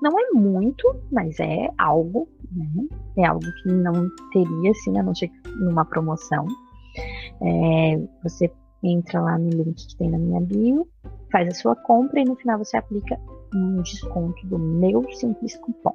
Não 0.01 0.19
é 0.19 0.31
muito, 0.33 0.95
mas 1.11 1.41
é 1.41 1.69
algo, 1.77 2.29
né? 2.53 2.87
É 3.17 3.27
algo 3.27 3.47
que 3.63 3.73
não 3.73 4.09
teria, 4.33 4.71
assim, 4.71 4.97
a 4.99 5.03
não 5.03 5.15
ser 5.15 5.31
numa 5.57 5.85
promoção. 5.85 6.47
É, 7.41 8.01
você 8.23 8.51
entra 8.83 9.21
lá 9.21 9.39
no 9.39 9.49
link 9.51 9.87
que 9.87 9.97
tem 9.97 10.11
na 10.11 10.19
minha 10.19 10.41
bio, 10.41 10.87
faz 11.31 11.49
a 11.49 11.55
sua 11.55 11.77
compra 11.77 12.21
e 12.21 12.25
no 12.25 12.37
final 12.37 12.59
você 12.59 12.77
aplica 12.77 13.19
um 13.55 13.83
desconto 13.83 14.47
do 14.47 14.59
meu 14.59 15.05
simples 15.13 15.57
cupom. 15.57 15.95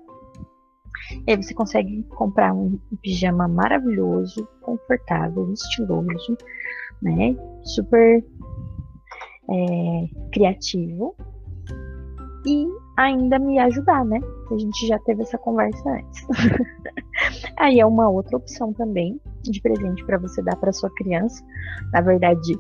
E 1.28 1.32
aí 1.32 1.38
você 1.42 1.54
consegue 1.54 2.04
comprar 2.04 2.54
um 2.54 2.80
pijama 3.02 3.48
maravilhoso, 3.48 4.48
confortável, 4.62 5.52
estiloso, 5.52 6.38
né? 7.02 7.36
Super 7.64 8.24
é, 9.50 10.10
criativo 10.32 11.16
e 12.46 12.68
ainda 12.98 13.40
me 13.40 13.60
ajudar, 13.60 14.06
né? 14.06 14.20
A 14.52 14.58
gente 14.58 14.88
já 14.88 15.00
teve 15.00 15.24
essa 15.24 15.38
conversa 15.38 15.90
antes. 15.90 16.28
Aí 17.58 17.80
é 17.80 17.86
uma 17.86 18.10
outra 18.10 18.38
opção 18.38 18.74
também 18.74 19.20
de 19.52 19.62
presente 19.62 20.04
para 20.06 20.18
você 20.18 20.42
dar 20.42 20.56
para 20.56 20.72
sua 20.72 20.90
criança. 20.92 21.44
Na 21.92 22.02
verdade, 22.02 22.58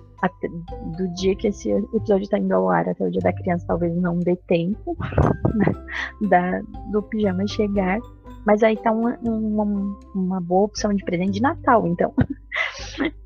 do 0.97 1.13
dia 1.15 1.35
que 1.35 1.47
esse 1.47 1.69
episódio 1.69 2.23
está 2.23 2.37
indo 2.37 2.53
ao 2.53 2.69
ar 2.69 2.87
até 2.87 3.05
o 3.05 3.11
dia 3.11 3.21
da 3.21 3.33
criança, 3.33 3.65
talvez 3.67 3.95
não 3.95 4.19
dê 4.19 4.35
tempo 4.47 4.97
da, 6.29 6.61
do 6.91 7.01
pijama 7.03 7.47
chegar. 7.47 7.99
Mas 8.45 8.61
aí 8.61 8.75
tá 8.75 8.91
uma, 8.91 9.17
uma, 9.23 9.97
uma 10.13 10.41
boa 10.41 10.65
opção 10.65 10.93
de 10.93 11.03
presente 11.03 11.33
de 11.33 11.41
Natal, 11.41 11.87
então. 11.87 12.13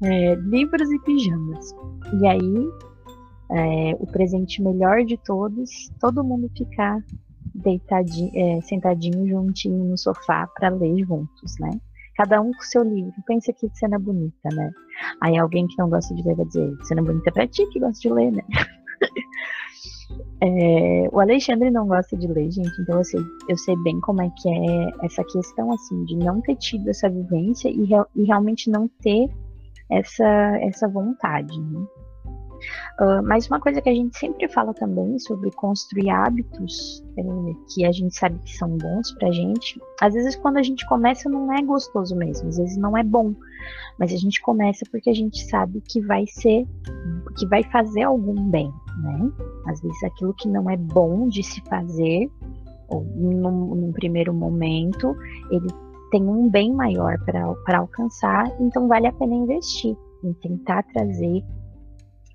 É, 0.01 0.36
livros 0.36 0.89
e 0.89 0.99
pijamas. 0.99 1.76
E 2.22 2.28
aí, 2.28 2.70
é, 3.51 3.95
o 3.99 4.08
presente 4.08 4.62
melhor 4.62 5.03
de 5.03 5.18
todos, 5.18 5.91
todo 5.99 6.24
mundo 6.24 6.49
ficar 6.55 7.03
deitadinho, 7.53 8.32
é, 8.34 8.62
sentadinho 8.62 9.28
juntinho 9.28 9.84
no 9.84 9.97
sofá 9.97 10.47
para 10.47 10.70
ler 10.70 11.03
juntos, 11.05 11.55
né? 11.60 11.72
Cada 12.18 12.41
um 12.41 12.51
com 12.51 12.61
seu 12.61 12.84
livro. 12.84 13.13
Pensa 13.28 13.53
que 13.53 13.70
cena 13.74 13.99
bonita, 13.99 14.49
né? 14.53 14.72
Aí 15.22 15.38
alguém 15.38 15.68
que 15.68 15.78
não 15.78 15.89
gosta 15.89 16.13
de 16.15 16.24
ler 16.24 16.36
vai 16.36 16.45
dizer, 16.45 16.76
cena 16.84 17.03
bonita 17.03 17.32
pra 17.32 17.47
ti 17.47 17.65
que 17.68 17.80
gosta 17.80 18.01
de 18.01 18.13
ler, 18.13 18.32
né? 18.32 18.43
é, 20.41 21.07
o 21.11 21.20
Alexandre 21.20 21.70
não 21.70 21.88
gosta 21.88 22.18
de 22.18 22.28
ler, 22.28 22.49
gente, 22.49 22.82
então 22.82 22.97
eu 22.97 23.03
sei, 23.03 23.22
eu 23.47 23.57
sei 23.57 23.76
bem 23.84 23.99
como 24.01 24.24
é 24.24 24.30
que 24.36 24.49
é 24.49 25.05
essa 25.05 25.24
questão, 25.24 25.72
assim, 25.72 26.03
de 26.05 26.18
não 26.18 26.41
ter 26.41 26.55
tido 26.55 26.89
essa 26.89 27.07
vivência 27.07 27.70
e, 27.70 27.88
e 28.15 28.24
realmente 28.26 28.70
não 28.72 28.88
ter 29.01 29.30
essa, 29.89 30.57
essa 30.61 30.88
vontade, 30.88 31.59
né? 31.59 31.86
Uh, 32.99 33.22
mas 33.24 33.47
uma 33.47 33.60
coisa 33.60 33.82
que 33.82 33.89
a 33.89 33.93
gente 33.93 34.18
sempre 34.18 34.47
fala 34.47 34.74
também 34.74 35.18
sobre 35.20 35.51
construir 35.51 36.10
hábitos 36.10 37.03
é, 37.18 37.24
que 37.74 37.86
a 37.86 37.91
gente 37.91 38.16
sabe 38.16 38.39
que 38.39 38.55
são 38.55 38.78
bons 38.78 39.12
pra 39.14 39.32
gente, 39.32 39.80
às 40.01 40.14
vezes 40.14 40.36
quando 40.36 40.58
a 40.58 40.64
gente 40.64 40.86
começa 40.88 41.30
não 41.30 41.51
é 41.53 41.62
gostoso 41.62 42.16
mesmo, 42.16 42.47
às 42.49 42.58
vezes 42.58 42.78
não 42.78 42.97
é 42.97 43.03
bom, 43.03 43.34
mas 43.99 44.14
a 44.14 44.18
gente 44.18 44.41
começa 44.41 44.86
porque 44.91 45.10
a 45.10 45.14
gente 45.14 45.43
sabe 45.49 45.82
que 45.88 46.01
vai 46.01 46.26
ser, 46.28 46.66
que 47.38 47.45
vai 47.47 47.64
fazer 47.64 48.03
algum 48.03 48.49
bem, 48.49 48.72
né? 49.01 49.32
Às 49.68 49.82
vezes 49.82 50.03
aquilo 50.03 50.34
que 50.34 50.47
não 50.47 50.70
é 50.70 50.78
bom 50.78 51.28
de 51.28 51.43
se 51.43 51.62
fazer, 51.62 52.30
ou 52.89 53.03
num, 53.03 53.76
num 53.76 53.91
primeiro 53.91 54.34
momento, 54.34 55.16
ele 55.51 55.68
tem 56.12 56.24
um 56.24 56.49
bem 56.49 56.74
maior 56.74 57.18
para 57.26 57.78
alcançar, 57.80 58.49
então 58.60 58.88
vale 58.88 59.08
a 59.08 59.14
pena 59.14 59.36
investir 59.36 59.95
em 60.24 60.34
tentar 60.34 60.84
trazer 60.84 61.43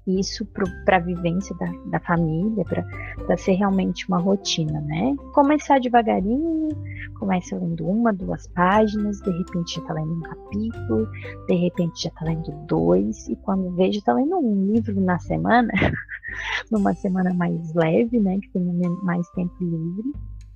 isso 0.07 0.44
para 0.84 0.96
a 0.96 1.00
vivência 1.00 1.55
da, 1.57 1.66
da 1.86 2.00
família, 2.00 2.64
para 2.64 3.36
ser 3.36 3.53
realmente 3.53 4.07
uma 4.09 4.18
rotina, 4.18 4.80
né? 4.80 5.14
Começar 5.32 5.80
devagarinho, 5.80 6.68
começa 7.18 7.57
lendo 7.57 7.86
uma, 7.86 8.12
duas 8.12 8.48
páginas, 8.48 9.20
de 9.20 9.30
repente 9.30 9.76
já 9.76 9.80
está 9.80 9.94
lendo 9.94 10.14
um 10.14 10.20
capítulo, 10.20 11.09
de 11.46 11.55
repente 11.55 12.03
já 12.03 12.09
está 12.09 12.24
lendo 12.24 12.50
dois, 12.66 13.28
e 13.28 13.36
quando 13.36 13.74
vejo 13.76 13.98
está 13.98 14.12
lendo 14.12 14.36
um 14.38 14.72
livro 14.72 15.00
na 15.00 15.18
semana, 15.20 15.70
numa 16.70 16.94
semana 16.94 17.32
mais 17.34 17.72
leve, 17.74 18.18
né? 18.18 18.38
Que 18.40 18.48
tem 18.50 18.62
mais 19.03 19.28
tempo 19.30 19.55
livre. 19.61 20.12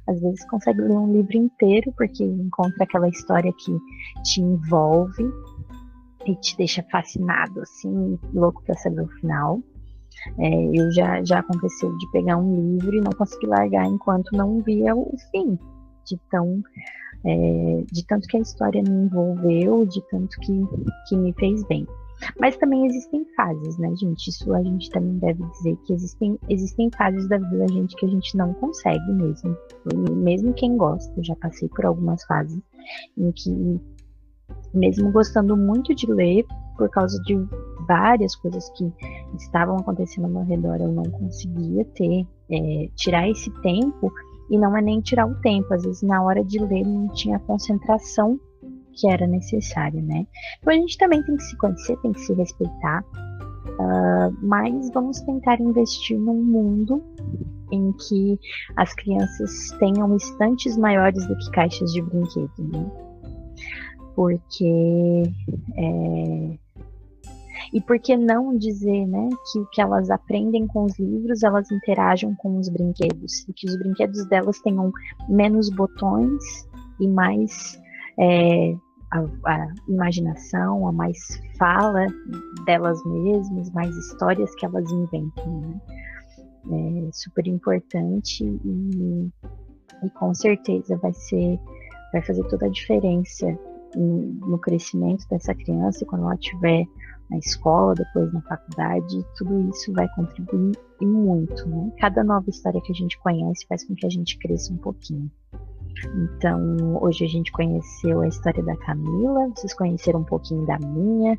Às 0.08 0.20
vezes 0.20 0.48
consegue 0.48 0.82
ler 0.82 0.96
um 0.96 1.12
livro 1.12 1.36
inteiro, 1.36 1.92
porque 1.96 2.22
encontra 2.22 2.84
aquela 2.84 3.08
história 3.08 3.52
que 3.52 3.76
te 4.22 4.40
envolve 4.40 5.24
e 6.26 6.36
te 6.36 6.56
deixa 6.56 6.82
fascinado, 6.90 7.60
assim, 7.60 8.18
louco 8.34 8.62
para 8.64 8.74
saber 8.76 9.02
o 9.02 9.08
final. 9.20 9.60
É, 10.38 10.78
eu 10.78 10.90
já, 10.92 11.22
já 11.24 11.40
aconteceu 11.40 11.96
de 11.96 12.10
pegar 12.10 12.36
um 12.36 12.72
livro 12.72 12.96
e 12.96 13.00
não 13.00 13.12
conseguir 13.12 13.46
largar 13.46 13.86
enquanto 13.86 14.32
não 14.32 14.62
via 14.62 14.94
o 14.94 15.14
fim, 15.30 15.58
de 16.04 16.18
tão 16.30 16.62
é, 17.24 17.84
de 17.92 18.06
tanto 18.06 18.28
que 18.28 18.36
a 18.36 18.40
história 18.40 18.82
me 18.82 19.06
envolveu, 19.06 19.84
de 19.86 20.00
tanto 20.08 20.38
que, 20.40 20.52
que 21.08 21.16
me 21.16 21.32
fez 21.34 21.64
bem. 21.64 21.86
Mas 22.40 22.56
também 22.56 22.86
existem 22.86 23.26
fases, 23.36 23.76
né, 23.78 23.94
gente? 23.94 24.28
Isso 24.28 24.52
a 24.54 24.62
gente 24.62 24.90
também 24.90 25.18
deve 25.18 25.42
dizer 25.50 25.76
que 25.84 25.92
existem, 25.92 26.38
existem 26.48 26.90
fases 26.96 27.28
da 27.28 27.36
vida 27.36 27.58
da 27.58 27.68
gente 27.68 27.94
que 27.96 28.06
a 28.06 28.08
gente 28.08 28.36
não 28.36 28.54
consegue 28.54 29.12
mesmo. 29.12 29.56
Mesmo 30.14 30.54
quem 30.54 30.76
gosta, 30.76 31.12
eu 31.16 31.24
já 31.24 31.36
passei 31.36 31.68
por 31.68 31.84
algumas 31.84 32.24
fases 32.24 32.60
em 33.18 33.32
que 33.32 33.80
mesmo 34.72 35.10
gostando 35.10 35.56
muito 35.56 35.94
de 35.94 36.06
ler, 36.10 36.44
por 36.76 36.88
causa 36.90 37.20
de 37.22 37.34
várias 37.88 38.36
coisas 38.36 38.68
que 38.70 38.92
estavam 39.38 39.76
acontecendo 39.76 40.24
ao 40.24 40.30
meu 40.30 40.44
redor, 40.44 40.76
eu 40.80 40.92
não 40.92 41.04
conseguia 41.04 41.84
ter, 41.94 42.26
é, 42.50 42.88
tirar 42.94 43.28
esse 43.28 43.50
tempo, 43.62 44.12
e 44.50 44.58
não 44.58 44.76
é 44.76 44.82
nem 44.82 45.00
tirar 45.00 45.26
o 45.26 45.34
tempo, 45.40 45.72
às 45.72 45.82
vezes 45.82 46.02
na 46.02 46.22
hora 46.22 46.44
de 46.44 46.58
ler 46.58 46.84
não 46.84 47.08
tinha 47.08 47.36
a 47.36 47.40
concentração 47.40 48.38
que 48.92 49.08
era 49.08 49.26
necessária, 49.26 50.00
né? 50.00 50.26
Então 50.58 50.72
a 50.72 50.76
gente 50.76 50.96
também 50.96 51.22
tem 51.22 51.36
que 51.36 51.42
se 51.42 51.56
conhecer, 51.58 51.96
tem 51.98 52.12
que 52.12 52.20
se 52.20 52.32
respeitar, 52.32 53.04
uh, 53.04 54.34
mas 54.42 54.90
vamos 54.92 55.20
tentar 55.20 55.60
investir 55.60 56.18
num 56.18 56.42
mundo 56.42 57.02
em 57.72 57.92
que 57.92 58.38
as 58.76 58.94
crianças 58.94 59.70
tenham 59.78 60.14
estantes 60.16 60.76
maiores 60.78 61.26
do 61.26 61.36
que 61.36 61.50
caixas 61.50 61.92
de 61.92 62.00
brinquedo, 62.00 62.52
né? 62.58 63.05
Porque 64.16 65.22
é, 65.76 66.58
e 67.72 67.80
por 67.82 67.98
que 67.98 68.16
não 68.16 68.56
dizer, 68.56 69.06
né, 69.06 69.28
que 69.52 69.58
o 69.58 69.66
que 69.66 69.80
elas 69.80 70.08
aprendem 70.08 70.66
com 70.66 70.84
os 70.84 70.98
livros, 70.98 71.42
elas 71.42 71.70
interajam 71.70 72.34
com 72.36 72.56
os 72.58 72.70
brinquedos 72.70 73.46
e 73.46 73.52
que 73.52 73.68
os 73.68 73.76
brinquedos 73.76 74.26
delas 74.26 74.58
tenham 74.60 74.90
menos 75.28 75.68
botões 75.68 76.42
e 76.98 77.06
mais 77.06 77.78
é, 78.18 78.74
a, 79.12 79.20
a, 79.44 79.68
imaginação, 79.86 80.88
a 80.88 80.92
mais 80.92 81.18
fala 81.58 82.06
delas 82.64 82.98
mesmas, 83.04 83.70
mais 83.72 83.94
histórias 83.94 84.54
que 84.54 84.64
elas 84.64 84.90
inventam, 84.90 85.60
né? 85.60 85.80
É 86.68 87.12
super 87.12 87.46
importante 87.46 88.42
e, 88.42 89.30
e 90.02 90.10
com 90.18 90.34
certeza 90.34 90.96
vai 90.96 91.12
ser 91.12 91.60
vai 92.12 92.20
fazer 92.22 92.42
toda 92.48 92.66
a 92.66 92.70
diferença 92.70 93.56
no 93.94 94.58
crescimento 94.58 95.26
dessa 95.28 95.54
criança 95.54 96.04
quando 96.04 96.24
ela 96.24 96.34
estiver 96.34 96.86
na 97.30 97.38
escola, 97.38 97.94
depois 97.94 98.32
na 98.32 98.40
faculdade, 98.42 99.24
tudo 99.36 99.68
isso 99.70 99.92
vai 99.92 100.08
contribuir 100.14 100.76
e 101.00 101.06
muito, 101.06 101.68
né? 101.68 101.92
Cada 101.98 102.22
nova 102.22 102.48
história 102.48 102.80
que 102.80 102.92
a 102.92 102.94
gente 102.94 103.18
conhece 103.18 103.66
faz 103.68 103.84
com 103.84 103.94
que 103.94 104.06
a 104.06 104.10
gente 104.10 104.38
cresça 104.38 104.72
um 104.72 104.76
pouquinho. 104.76 105.30
Então, 106.14 107.02
hoje 107.02 107.24
a 107.24 107.28
gente 107.28 107.50
conheceu 107.52 108.20
a 108.20 108.28
história 108.28 108.62
da 108.62 108.76
Camila, 108.76 109.50
vocês 109.56 109.74
conheceram 109.74 110.20
um 110.20 110.24
pouquinho 110.24 110.64
da 110.66 110.78
minha, 110.78 111.36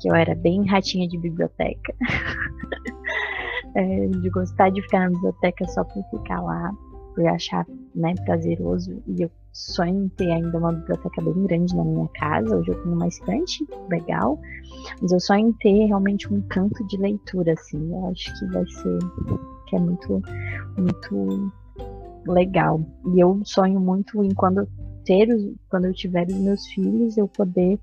que 0.00 0.08
eu 0.08 0.14
era 0.14 0.34
bem 0.34 0.64
ratinha 0.66 1.06
de 1.08 1.18
biblioteca. 1.18 1.94
é, 3.74 4.06
de 4.06 4.30
gostar 4.30 4.70
de 4.70 4.80
ficar 4.82 5.00
na 5.00 5.10
biblioteca 5.10 5.66
só 5.66 5.84
por 5.84 6.02
ficar 6.10 6.40
lá, 6.40 6.72
por 7.14 7.26
achar 7.26 7.66
né, 7.94 8.14
prazeroso. 8.24 9.02
E 9.06 9.22
eu 9.22 9.30
sonho 9.58 10.04
em 10.04 10.08
ter 10.10 10.30
ainda 10.30 10.56
uma 10.56 10.72
biblioteca 10.72 11.20
bem 11.20 11.42
grande 11.44 11.74
na 11.74 11.84
minha 11.84 12.08
casa. 12.14 12.56
Hoje 12.56 12.70
eu 12.70 12.82
tenho 12.82 12.94
uma 12.94 13.08
estante 13.08 13.66
legal, 13.90 14.40
mas 15.02 15.12
eu 15.12 15.20
sonho 15.20 15.48
em 15.48 15.52
ter 15.54 15.86
realmente 15.86 16.32
um 16.32 16.40
canto 16.42 16.86
de 16.86 16.96
leitura, 16.96 17.52
assim. 17.52 17.90
Eu 17.92 18.06
acho 18.06 18.38
que 18.38 18.46
vai 18.46 18.64
ser 18.66 18.98
que 19.66 19.76
é 19.76 19.80
muito, 19.80 20.22
muito 20.76 21.52
legal. 22.26 22.80
E 23.14 23.20
eu 23.20 23.40
sonho 23.44 23.80
muito 23.80 24.22
em 24.22 24.32
quando 24.32 24.68
ter, 25.04 25.28
quando 25.68 25.86
eu 25.86 25.92
tiver 25.92 26.26
os 26.28 26.36
meus 26.36 26.66
filhos, 26.68 27.16
eu 27.16 27.26
poder 27.26 27.78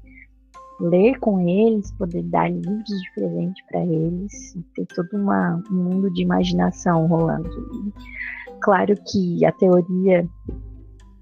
ler 0.80 1.18
com 1.20 1.40
eles, 1.40 1.92
poder 1.94 2.24
dar 2.24 2.52
livros 2.52 2.86
de 2.86 3.14
presente 3.16 3.64
para 3.70 3.86
eles, 3.86 4.58
ter 4.76 4.86
todo 4.88 5.10
uma, 5.14 5.62
um 5.72 5.76
mundo 5.76 6.12
de 6.12 6.22
imaginação 6.22 7.08
rolando. 7.08 7.50
E, 7.50 8.60
claro 8.62 8.94
que 9.08 9.46
a 9.46 9.52
teoria 9.52 10.28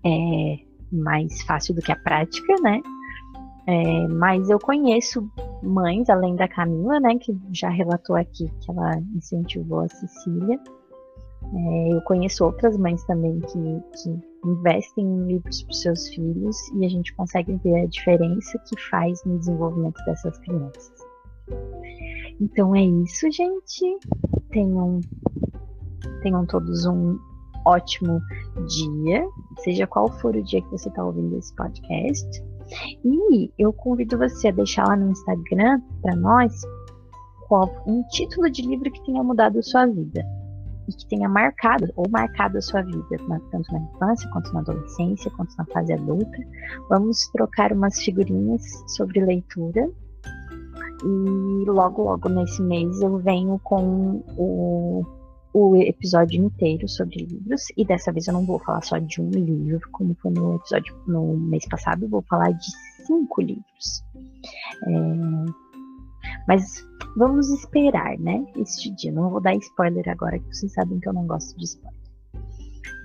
é 0.05 0.57
mais 0.91 1.41
fácil 1.43 1.73
do 1.73 1.81
que 1.81 1.91
a 1.91 1.95
prática, 1.95 2.53
né? 2.61 2.81
É, 3.65 4.07
mas 4.09 4.49
eu 4.49 4.59
conheço 4.59 5.29
mães, 5.63 6.09
além 6.09 6.35
da 6.35 6.47
Camila, 6.47 6.99
né, 6.99 7.17
que 7.17 7.35
já 7.51 7.69
relatou 7.69 8.15
aqui 8.15 8.51
que 8.59 8.71
ela 8.71 8.97
incentivou 9.15 9.79
a 9.79 9.87
Cecília. 9.87 10.59
É, 11.55 11.93
eu 11.93 12.01
conheço 12.01 12.43
outras 12.45 12.77
mães 12.77 13.03
também 13.05 13.39
que, 13.39 13.81
que 14.01 14.19
investem 14.45 15.05
em 15.05 15.27
livros 15.27 15.63
para 15.63 15.71
os 15.71 15.81
seus 15.81 16.09
filhos 16.09 16.57
e 16.73 16.85
a 16.85 16.89
gente 16.89 17.13
consegue 17.15 17.55
ver 17.63 17.83
a 17.83 17.85
diferença 17.85 18.59
que 18.67 18.79
faz 18.89 19.23
no 19.25 19.39
desenvolvimento 19.39 20.03
dessas 20.05 20.37
crianças. 20.39 20.91
Então 22.41 22.75
é 22.75 22.81
isso, 22.81 23.31
gente. 23.31 23.97
Tenham, 24.49 24.99
tenham 26.21 26.45
todos 26.45 26.85
um 26.85 27.17
ótimo 27.65 28.21
dia, 28.67 29.27
seja 29.63 29.87
qual 29.87 30.09
for 30.19 30.35
o 30.35 30.43
dia 30.43 30.61
que 30.61 30.71
você 30.71 30.89
está 30.89 31.03
ouvindo 31.03 31.37
esse 31.37 31.53
podcast. 31.55 32.43
E 33.03 33.51
eu 33.57 33.71
convido 33.73 34.17
você 34.17 34.47
a 34.47 34.51
deixar 34.51 34.87
lá 34.87 34.95
no 34.95 35.11
Instagram 35.11 35.81
para 36.01 36.15
nós 36.15 36.61
qual 37.47 37.69
um 37.85 38.03
título 38.07 38.49
de 38.49 38.61
livro 38.61 38.91
que 38.91 39.03
tenha 39.05 39.23
mudado 39.23 39.59
a 39.59 39.61
sua 39.61 39.85
vida 39.85 40.25
e 40.87 40.93
que 40.93 41.05
tenha 41.07 41.29
marcado 41.29 41.91
ou 41.95 42.09
marcado 42.09 42.57
a 42.57 42.61
sua 42.61 42.81
vida, 42.81 43.17
tanto 43.51 43.71
na 43.71 43.79
infância, 43.79 44.29
quanto 44.31 44.53
na 44.53 44.59
adolescência, 44.61 45.31
quanto 45.31 45.55
na 45.57 45.65
fase 45.65 45.93
adulta. 45.93 46.37
Vamos 46.89 47.27
trocar 47.27 47.71
umas 47.71 48.01
figurinhas 48.01 48.61
sobre 48.87 49.23
leitura. 49.23 49.89
E 51.05 51.65
logo, 51.69 52.03
logo 52.03 52.29
nesse 52.29 52.61
mês 52.61 53.01
eu 53.01 53.17
venho 53.17 53.59
com 53.63 54.23
o, 54.37 55.05
o 55.53 55.75
episódio 55.75 56.43
inteiro 56.43 56.87
sobre 56.89 57.25
livros. 57.25 57.65
E 57.77 57.85
dessa 57.85 58.11
vez 58.11 58.27
eu 58.27 58.33
não 58.33 58.45
vou 58.45 58.59
falar 58.59 58.81
só 58.81 58.97
de 58.97 59.21
um 59.21 59.29
livro, 59.29 59.87
como 59.91 60.15
foi 60.15 60.31
no 60.31 60.55
episódio 60.55 60.95
no 61.07 61.37
mês 61.37 61.67
passado, 61.67 62.03
eu 62.03 62.09
vou 62.09 62.23
falar 62.23 62.51
de 62.51 62.65
cinco 63.05 63.41
livros. 63.41 64.03
É, 64.87 65.73
mas 66.47 66.83
vamos 67.15 67.49
esperar, 67.49 68.17
né? 68.19 68.45
Este 68.57 68.91
dia. 68.95 69.11
Não 69.11 69.29
vou 69.29 69.41
dar 69.41 69.55
spoiler 69.55 70.07
agora, 70.09 70.39
que 70.39 70.55
vocês 70.55 70.73
sabem 70.73 70.99
que 70.99 71.07
eu 71.07 71.13
não 71.13 71.27
gosto 71.27 71.55
de 71.57 71.65
spoiler. 71.65 71.93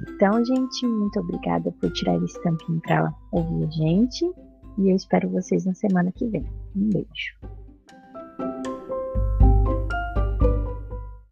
Então, 0.08 0.44
gente, 0.44 0.86
muito 0.86 1.20
obrigada 1.20 1.72
por 1.72 1.90
tirar 1.92 2.16
esse 2.22 2.40
tampinho 2.42 2.80
para 2.80 3.12
ouvir 3.32 3.66
a 3.66 3.70
gente. 3.70 4.24
E 4.78 4.90
eu 4.90 4.96
espero 4.96 5.28
vocês 5.28 5.64
na 5.66 5.74
semana 5.74 6.12
que 6.12 6.26
vem. 6.28 6.46
Um 6.76 6.88
beijo. 6.88 8.77